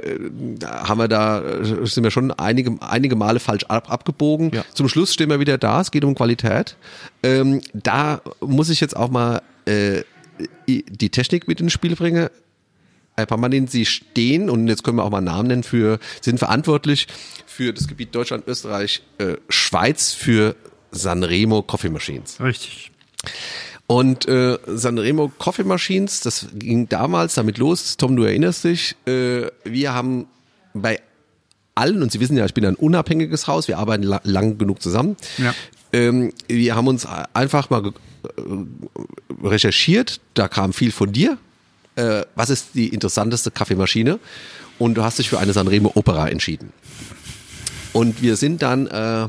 haben 0.65 0.99
wir 0.99 1.09
da, 1.09 1.43
äh, 1.43 1.87
sind 1.87 2.03
wir 2.03 2.11
schon 2.11 2.33
einige, 2.33 2.77
einige 2.81 3.15
Male 3.15 3.41
falsch 3.41 3.65
ab, 3.65 3.93
abgebogen. 3.93 4.51
Ja. 4.55 4.65
Zum 4.73 4.89
Schluss 4.89 5.13
stehen 5.13 5.29
wir 5.29 5.39
wieder 5.39 5.59
da, 5.59 5.83
es 5.83 5.91
geht 5.91 6.03
um 6.03 6.15
Qualität. 6.15 6.77
Ähm, 7.23 7.61
da 7.75 8.23
muss 8.41 8.71
ich 8.71 8.81
jetzt 8.81 8.97
auch 8.97 9.11
mal 9.11 9.43
äh, 9.67 10.03
die 10.67 11.11
Technik 11.11 11.47
mit 11.47 11.61
ins 11.61 11.73
Spiel 11.73 11.95
bringen. 11.95 12.29
Pamanin, 13.27 13.67
Sie 13.67 13.85
stehen, 13.85 14.49
und 14.49 14.67
jetzt 14.69 14.83
können 14.83 14.97
wir 14.97 15.05
auch 15.05 15.11
mal 15.11 15.21
Namen 15.21 15.49
nennen, 15.49 15.63
für, 15.63 15.99
sind 16.23 16.39
verantwortlich 16.39 17.07
für 17.45 17.75
das 17.75 17.87
Gebiet 17.87 18.15
Deutschland, 18.15 18.45
Österreich, 18.47 19.03
äh, 19.19 19.35
Schweiz 19.51 20.15
für 20.15 20.57
Sanremo 20.91 21.63
Coffee 21.63 21.91
Machines. 21.91 22.41
Richtig. 22.41 22.91
Und 23.87 24.29
äh, 24.29 24.57
Sanremo 24.67 25.33
Coffee 25.39 25.65
Machines, 25.65 26.21
das 26.21 26.47
ging 26.55 26.89
damals 26.89 27.35
damit 27.35 27.59
los, 27.59 27.97
Tom, 27.97 28.15
du 28.15 28.23
erinnerst 28.23 28.65
dich, 28.65 28.95
äh, 29.07 29.49
wir 29.65 29.93
haben 29.93 30.27
bei 30.75 31.01
allen, 31.75 32.03
und 32.03 32.13
Sie 32.13 32.21
wissen 32.21 32.37
ja, 32.37 32.45
ich 32.47 32.55
bin 32.55 32.65
ein 32.65 32.77
unabhängiges 32.77 33.49
Haus, 33.49 33.67
wir 33.67 33.79
arbeiten 33.79 34.05
la 34.05 34.21
lang 34.23 34.59
genug 34.59 34.81
zusammen. 34.81 35.17
Ja. 35.39 35.55
Ähm, 35.93 36.33
wir 36.47 36.77
haben 36.77 36.87
uns 36.87 37.07
einfach 37.35 37.71
mal 37.71 37.85
äh, 37.87 37.93
recherchiert, 39.43 40.21
da 40.35 40.47
kam 40.47 40.73
viel 40.73 40.93
von 40.93 41.13
dir. 41.13 41.39
Äh, 41.97 42.23
was 42.37 42.51
ist 42.51 42.69
die 42.75 42.89
interessanteste 42.89 43.51
Kaffeemaschine? 43.51 44.21
Und 44.79 44.95
du 44.95 45.03
hast 45.03 45.19
dich 45.19 45.29
für 45.29 45.39
eine 45.41 45.53
Sanremo 45.53 45.93
Opera 45.95 46.29
entschieden. 46.29 46.73
Und 47.93 48.23
wir 48.23 48.37
sind 48.37 48.63
dann, 48.63 48.87
äh, 48.87 49.29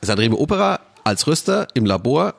Sanremo 0.00 0.36
Opera 0.36 0.80
als 1.06 1.26
Röster 1.26 1.68
im 1.74 1.86
Labor 1.86 2.34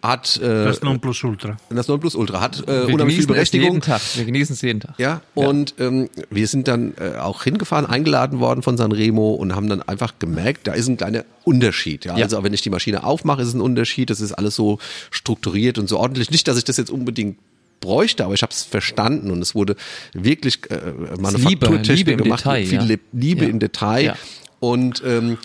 hat 0.00 0.36
äh, 0.36 0.64
das 0.66 0.82
Nonplusultra. 0.82 1.56
Das 1.70 1.88
Nonplusultra 1.88 2.40
hat 2.40 2.62
äh, 2.68 2.82
unheimlich 2.82 3.16
viel 3.16 3.26
Berechtigung. 3.26 3.68
Jeden 3.68 3.80
Tag. 3.80 4.00
Wir 4.14 4.24
genießen 4.24 4.54
es 4.54 4.62
jeden 4.62 4.78
Tag. 4.78 4.94
Ja, 4.98 5.22
und 5.34 5.74
ja. 5.78 5.86
Ähm, 5.86 6.08
wir 6.30 6.46
sind 6.46 6.68
dann 6.68 6.94
äh, 7.00 7.18
auch 7.18 7.42
hingefahren, 7.42 7.84
eingeladen 7.84 8.38
worden 8.38 8.62
von 8.62 8.76
Sanremo 8.76 9.34
und 9.34 9.56
haben 9.56 9.68
dann 9.68 9.82
einfach 9.82 10.14
gemerkt, 10.20 10.68
da 10.68 10.74
ist 10.74 10.86
ein 10.86 10.96
kleiner 10.96 11.24
Unterschied. 11.42 12.04
Ja? 12.04 12.16
ja. 12.16 12.24
Also 12.24 12.42
wenn 12.44 12.54
ich 12.54 12.62
die 12.62 12.70
Maschine 12.70 13.02
aufmache, 13.02 13.42
ist 13.42 13.48
es 13.48 13.54
ein 13.54 13.60
Unterschied. 13.60 14.10
Das 14.10 14.20
ist 14.20 14.32
alles 14.32 14.54
so 14.54 14.78
strukturiert 15.10 15.76
und 15.78 15.88
so 15.88 15.98
ordentlich. 15.98 16.30
Nicht, 16.30 16.46
dass 16.46 16.56
ich 16.56 16.64
das 16.64 16.76
jetzt 16.76 16.90
unbedingt 16.90 17.38
bräuchte, 17.80 18.24
aber 18.24 18.34
ich 18.34 18.42
habe 18.42 18.52
es 18.52 18.62
verstanden 18.62 19.32
und 19.32 19.42
es 19.42 19.56
wurde 19.56 19.74
wirklich 20.12 20.60
äh, 20.70 20.92
Manufakturtechnik 21.18 22.18
gemacht, 22.18 22.40
Detail, 22.40 22.66
viel 22.66 22.90
ja. 22.90 22.96
Liebe 23.12 23.44
ja. 23.44 23.50
im 23.50 23.58
Detail 23.58 24.14
und 24.60 25.02
ähm, 25.04 25.38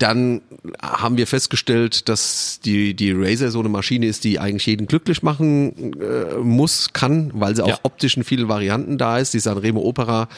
dann 0.00 0.40
haben 0.82 1.16
wir 1.18 1.26
festgestellt, 1.26 2.08
dass 2.08 2.60
die, 2.64 2.94
die 2.94 3.12
Razer 3.12 3.50
so 3.50 3.60
eine 3.60 3.68
Maschine 3.68 4.06
ist, 4.06 4.24
die 4.24 4.38
eigentlich 4.38 4.66
jeden 4.66 4.86
glücklich 4.86 5.22
machen 5.22 5.94
äh, 6.00 6.38
muss, 6.38 6.92
kann, 6.92 7.30
weil 7.34 7.54
sie 7.54 7.62
auch 7.62 7.68
ja. 7.68 7.78
optisch 7.82 8.16
in 8.16 8.24
vielen 8.24 8.48
Varianten 8.48 8.98
da 8.98 9.18
ist. 9.18 9.34
Die 9.34 9.40
Sanremo 9.40 9.80
Opera 9.80 10.28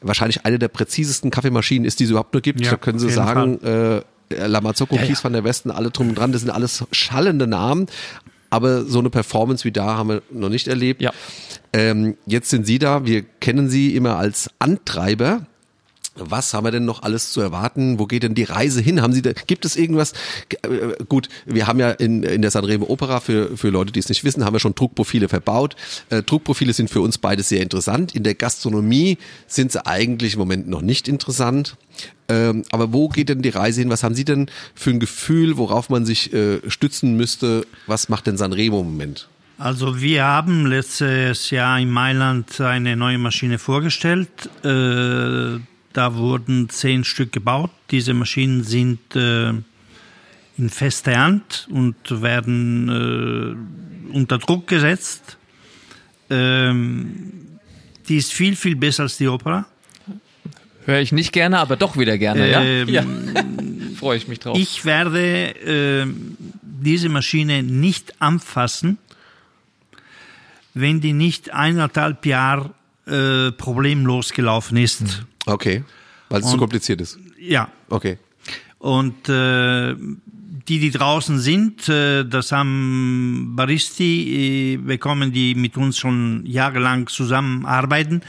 wahrscheinlich 0.00 0.44
eine 0.44 0.58
der 0.58 0.68
präzisesten 0.68 1.30
Kaffeemaschinen 1.30 1.84
ist, 1.84 2.00
die 2.00 2.04
es 2.04 2.10
überhaupt 2.10 2.34
nur 2.34 2.42
gibt. 2.42 2.60
Ja, 2.60 2.72
da 2.72 2.76
können 2.76 2.98
Sie 2.98 3.10
sagen, 3.10 3.60
äh, 3.62 4.02
Lamazocco, 4.30 4.96
ja, 4.96 5.02
Kies 5.02 5.22
van 5.22 5.32
der 5.32 5.44
Westen, 5.44 5.70
alle 5.70 5.90
drum 5.90 6.08
und 6.08 6.16
dran, 6.16 6.32
das 6.32 6.42
sind 6.42 6.50
alles 6.50 6.84
schallende 6.90 7.46
Namen. 7.46 7.86
Aber 8.50 8.84
so 8.84 8.98
eine 8.98 9.10
Performance 9.10 9.64
wie 9.64 9.72
da 9.72 9.96
haben 9.96 10.08
wir 10.08 10.22
noch 10.30 10.48
nicht 10.48 10.68
erlebt. 10.68 11.02
Ja. 11.02 11.12
Ähm, 11.72 12.16
jetzt 12.26 12.50
sind 12.50 12.66
Sie 12.66 12.78
da, 12.78 13.04
wir 13.04 13.22
kennen 13.22 13.68
Sie 13.68 13.94
immer 13.96 14.16
als 14.16 14.50
Antreiber 14.58 15.46
was 16.16 16.54
haben 16.54 16.64
wir 16.64 16.70
denn 16.70 16.84
noch 16.84 17.02
alles 17.02 17.32
zu 17.32 17.40
erwarten? 17.40 17.98
Wo 17.98 18.06
geht 18.06 18.22
denn 18.22 18.34
die 18.34 18.44
Reise 18.44 18.80
hin? 18.80 19.02
Haben 19.02 19.12
Sie 19.12 19.22
da, 19.22 19.32
gibt 19.32 19.64
es 19.64 19.76
irgendwas? 19.76 20.12
Äh, 20.62 21.04
gut, 21.08 21.28
wir 21.46 21.66
haben 21.66 21.80
ja 21.80 21.90
in, 21.90 22.22
in 22.22 22.42
der 22.42 22.50
Sanremo 22.50 22.86
Opera 22.86 23.20
für, 23.20 23.56
für 23.56 23.70
Leute, 23.70 23.92
die 23.92 24.00
es 24.00 24.08
nicht 24.08 24.24
wissen, 24.24 24.44
haben 24.44 24.54
wir 24.54 24.60
schon 24.60 24.74
Druckprofile 24.74 25.28
verbaut. 25.28 25.76
Äh, 26.10 26.22
Druckprofile 26.22 26.72
sind 26.72 26.90
für 26.90 27.00
uns 27.00 27.18
beide 27.18 27.42
sehr 27.42 27.62
interessant. 27.62 28.14
In 28.14 28.22
der 28.22 28.34
Gastronomie 28.34 29.18
sind 29.46 29.72
sie 29.72 29.84
eigentlich 29.84 30.34
im 30.34 30.38
Moment 30.40 30.68
noch 30.68 30.82
nicht 30.82 31.08
interessant. 31.08 31.76
Ähm, 32.28 32.62
aber 32.70 32.92
wo 32.92 33.08
geht 33.08 33.28
denn 33.28 33.42
die 33.42 33.50
Reise 33.50 33.80
hin? 33.80 33.90
Was 33.90 34.02
haben 34.02 34.14
Sie 34.14 34.24
denn 34.24 34.50
für 34.74 34.90
ein 34.90 35.00
Gefühl, 35.00 35.56
worauf 35.58 35.90
man 35.90 36.06
sich 36.06 36.32
äh, 36.32 36.58
stützen 36.68 37.16
müsste? 37.16 37.66
Was 37.86 38.08
macht 38.08 38.26
denn 38.26 38.36
Sanremo 38.36 38.80
im 38.80 38.86
Moment? 38.86 39.28
Also 39.58 40.00
wir 40.00 40.24
haben 40.24 40.66
letztes 40.66 41.50
Jahr 41.50 41.78
in 41.78 41.90
Mailand 41.90 42.60
eine 42.60 42.96
neue 42.96 43.18
Maschine 43.18 43.58
vorgestellt. 43.58 44.28
Äh, 44.64 45.60
da 45.94 46.16
wurden 46.16 46.68
zehn 46.68 47.04
Stück 47.04 47.32
gebaut. 47.32 47.70
Diese 47.90 48.14
Maschinen 48.14 48.64
sind 48.64 49.16
äh, 49.16 49.50
in 50.58 50.68
fester 50.68 51.18
Hand 51.18 51.68
und 51.70 51.96
werden 52.22 52.88
äh, 54.12 54.14
unter 54.14 54.38
Druck 54.38 54.66
gesetzt. 54.66 55.38
Ähm, 56.30 57.58
die 58.08 58.16
ist 58.16 58.32
viel, 58.32 58.56
viel 58.56 58.76
besser 58.76 59.04
als 59.04 59.16
die 59.16 59.28
Opera. 59.28 59.66
Höre 60.84 61.00
ich 61.00 61.12
nicht 61.12 61.32
gerne, 61.32 61.58
aber 61.60 61.76
doch 61.76 61.96
wieder 61.96 62.18
gerne, 62.18 62.48
ähm, 62.48 62.88
ja? 62.88 63.02
ja. 63.02 63.44
Freue 63.96 64.18
ich 64.18 64.28
mich 64.28 64.40
drauf. 64.40 64.58
Ich 64.58 64.84
werde 64.84 66.02
äh, 66.02 66.06
diese 66.62 67.08
Maschine 67.08 67.62
nicht 67.62 68.20
anfassen, 68.20 68.98
wenn 70.74 71.00
die 71.00 71.12
nicht 71.12 71.54
eineinhalb 71.54 72.26
Jahre 72.26 72.74
äh, 73.06 73.52
problemlos 73.52 74.32
gelaufen 74.32 74.76
ist. 74.76 75.02
Mhm. 75.02 75.33
Okay, 75.46 75.84
weil 76.28 76.40
es 76.40 76.50
zu 76.50 76.56
kompliziert 76.56 77.00
ist. 77.00 77.18
Ja. 77.38 77.68
Okay. 77.88 78.18
Und 78.78 79.28
äh, 79.28 79.94
die, 80.68 80.78
die 80.78 80.90
draußen 80.90 81.38
sind, 81.38 81.88
äh, 81.88 82.24
das 82.24 82.52
haben 82.52 83.52
Baristi 83.54 84.74
äh, 84.74 84.76
bekommen, 84.76 85.32
die 85.32 85.54
mit 85.54 85.76
uns 85.76 85.98
schon 85.98 86.44
jahrelang 86.46 87.06
zusammenarbeiten. 87.06 88.22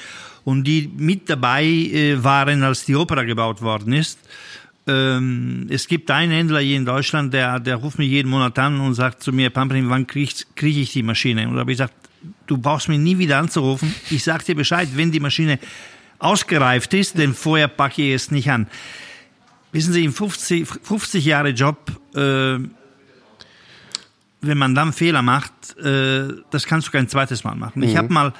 und 0.45 0.63
die 0.63 0.89
mit 0.95 1.29
dabei 1.29 1.65
äh, 1.65 2.23
waren, 2.23 2.63
als 2.63 2.85
die 2.85 2.95
Opera 2.95 3.23
gebaut 3.23 3.61
worden 3.61 3.93
ist. 3.93 4.19
Ähm, 4.87 5.65
es 5.69 5.87
gibt 5.87 6.09
einen 6.11 6.31
Händler 6.31 6.59
hier 6.59 6.77
in 6.77 6.85
Deutschland, 6.85 7.33
der, 7.33 7.59
der 7.59 7.77
ruft 7.77 7.97
mich 7.97 8.09
jeden 8.09 8.29
Monat 8.29 8.57
an 8.59 8.79
und 8.79 8.93
sagt 8.93 9.23
zu 9.23 9.33
mir, 9.33 9.49
Pamprin, 9.49 9.89
wann 9.89 10.05
kriege 10.05 10.31
krieg 10.55 10.77
ich 10.77 10.93
die 10.93 11.01
Maschine? 11.01 11.47
Und 11.47 11.55
da 11.55 11.61
habe 11.61 11.71
ich 11.71 11.77
gesagt, 11.77 11.95
du 12.45 12.57
brauchst 12.57 12.87
mich 12.87 12.99
nie 12.99 13.17
wieder 13.17 13.39
anzurufen. 13.39 13.93
Ich 14.11 14.23
sag 14.23 14.45
dir 14.45 14.55
Bescheid, 14.55 14.87
wenn 14.93 15.11
die 15.11 15.19
Maschine 15.19 15.57
ausgereift 16.19 16.93
ist, 16.93 17.17
denn 17.17 17.33
vorher 17.33 17.67
packe 17.67 18.01
ich 18.01 18.13
es 18.13 18.31
nicht 18.31 18.49
an. 18.49 18.67
Wissen 19.71 19.93
Sie, 19.93 20.05
in 20.05 20.13
50, 20.13 20.67
50 20.67 21.25
Jahre 21.25 21.49
Job, 21.49 21.91
äh, 22.15 22.59
wenn 24.41 24.57
man 24.57 24.75
dann 24.75 24.93
Fehler 24.93 25.21
macht, 25.21 25.77
äh, 25.77 26.29
das 26.51 26.65
kannst 26.65 26.87
du 26.87 26.91
kein 26.91 27.09
zweites 27.09 27.43
Mal 27.43 27.55
machen. 27.55 27.79
Mhm. 27.79 27.89
Ich 27.89 27.97
habe 27.97 28.13
mal 28.13 28.33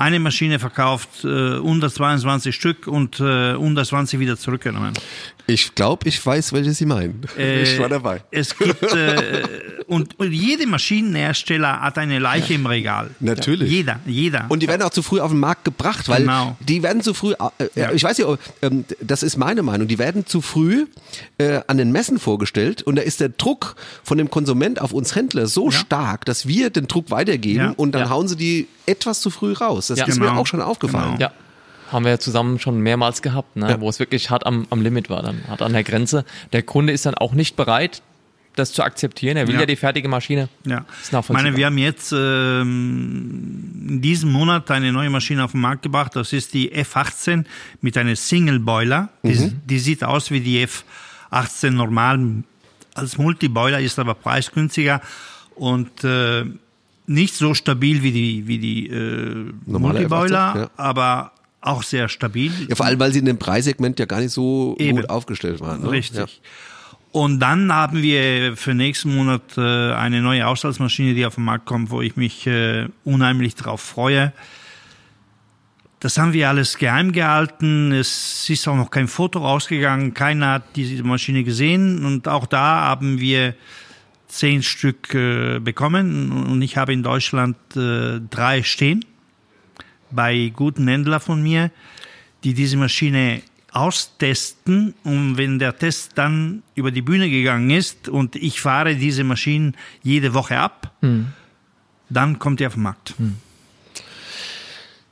eine 0.00 0.18
Maschine 0.18 0.58
verkauft, 0.58 1.24
äh, 1.24 1.58
unter 1.58 1.90
22 1.90 2.54
Stück 2.54 2.86
und 2.86 3.20
äh, 3.20 3.52
unter 3.52 3.84
20 3.84 4.18
wieder 4.18 4.38
zurückgenommen. 4.38 4.94
Ich 5.46 5.74
glaube, 5.74 6.08
ich 6.08 6.24
weiß, 6.24 6.52
welche 6.52 6.72
Sie 6.72 6.86
meinen. 6.86 7.22
Äh, 7.36 7.62
ich 7.64 7.78
war 7.78 7.88
dabei. 7.88 8.22
Es 8.30 8.56
gibt 8.56 8.82
äh, 8.82 9.42
und, 9.86 10.18
und 10.18 10.32
jede 10.32 10.66
Maschinenhersteller 10.66 11.80
hat 11.80 11.98
eine 11.98 12.18
Leiche 12.18 12.54
ja. 12.54 12.58
im 12.60 12.66
Regal. 12.66 13.10
Natürlich. 13.20 13.70
Jeder, 13.70 14.00
jeder. 14.06 14.46
Und 14.48 14.62
die 14.62 14.68
werden 14.68 14.82
auch 14.82 14.90
zu 14.90 15.02
früh 15.02 15.20
auf 15.20 15.32
den 15.32 15.40
Markt 15.40 15.64
gebracht, 15.64 16.08
weil 16.08 16.20
genau. 16.20 16.56
die 16.60 16.82
werden 16.82 17.02
zu 17.02 17.12
früh. 17.12 17.32
Äh, 17.32 17.68
ja. 17.74 17.92
Ich 17.92 18.02
weiß 18.02 18.16
nicht, 18.18 18.28
äh, 18.62 18.70
das 19.00 19.22
ist 19.22 19.36
meine 19.36 19.62
Meinung. 19.62 19.86
Die 19.88 19.98
werden 19.98 20.24
zu 20.26 20.40
früh 20.40 20.86
äh, 21.38 21.60
an 21.66 21.76
den 21.76 21.92
Messen 21.92 22.18
vorgestellt 22.18 22.82
und 22.82 22.96
da 22.96 23.02
ist 23.02 23.20
der 23.20 23.28
Druck 23.28 23.76
von 24.02 24.16
dem 24.16 24.30
Konsument 24.30 24.80
auf 24.80 24.92
uns 24.92 25.14
Händler 25.14 25.46
so 25.46 25.66
ja. 25.66 25.72
stark, 25.72 26.24
dass 26.24 26.46
wir 26.46 26.70
den 26.70 26.86
Druck 26.86 27.10
weitergeben 27.10 27.72
und 27.76 27.92
dann 27.92 28.08
hauen 28.08 28.28
sie 28.28 28.36
die 28.36 28.68
etwas 28.86 29.20
zu 29.20 29.30
früh 29.30 29.52
raus. 29.52 29.89
Das 29.96 30.08
ist 30.08 30.18
genau. 30.18 30.32
mir 30.32 30.38
auch 30.38 30.46
schon 30.46 30.62
aufgefallen. 30.62 31.12
Genau. 31.12 31.20
Ja 31.20 31.32
haben 31.92 32.04
wir 32.04 32.12
ja 32.12 32.18
zusammen 32.18 32.58
schon 32.58 32.80
mehrmals 32.80 33.22
gehabt, 33.22 33.56
ne? 33.56 33.68
Ja. 33.68 33.80
wo 33.80 33.88
es 33.88 33.98
wirklich 33.98 34.30
hart 34.30 34.46
am, 34.46 34.66
am 34.70 34.80
Limit 34.80 35.10
war, 35.10 35.22
dann 35.22 35.42
hart 35.48 35.62
an 35.62 35.72
der 35.72 35.82
Grenze. 35.82 36.24
Der 36.52 36.62
Kunde 36.62 36.92
ist 36.92 37.06
dann 37.06 37.14
auch 37.14 37.32
nicht 37.32 37.56
bereit, 37.56 38.02
das 38.56 38.72
zu 38.72 38.82
akzeptieren. 38.82 39.36
Er 39.36 39.46
will 39.46 39.54
ja, 39.54 39.60
ja 39.60 39.66
die 39.66 39.76
fertige 39.76 40.08
Maschine. 40.08 40.48
Ja. 40.64 40.84
Ich 41.02 41.28
meine, 41.30 41.56
wir 41.56 41.66
haben 41.66 41.78
jetzt 41.78 42.12
ähm, 42.12 43.86
in 43.88 44.02
diesem 44.02 44.30
Monat 44.30 44.70
eine 44.70 44.92
neue 44.92 45.10
Maschine 45.10 45.44
auf 45.44 45.52
den 45.52 45.60
Markt 45.60 45.82
gebracht. 45.82 46.16
Das 46.16 46.32
ist 46.32 46.54
die 46.54 46.72
F18 46.72 47.44
mit 47.80 47.96
einem 47.96 48.16
Single 48.16 48.60
Boiler. 48.60 49.08
Die, 49.22 49.34
mhm. 49.34 49.60
die 49.64 49.78
sieht 49.78 50.04
aus 50.04 50.30
wie 50.30 50.40
die 50.40 50.66
F18 51.30 51.70
normal 51.70 52.44
als 52.94 53.18
Multiboiler, 53.18 53.80
ist 53.80 53.98
aber 53.98 54.14
preisgünstiger 54.14 55.00
und 55.54 56.04
äh, 56.04 56.44
nicht 57.10 57.34
so 57.34 57.54
stabil 57.54 58.02
wie 58.02 58.12
die 58.12 58.46
wie 58.46 58.58
die 58.58 58.86
äh, 58.86 59.52
Multiboiler, 59.66 60.54
ja. 60.56 60.70
aber 60.76 61.32
auch 61.60 61.82
sehr 61.82 62.08
stabil. 62.08 62.52
Ja, 62.68 62.76
vor 62.76 62.86
allem, 62.86 63.00
weil 63.00 63.12
sie 63.12 63.18
in 63.18 63.24
dem 63.24 63.38
Preissegment 63.38 63.98
ja 63.98 64.06
gar 64.06 64.20
nicht 64.20 64.32
so 64.32 64.76
Eben. 64.78 64.98
gut 64.98 65.10
aufgestellt 65.10 65.60
waren. 65.60 65.82
Ne? 65.82 65.90
Richtig. 65.90 66.18
Ja. 66.18 66.50
Und 67.12 67.40
dann 67.40 67.72
haben 67.72 68.00
wir 68.00 68.56
für 68.56 68.72
nächsten 68.72 69.14
Monat 69.14 69.42
äh, 69.58 69.92
eine 69.92 70.22
neue 70.22 70.44
Haushaltsmaschine, 70.44 71.14
die 71.14 71.26
auf 71.26 71.34
den 71.34 71.44
Markt 71.44 71.66
kommt, 71.66 71.90
wo 71.90 72.00
ich 72.00 72.16
mich 72.16 72.46
äh, 72.46 72.86
unheimlich 73.04 73.56
drauf 73.56 73.80
freue. 73.80 74.32
Das 75.98 76.16
haben 76.16 76.32
wir 76.32 76.48
alles 76.48 76.78
geheim 76.78 77.10
gehalten. 77.10 77.90
Es 77.90 78.48
ist 78.48 78.66
auch 78.68 78.76
noch 78.76 78.90
kein 78.90 79.08
Foto 79.08 79.40
rausgegangen. 79.40 80.14
Keiner 80.14 80.52
hat 80.52 80.76
diese 80.76 81.02
Maschine 81.02 81.42
gesehen. 81.42 82.04
Und 82.04 82.28
auch 82.28 82.46
da 82.46 82.82
haben 82.82 83.18
wir 83.18 83.54
zehn 84.30 84.62
Stück 84.62 85.14
äh, 85.14 85.58
bekommen. 85.58 86.32
Und 86.32 86.62
ich 86.62 86.76
habe 86.76 86.92
in 86.92 87.02
Deutschland 87.02 87.56
äh, 87.76 88.20
drei 88.30 88.62
stehen 88.62 89.04
bei 90.10 90.52
guten 90.54 90.88
Händlern 90.88 91.20
von 91.20 91.42
mir, 91.42 91.70
die 92.42 92.54
diese 92.54 92.76
Maschine 92.76 93.42
austesten 93.72 94.94
und 95.04 95.36
wenn 95.36 95.58
der 95.58 95.78
Test 95.78 96.12
dann 96.16 96.62
über 96.74 96.90
die 96.90 97.02
Bühne 97.02 97.30
gegangen 97.30 97.70
ist 97.70 98.08
und 98.08 98.34
ich 98.34 98.60
fahre 98.60 98.96
diese 98.96 99.22
Maschinen 99.22 99.76
jede 100.02 100.34
Woche 100.34 100.58
ab, 100.58 100.92
hm. 101.00 101.28
dann 102.08 102.38
kommt 102.38 102.60
er 102.60 102.68
auf 102.68 102.74
den 102.74 102.82
Markt. 102.82 103.14
Hm. 103.16 103.36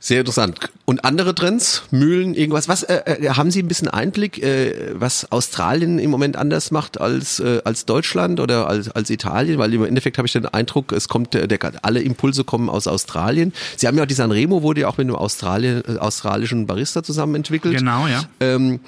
Sehr 0.01 0.21
interessant. 0.21 0.59
Und 0.85 1.03
andere 1.03 1.35
Trends, 1.35 1.83
Mühlen, 1.91 2.33
irgendwas. 2.33 2.69
Was 2.69 2.83
äh, 2.83 3.01
äh, 3.05 3.29
haben 3.31 3.51
Sie 3.51 3.61
ein 3.61 3.67
bisschen 3.67 3.89
Einblick, 3.89 4.41
äh, 4.41 4.93
was 4.93 5.29
Australien 5.29 5.99
im 5.99 6.09
Moment 6.09 6.37
anders 6.37 6.71
macht 6.71 7.01
als 7.01 7.41
äh, 7.41 7.61
als 7.65 7.85
Deutschland 7.85 8.39
oder 8.39 8.67
als 8.69 8.89
als 8.89 9.09
Italien? 9.09 9.59
Weil 9.59 9.73
im 9.73 9.83
Endeffekt 9.83 10.17
habe 10.17 10.25
ich 10.25 10.31
den 10.31 10.45
Eindruck, 10.45 10.93
es 10.93 11.09
kommt 11.09 11.33
der, 11.33 11.47
der, 11.47 11.59
alle 11.81 12.01
Impulse 12.01 12.45
kommen 12.45 12.69
aus 12.69 12.87
Australien. 12.87 13.51
Sie 13.75 13.87
haben 13.87 13.97
ja 13.97 14.03
auch 14.03 14.07
die 14.07 14.13
Sanremo 14.13 14.61
wurde 14.61 14.81
ja 14.81 14.87
auch 14.87 14.97
mit 14.97 15.05
einem 15.05 15.15
Australien, 15.15 15.83
äh, 15.85 15.97
australischen 15.97 16.65
Barista 16.65 17.03
zusammen 17.03 17.35
entwickelt. 17.35 17.77
Genau, 17.77 18.07
ja. 18.07 18.23
Ähm, 18.39 18.79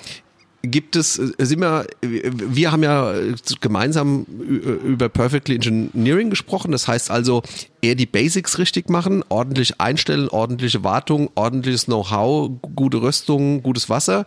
gibt 0.64 0.96
es, 0.96 1.18
äh, 1.18 1.32
sind 1.40 1.60
wir, 1.60 1.86
wir 2.02 2.72
haben 2.72 2.84
ja 2.84 3.14
gemeinsam 3.60 4.26
über 4.26 5.10
Perfectly 5.10 5.56
Engineering 5.56 6.30
gesprochen. 6.30 6.72
Das 6.72 6.88
heißt 6.88 7.12
also, 7.12 7.44
eher 7.82 7.96
die 7.96 8.06
Basics 8.06 8.60
richtig 8.60 8.90
machen, 8.90 9.24
ordentlich 9.30 9.80
einstellen, 9.82 10.30
ordentliche 10.30 10.84
Wartung, 10.84 11.30
ordentliches 11.36 11.86
Know-how, 11.86 12.52
gute 12.76 13.02
Röstung, 13.02 13.64
gutes 13.64 13.90
Wasser. 13.90 14.26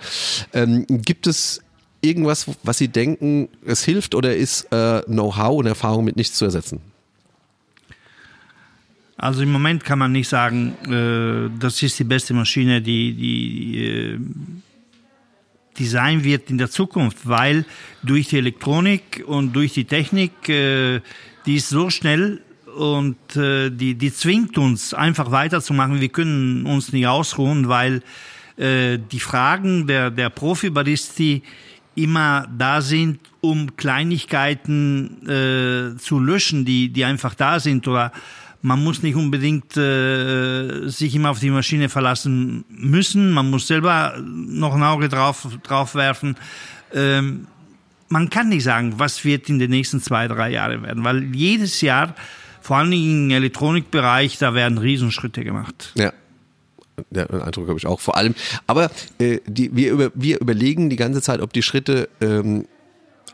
Ähm, 0.52 0.86
gibt 0.88 1.26
es 1.26 1.60
irgendwas, 2.00 2.46
was 2.62 2.78
Sie 2.78 2.88
denken, 2.88 3.48
es 3.64 3.84
hilft 3.84 4.14
oder 4.14 4.34
ist 4.36 4.72
äh, 4.72 5.02
Know-how 5.02 5.58
und 5.58 5.66
Erfahrung 5.66 6.04
mit 6.04 6.16
nichts 6.16 6.36
zu 6.36 6.44
ersetzen? 6.44 6.80
Also 9.16 9.42
im 9.42 9.52
Moment 9.52 9.84
kann 9.84 9.98
man 9.98 10.12
nicht 10.12 10.28
sagen, 10.28 10.74
äh, 10.86 11.50
das 11.58 11.82
ist 11.82 11.98
die 11.98 12.04
beste 12.04 12.34
Maschine, 12.34 12.82
die, 12.82 13.14
die 13.14 13.84
äh, 13.84 14.18
Design 15.78 16.24
wird 16.24 16.50
in 16.50 16.58
der 16.58 16.70
Zukunft, 16.70 17.18
weil 17.24 17.64
durch 18.02 18.28
die 18.28 18.38
Elektronik 18.38 19.24
und 19.26 19.54
durch 19.54 19.72
die 19.72 19.84
Technik, 19.84 20.48
äh, 20.48 21.00
die 21.46 21.56
ist 21.56 21.68
so 21.68 21.90
schnell 21.90 22.40
und 22.76 23.36
äh, 23.36 23.70
die, 23.70 23.94
die 23.94 24.12
zwingt 24.12 24.58
uns 24.58 24.94
einfach 24.94 25.30
weiterzumachen. 25.30 26.00
Wir 26.00 26.08
können 26.08 26.66
uns 26.66 26.92
nicht 26.92 27.06
ausruhen, 27.06 27.68
weil 27.68 28.02
äh, 28.56 28.98
die 28.98 29.20
Fragen 29.20 29.86
der, 29.86 30.10
der 30.10 30.30
Profi-Baristi 30.30 31.42
immer 31.94 32.48
da 32.56 32.80
sind, 32.80 33.20
um 33.40 33.76
Kleinigkeiten 33.76 35.28
äh, 35.28 35.96
zu 35.98 36.18
löschen, 36.18 36.64
die, 36.64 36.88
die 36.88 37.04
einfach 37.04 37.34
da 37.34 37.60
sind 37.60 37.86
oder 37.86 38.12
man 38.64 38.82
muss 38.82 39.02
nicht 39.02 39.14
unbedingt 39.14 39.76
äh, 39.76 40.88
sich 40.88 41.14
immer 41.14 41.30
auf 41.30 41.38
die 41.38 41.50
Maschine 41.50 41.90
verlassen 41.90 42.64
müssen. 42.70 43.30
Man 43.30 43.50
muss 43.50 43.66
selber 43.66 44.14
noch 44.18 44.74
ein 44.74 44.82
Auge 44.82 45.10
drauf, 45.10 45.46
drauf 45.62 45.94
werfen. 45.94 46.36
Ähm, 46.94 47.46
man 48.08 48.30
kann 48.30 48.48
nicht 48.48 48.64
sagen, 48.64 48.94
was 48.96 49.22
wird 49.22 49.50
in 49.50 49.58
den 49.58 49.68
nächsten 49.68 50.00
zwei, 50.00 50.28
drei 50.28 50.50
Jahren 50.50 50.82
werden, 50.82 51.04
weil 51.04 51.34
jedes 51.34 51.82
Jahr, 51.82 52.14
vor 52.62 52.78
Dingen 52.90 53.30
im 53.30 53.36
Elektronikbereich, 53.36 54.38
da 54.38 54.54
werden 54.54 54.78
Riesenschritte 54.78 55.44
gemacht. 55.44 55.92
Ja. 55.94 56.14
Ja, 57.10 57.24
den 57.24 57.42
Eindruck 57.42 57.68
habe 57.68 57.78
ich 57.78 57.86
auch 57.86 58.00
vor 58.00 58.16
allem. 58.16 58.34
Aber 58.66 58.90
äh, 59.18 59.40
die, 59.46 59.76
wir, 59.76 59.92
über, 59.92 60.12
wir 60.14 60.40
überlegen 60.40 60.88
die 60.88 60.96
ganze 60.96 61.20
Zeit, 61.20 61.40
ob 61.40 61.52
die 61.52 61.62
Schritte 61.62 62.08
ähm, 62.20 62.66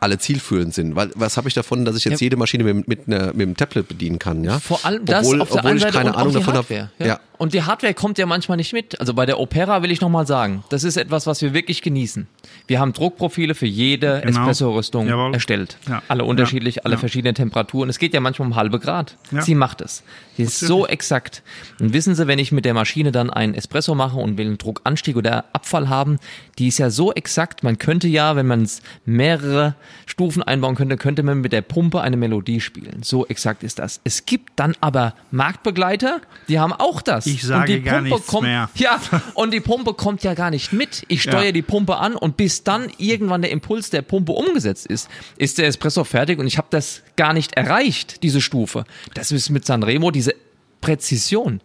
alle 0.01 0.17
zielführend 0.17 0.73
sind. 0.73 0.95
Weil, 0.95 1.11
was 1.15 1.37
habe 1.37 1.47
ich 1.47 1.53
davon, 1.53 1.85
dass 1.85 1.95
ich 1.95 2.03
jetzt 2.03 2.19
ja. 2.19 2.25
jede 2.25 2.35
Maschine 2.35 2.63
mit, 2.63 2.87
mit, 2.87 3.07
einer, 3.07 3.27
mit 3.27 3.41
einem 3.41 3.55
Tablet 3.55 3.87
bedienen 3.87 4.19
kann? 4.19 4.43
Ja? 4.43 4.59
Vor 4.59 4.83
allem 4.83 5.05
das 5.05 5.25
obwohl, 5.25 5.41
auf 5.41 5.49
der 5.49 5.57
obwohl 5.57 5.71
einen 5.71 5.79
Seite 5.79 5.89
ich 5.91 5.95
keine 5.95 6.15
Ahnung 6.15 6.33
davon 6.33 6.53
habe. 6.55 6.73
Ja. 6.73 6.89
ja. 6.99 7.19
Und 7.41 7.55
die 7.55 7.63
Hardware 7.63 7.95
kommt 7.95 8.19
ja 8.19 8.27
manchmal 8.27 8.57
nicht 8.57 8.71
mit. 8.71 8.99
Also 8.99 9.15
bei 9.15 9.25
der 9.25 9.39
Opera 9.39 9.81
will 9.81 9.89
ich 9.89 9.99
nochmal 9.99 10.27
sagen, 10.27 10.63
das 10.69 10.83
ist 10.83 10.95
etwas, 10.95 11.25
was 11.25 11.41
wir 11.41 11.55
wirklich 11.55 11.81
genießen. 11.81 12.27
Wir 12.67 12.79
haben 12.79 12.93
Druckprofile 12.93 13.55
für 13.55 13.65
jede 13.65 14.21
genau. 14.23 14.41
Espresso-Rüstung 14.41 15.07
erstellt. 15.33 15.77
Ja. 15.89 16.03
Alle 16.07 16.23
unterschiedlich, 16.23 16.75
ja. 16.75 16.81
alle 16.83 16.93
ja. 16.93 16.99
verschiedene 16.99 17.33
Temperaturen. 17.33 17.89
Es 17.89 17.97
geht 17.97 18.13
ja 18.13 18.19
manchmal 18.19 18.49
um 18.49 18.55
halbe 18.55 18.77
Grad. 18.77 19.17
Sie 19.39 19.55
macht 19.55 19.81
es. 19.81 20.03
Sie 20.37 20.43
ist 20.43 20.59
so 20.59 20.85
exakt. 20.85 21.41
Und 21.79 21.93
wissen 21.93 22.13
Sie, 22.13 22.27
wenn 22.27 22.37
ich 22.37 22.51
mit 22.51 22.63
der 22.63 22.75
Maschine 22.75 23.11
dann 23.11 23.31
einen 23.31 23.55
Espresso 23.55 23.95
mache 23.95 24.19
und 24.19 24.37
will 24.37 24.45
einen 24.45 24.59
Druckanstieg 24.59 25.17
oder 25.17 25.45
Abfall 25.51 25.89
haben, 25.89 26.19
die 26.59 26.67
ist 26.67 26.77
ja 26.77 26.91
so 26.91 27.11
exakt. 27.11 27.63
Man 27.63 27.79
könnte 27.79 28.07
ja, 28.07 28.35
wenn 28.35 28.45
man 28.45 28.61
es 28.61 28.83
mehrere 29.03 29.73
Stufen 30.05 30.43
einbauen 30.43 30.75
könnte, 30.75 30.95
könnte 30.95 31.23
man 31.23 31.41
mit 31.41 31.53
der 31.53 31.63
Pumpe 31.63 32.01
eine 32.01 32.17
Melodie 32.17 32.61
spielen. 32.61 33.01
So 33.01 33.25
exakt 33.25 33.63
ist 33.63 33.79
das. 33.79 33.99
Es 34.03 34.27
gibt 34.27 34.51
dann 34.57 34.75
aber 34.79 35.15
Marktbegleiter, 35.31 36.21
die 36.47 36.59
haben 36.59 36.73
auch 36.73 37.01
das. 37.01 37.30
Ich 37.35 37.43
sage 37.43 37.73
und 37.73 37.79
die 37.79 37.83
gar 37.83 38.01
Pumpe 38.01 38.23
kommt, 38.25 38.43
mehr. 38.43 38.69
Ja, 38.75 38.99
und 39.33 39.53
die 39.53 39.59
Pumpe 39.59 39.93
kommt 39.93 40.23
ja 40.23 40.33
gar 40.33 40.51
nicht 40.51 40.73
mit. 40.73 41.03
Ich 41.07 41.21
steuere 41.21 41.45
ja. 41.45 41.51
die 41.51 41.61
Pumpe 41.61 41.97
an 41.97 42.15
und 42.15 42.37
bis 42.37 42.63
dann 42.63 42.89
irgendwann 42.97 43.41
der 43.41 43.51
Impuls 43.51 43.89
der 43.89 44.01
Pumpe 44.01 44.31
umgesetzt 44.31 44.87
ist, 44.87 45.09
ist 45.37 45.57
der 45.57 45.67
Espresso 45.67 46.03
fertig 46.03 46.39
und 46.39 46.47
ich 46.47 46.57
habe 46.57 46.67
das 46.69 47.01
gar 47.15 47.33
nicht 47.33 47.53
erreicht, 47.53 48.23
diese 48.23 48.41
Stufe. 48.41 48.85
Das 49.13 49.31
ist 49.31 49.49
mit 49.49 49.65
Sanremo 49.65 50.11
diese 50.11 50.35
Präzision. 50.81 51.61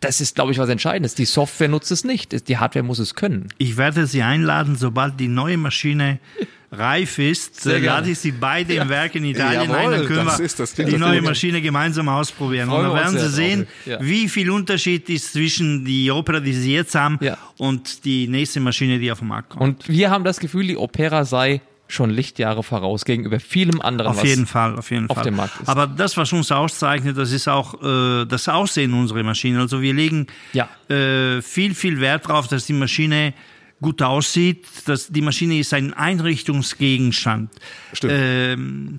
Das 0.00 0.20
ist, 0.20 0.34
glaube 0.34 0.52
ich, 0.52 0.58
was 0.58 0.68
Entscheidendes. 0.68 1.14
Die 1.14 1.26
Software 1.26 1.68
nutzt 1.68 1.90
es 1.92 2.04
nicht. 2.04 2.48
Die 2.48 2.56
Hardware 2.58 2.82
muss 2.84 2.98
es 2.98 3.14
können. 3.14 3.48
Ich 3.58 3.76
werde 3.76 4.06
Sie 4.06 4.22
einladen, 4.22 4.76
sobald 4.76 5.20
die 5.20 5.28
neue 5.28 5.56
Maschine 5.58 6.18
reif 6.72 7.18
ist, 7.18 7.60
Sehr 7.62 7.76
äh, 7.76 7.80
gerne. 7.80 8.00
lade 8.00 8.10
ich 8.12 8.18
Sie 8.20 8.30
beide 8.30 8.74
im 8.74 8.88
Werk 8.88 9.14
in 9.16 9.24
Italien 9.24 9.62
Jawohl, 9.70 9.76
ein, 9.76 9.90
dann 9.90 10.06
können 10.06 10.24
das 10.26 10.38
wir 10.38 10.46
ist- 10.46 10.60
das 10.60 10.72
die 10.74 10.84
doch 10.84 10.98
neue 10.98 11.18
gut. 11.18 11.28
Maschine 11.28 11.60
gemeinsam 11.60 12.08
ausprobieren. 12.08 12.68
Freuen 12.68 12.86
Und 12.86 12.94
dann 12.94 13.04
werden 13.14 13.18
Sie 13.18 13.28
sehen, 13.34 13.66
ja. 13.86 13.98
wie 14.00 14.28
viel 14.28 14.50
Unterschied 14.50 15.08
ist 15.10 15.32
zwischen 15.32 15.84
die 15.84 16.10
Opera, 16.12 16.38
die 16.40 16.52
Sie 16.52 16.72
jetzt 16.72 16.94
haben, 16.94 17.18
Ja. 17.20 17.36
und 17.58 18.04
die 18.04 18.28
nächste 18.28 18.60
Maschine, 18.60 18.98
die 19.00 19.10
auf 19.10 19.18
den 19.18 19.28
Markt 19.28 19.50
kommt. 19.50 19.62
Und 19.62 19.88
wir 19.88 20.10
haben 20.10 20.22
das 20.24 20.38
Gefühl, 20.38 20.66
die 20.68 20.76
Opera 20.76 21.24
sei 21.24 21.60
schon 21.92 22.10
Lichtjahre 22.10 22.62
voraus 22.62 23.04
gegenüber 23.04 23.40
vielem 23.40 23.80
anderen, 23.80 24.12
Auf 24.12 24.24
jeden 24.24 24.46
Fall, 24.46 24.76
auf 24.78 24.90
jeden 24.90 25.08
auf 25.10 25.16
Fall. 25.16 25.24
dem 25.24 25.36
Markt 25.36 25.60
ist. 25.60 25.68
Aber 25.68 25.86
das, 25.86 26.16
was 26.16 26.32
uns 26.32 26.50
auszeichnet, 26.52 27.16
das 27.18 27.32
ist 27.32 27.48
auch 27.48 27.82
äh, 27.82 28.24
das 28.26 28.48
Aussehen 28.48 28.94
unserer 28.94 29.22
Maschine. 29.22 29.60
Also 29.60 29.82
wir 29.82 29.92
legen 29.94 30.26
Ja. 30.52 30.68
äh, 30.88 31.42
viel, 31.42 31.74
viel 31.74 32.00
Wert 32.00 32.26
darauf, 32.28 32.48
dass 32.48 32.66
die 32.66 32.72
Maschine 32.72 33.34
gut 33.80 34.02
aussieht. 34.02 34.66
Dass 34.86 35.08
die 35.08 35.22
Maschine 35.22 35.58
ist 35.58 35.72
ein 35.74 35.92
Einrichtungsgegenstand. 35.94 37.50
Stimmt. 37.92 38.12
Ähm, 38.16 38.96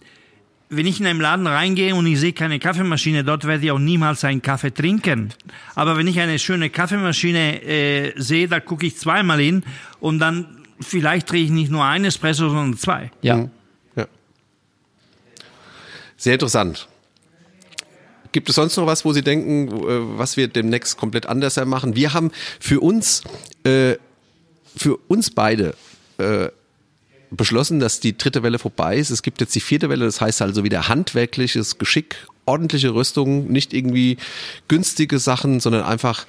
wenn 0.70 0.86
ich 0.88 1.02
in 1.02 1.06
einen 1.06 1.20
Laden 1.20 1.48
reingehe 1.48 1.94
und 1.94 2.06
ich 2.08 2.18
sehe 2.20 2.32
keine 2.32 2.58
Kaffeemaschine, 2.58 3.26
dort 3.26 3.46
werde 3.46 3.66
ich 3.66 3.72
auch 3.72 3.80
niemals 3.80 4.24
einen 4.24 4.42
Kaffee 4.42 4.74
trinken. 4.74 5.34
Aber 5.76 5.98
wenn 5.98 6.08
ich 6.08 6.18
eine 6.22 6.40
schöne 6.40 6.70
Kaffeemaschine 6.70 7.62
äh, 7.62 8.14
sehe, 8.16 8.48
da 8.48 8.62
gucke 8.62 8.86
ich 8.86 8.96
zweimal 8.96 9.40
hin 9.42 9.64
und 10.00 10.20
dann 10.20 10.61
vielleicht 10.82 11.32
drehe 11.32 11.44
ich 11.44 11.52
nicht 11.52 11.72
nur 11.72 11.86
ein 11.86 12.06
Espresso, 12.06 12.48
sondern 12.50 12.78
zwei. 12.78 13.12
Ja. 13.22 13.50
Ja. 13.96 14.08
Sehr 16.18 16.34
interessant. 16.34 16.88
Gibt 18.32 18.50
es 18.50 18.56
sonst 18.56 18.78
noch 18.78 18.86
was, 18.86 19.04
wo 19.04 19.12
Sie 19.14 19.24
denken, 19.24 19.68
äh, 19.68 20.18
was 20.18 20.38
wir 20.38 20.48
demnächst 20.48 20.98
komplett 20.98 21.26
anders 21.26 21.58
machen? 21.66 21.96
Wir 21.96 22.14
haben 22.14 22.32
für 22.60 22.80
uns, 22.80 23.24
äh, 23.64 23.96
für 24.76 24.98
uns 25.08 25.30
beide 25.32 25.76
äh, 26.18 26.50
beschlossen, 27.30 27.80
dass 27.80 28.00
die 28.00 28.18
dritte 28.18 28.44
Welle 28.44 28.60
vorbei 28.60 28.98
ist. 28.98 29.10
Es 29.10 29.24
gibt 29.24 29.42
jetzt 29.42 29.56
die 29.56 29.60
vierte 29.60 29.90
Welle, 29.90 30.06
das 30.06 30.22
heißt 30.22 30.42
also 30.42 30.64
wieder 30.64 30.88
handwerkliches 30.88 31.78
Geschick, 31.78 32.28
ordentliche 32.46 32.94
Rüstung, 32.94 33.52
nicht 33.52 33.74
irgendwie 33.74 34.18
günstige 34.68 35.20
Sachen, 35.20 35.60
sondern 35.60 35.84
einfach 35.84 36.26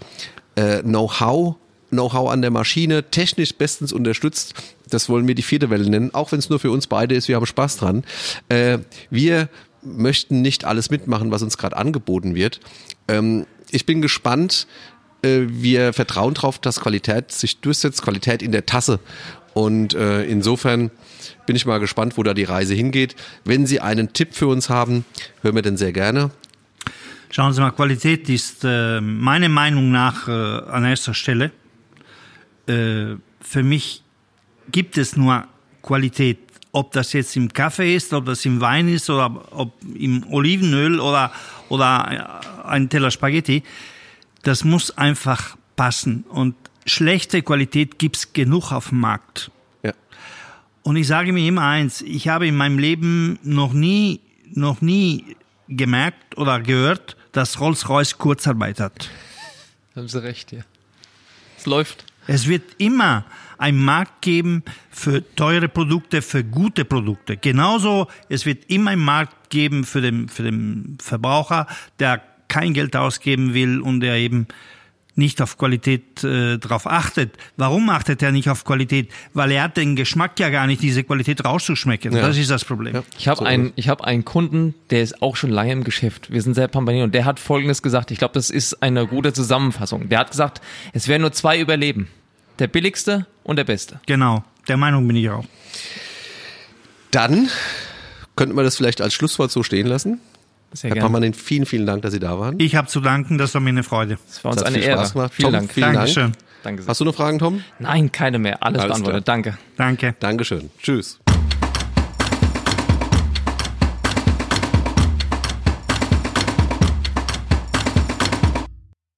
äh, 0.54 0.82
Know-how, 0.82 1.56
Know-how 1.92 2.30
an 2.30 2.42
der 2.42 2.50
Maschine, 2.50 3.10
technisch 3.10 3.54
bestens 3.54 3.92
unterstützt. 3.92 4.54
Das 4.88 5.08
wollen 5.08 5.28
wir 5.28 5.34
die 5.34 5.42
vierte 5.42 5.70
Welle 5.70 5.88
nennen, 5.88 6.12
auch 6.14 6.32
wenn 6.32 6.38
es 6.38 6.50
nur 6.50 6.58
für 6.58 6.70
uns 6.70 6.86
beide 6.86 7.14
ist. 7.14 7.28
Wir 7.28 7.36
haben 7.36 7.46
Spaß 7.46 7.76
dran. 7.76 8.04
Äh, 8.48 8.78
wir 9.10 9.48
möchten 9.82 10.42
nicht 10.42 10.64
alles 10.64 10.90
mitmachen, 10.90 11.30
was 11.30 11.42
uns 11.42 11.58
gerade 11.58 11.76
angeboten 11.76 12.34
wird. 12.34 12.60
Ähm, 13.08 13.46
ich 13.70 13.86
bin 13.86 14.02
gespannt. 14.02 14.66
Äh, 15.22 15.42
wir 15.48 15.92
vertrauen 15.92 16.34
darauf, 16.34 16.58
dass 16.58 16.80
Qualität 16.80 17.30
sich 17.30 17.60
durchsetzt, 17.60 18.02
Qualität 18.02 18.42
in 18.42 18.52
der 18.52 18.66
Tasse. 18.66 18.98
Und 19.54 19.94
äh, 19.94 20.24
insofern 20.24 20.90
bin 21.46 21.56
ich 21.56 21.66
mal 21.66 21.78
gespannt, 21.78 22.16
wo 22.16 22.22
da 22.22 22.34
die 22.34 22.44
Reise 22.44 22.74
hingeht. 22.74 23.16
Wenn 23.44 23.66
Sie 23.66 23.80
einen 23.80 24.12
Tipp 24.12 24.34
für 24.34 24.46
uns 24.46 24.70
haben, 24.70 25.04
hören 25.42 25.54
wir 25.54 25.62
den 25.62 25.76
sehr 25.76 25.92
gerne. 25.92 26.30
Schauen 27.30 27.52
Sie 27.52 27.60
mal, 27.60 27.70
Qualität 27.70 28.28
ist 28.28 28.64
äh, 28.64 29.00
meiner 29.00 29.48
Meinung 29.48 29.90
nach 29.90 30.28
äh, 30.28 30.30
an 30.30 30.84
erster 30.84 31.14
Stelle. 31.14 31.50
Äh, 32.66 33.16
für 33.40 33.62
mich 33.62 34.02
gibt 34.70 34.96
es 34.98 35.16
nur 35.16 35.46
Qualität, 35.82 36.38
ob 36.72 36.92
das 36.92 37.12
jetzt 37.12 37.36
im 37.36 37.52
Kaffee 37.52 37.94
ist, 37.94 38.12
ob 38.12 38.26
das 38.26 38.44
im 38.44 38.60
Wein 38.60 38.88
ist 38.88 39.10
oder 39.10 39.44
ob 39.50 39.74
im 39.94 40.24
Olivenöl 40.32 41.00
oder, 41.00 41.32
oder 41.68 42.66
ein 42.66 42.88
Teller 42.88 43.10
Spaghetti. 43.10 43.62
Das 44.42 44.64
muss 44.64 44.96
einfach 44.96 45.56
passen. 45.76 46.24
Und 46.28 46.54
schlechte 46.86 47.42
Qualität 47.42 47.98
gibt's 47.98 48.32
genug 48.32 48.72
auf 48.72 48.88
dem 48.88 49.00
Markt. 49.00 49.50
Ja. 49.82 49.92
Und 50.82 50.96
ich 50.96 51.06
sage 51.06 51.32
mir 51.32 51.46
immer 51.46 51.62
eins, 51.62 52.00
ich 52.00 52.28
habe 52.28 52.46
in 52.46 52.56
meinem 52.56 52.78
Leben 52.78 53.38
noch 53.42 53.72
nie, 53.72 54.20
noch 54.52 54.80
nie 54.80 55.36
gemerkt 55.68 56.36
oder 56.38 56.60
gehört, 56.60 57.16
dass 57.32 57.60
Rolls-Royce 57.60 58.18
Kurzarbeit 58.18 58.80
hat. 58.80 59.10
Haben 59.94 60.08
Sie 60.08 60.22
recht, 60.22 60.52
ja. 60.52 60.62
Es 61.58 61.66
läuft. 61.66 62.04
Es 62.26 62.48
wird 62.48 62.62
immer 62.78 63.24
einen 63.58 63.84
Markt 63.84 64.22
geben 64.22 64.62
für 64.90 65.22
teure 65.34 65.68
Produkte, 65.68 66.22
für 66.22 66.44
gute 66.44 66.84
Produkte. 66.84 67.36
Genauso, 67.36 68.08
es 68.28 68.46
wird 68.46 68.64
immer 68.70 68.92
einen 68.92 69.04
Markt 69.04 69.50
geben 69.50 69.84
für 69.84 70.00
den, 70.00 70.28
für 70.28 70.42
den 70.42 70.98
Verbraucher, 71.00 71.66
der 71.98 72.22
kein 72.48 72.74
Geld 72.74 72.96
ausgeben 72.96 73.54
will 73.54 73.80
und 73.80 74.00
der 74.00 74.16
eben 74.16 74.46
nicht 75.14 75.42
auf 75.42 75.58
Qualität 75.58 76.24
äh, 76.24 76.58
drauf 76.58 76.86
achtet. 76.86 77.36
Warum 77.56 77.90
achtet 77.90 78.22
er 78.22 78.32
nicht 78.32 78.48
auf 78.48 78.64
Qualität? 78.64 79.10
Weil 79.34 79.50
er 79.52 79.64
hat 79.64 79.76
den 79.76 79.96
Geschmack 79.96 80.38
ja 80.40 80.48
gar 80.48 80.66
nicht, 80.66 80.82
diese 80.82 81.04
Qualität 81.04 81.44
rauszuschmecken. 81.44 82.12
Ja. 82.12 82.22
Das 82.22 82.38
ist 82.38 82.50
das 82.50 82.64
Problem. 82.64 82.94
Ja. 82.94 83.02
Ich 83.18 83.28
habe 83.28 83.38
So 83.38 83.44
einen, 83.44 83.72
ich 83.76 83.88
habe 83.88 84.04
einen 84.04 84.24
Kunden, 84.24 84.74
der 84.90 85.02
ist 85.02 85.20
auch 85.22 85.36
schon 85.36 85.50
lange 85.50 85.72
im 85.72 85.84
Geschäft. 85.84 86.32
Wir 86.32 86.40
sind 86.42 86.54
sehr 86.54 86.68
Pampani 86.68 87.02
und 87.02 87.14
der 87.14 87.24
hat 87.24 87.40
Folgendes 87.40 87.82
gesagt. 87.82 88.10
Ich 88.10 88.18
glaube, 88.18 88.34
das 88.34 88.50
ist 88.50 88.82
eine 88.82 89.06
gute 89.06 89.32
Zusammenfassung. 89.32 90.08
Der 90.08 90.20
hat 90.20 90.30
gesagt, 90.30 90.60
es 90.92 91.08
werden 91.08 91.22
nur 91.22 91.32
zwei 91.32 91.60
überleben. 91.60 92.08
Der 92.58 92.66
billigste 92.66 93.26
und 93.44 93.56
der 93.56 93.64
beste. 93.64 94.00
Genau, 94.06 94.44
der 94.68 94.76
Meinung 94.76 95.06
bin 95.06 95.16
ich 95.16 95.28
auch. 95.28 95.44
Dann 97.10 97.50
könnten 98.36 98.56
wir 98.56 98.62
das 98.62 98.76
vielleicht 98.76 99.00
als 99.00 99.12
Schlusswort 99.12 99.50
so 99.50 99.62
stehen 99.62 99.86
lassen. 99.86 100.20
Sehr 100.72 100.90
Herr. 100.90 101.00
Permanent, 101.00 101.36
vielen, 101.36 101.66
vielen 101.66 101.86
Dank, 101.86 102.02
dass 102.02 102.12
Sie 102.12 102.20
da 102.20 102.38
waren. 102.38 102.58
Ich 102.58 102.76
habe 102.76 102.88
zu 102.88 103.00
danken, 103.00 103.38
das 103.38 103.54
war 103.54 103.60
mir 103.60 103.70
eine 103.70 103.82
Freude. 103.82 104.18
Es 104.28 104.42
war 104.44 104.52
uns 104.52 104.62
eine 104.62 104.78
viel 104.78 104.84
Ehre. 104.88 104.98
Spaß 104.98 105.12
gemacht. 105.12 105.32
Vielen 105.34 105.46
Tom, 105.46 105.52
Dank. 105.60 105.72
vielen 105.72 105.86
Dank. 105.86 105.96
Dankeschön. 105.96 106.32
Danke 106.62 106.82
sehr. 106.82 106.90
Hast 106.90 107.00
du 107.00 107.04
noch 107.04 107.14
Fragen, 107.14 107.38
Tom? 107.38 107.62
Nein, 107.78 108.12
keine 108.12 108.38
mehr. 108.38 108.62
Alles, 108.62 108.80
Alles 108.82 108.92
beantwortet. 108.92 109.24
klar. 109.24 109.36
Danke. 109.36 109.58
Danke. 109.76 110.14
Dankeschön. 110.20 110.70
Tschüss. 110.80 111.18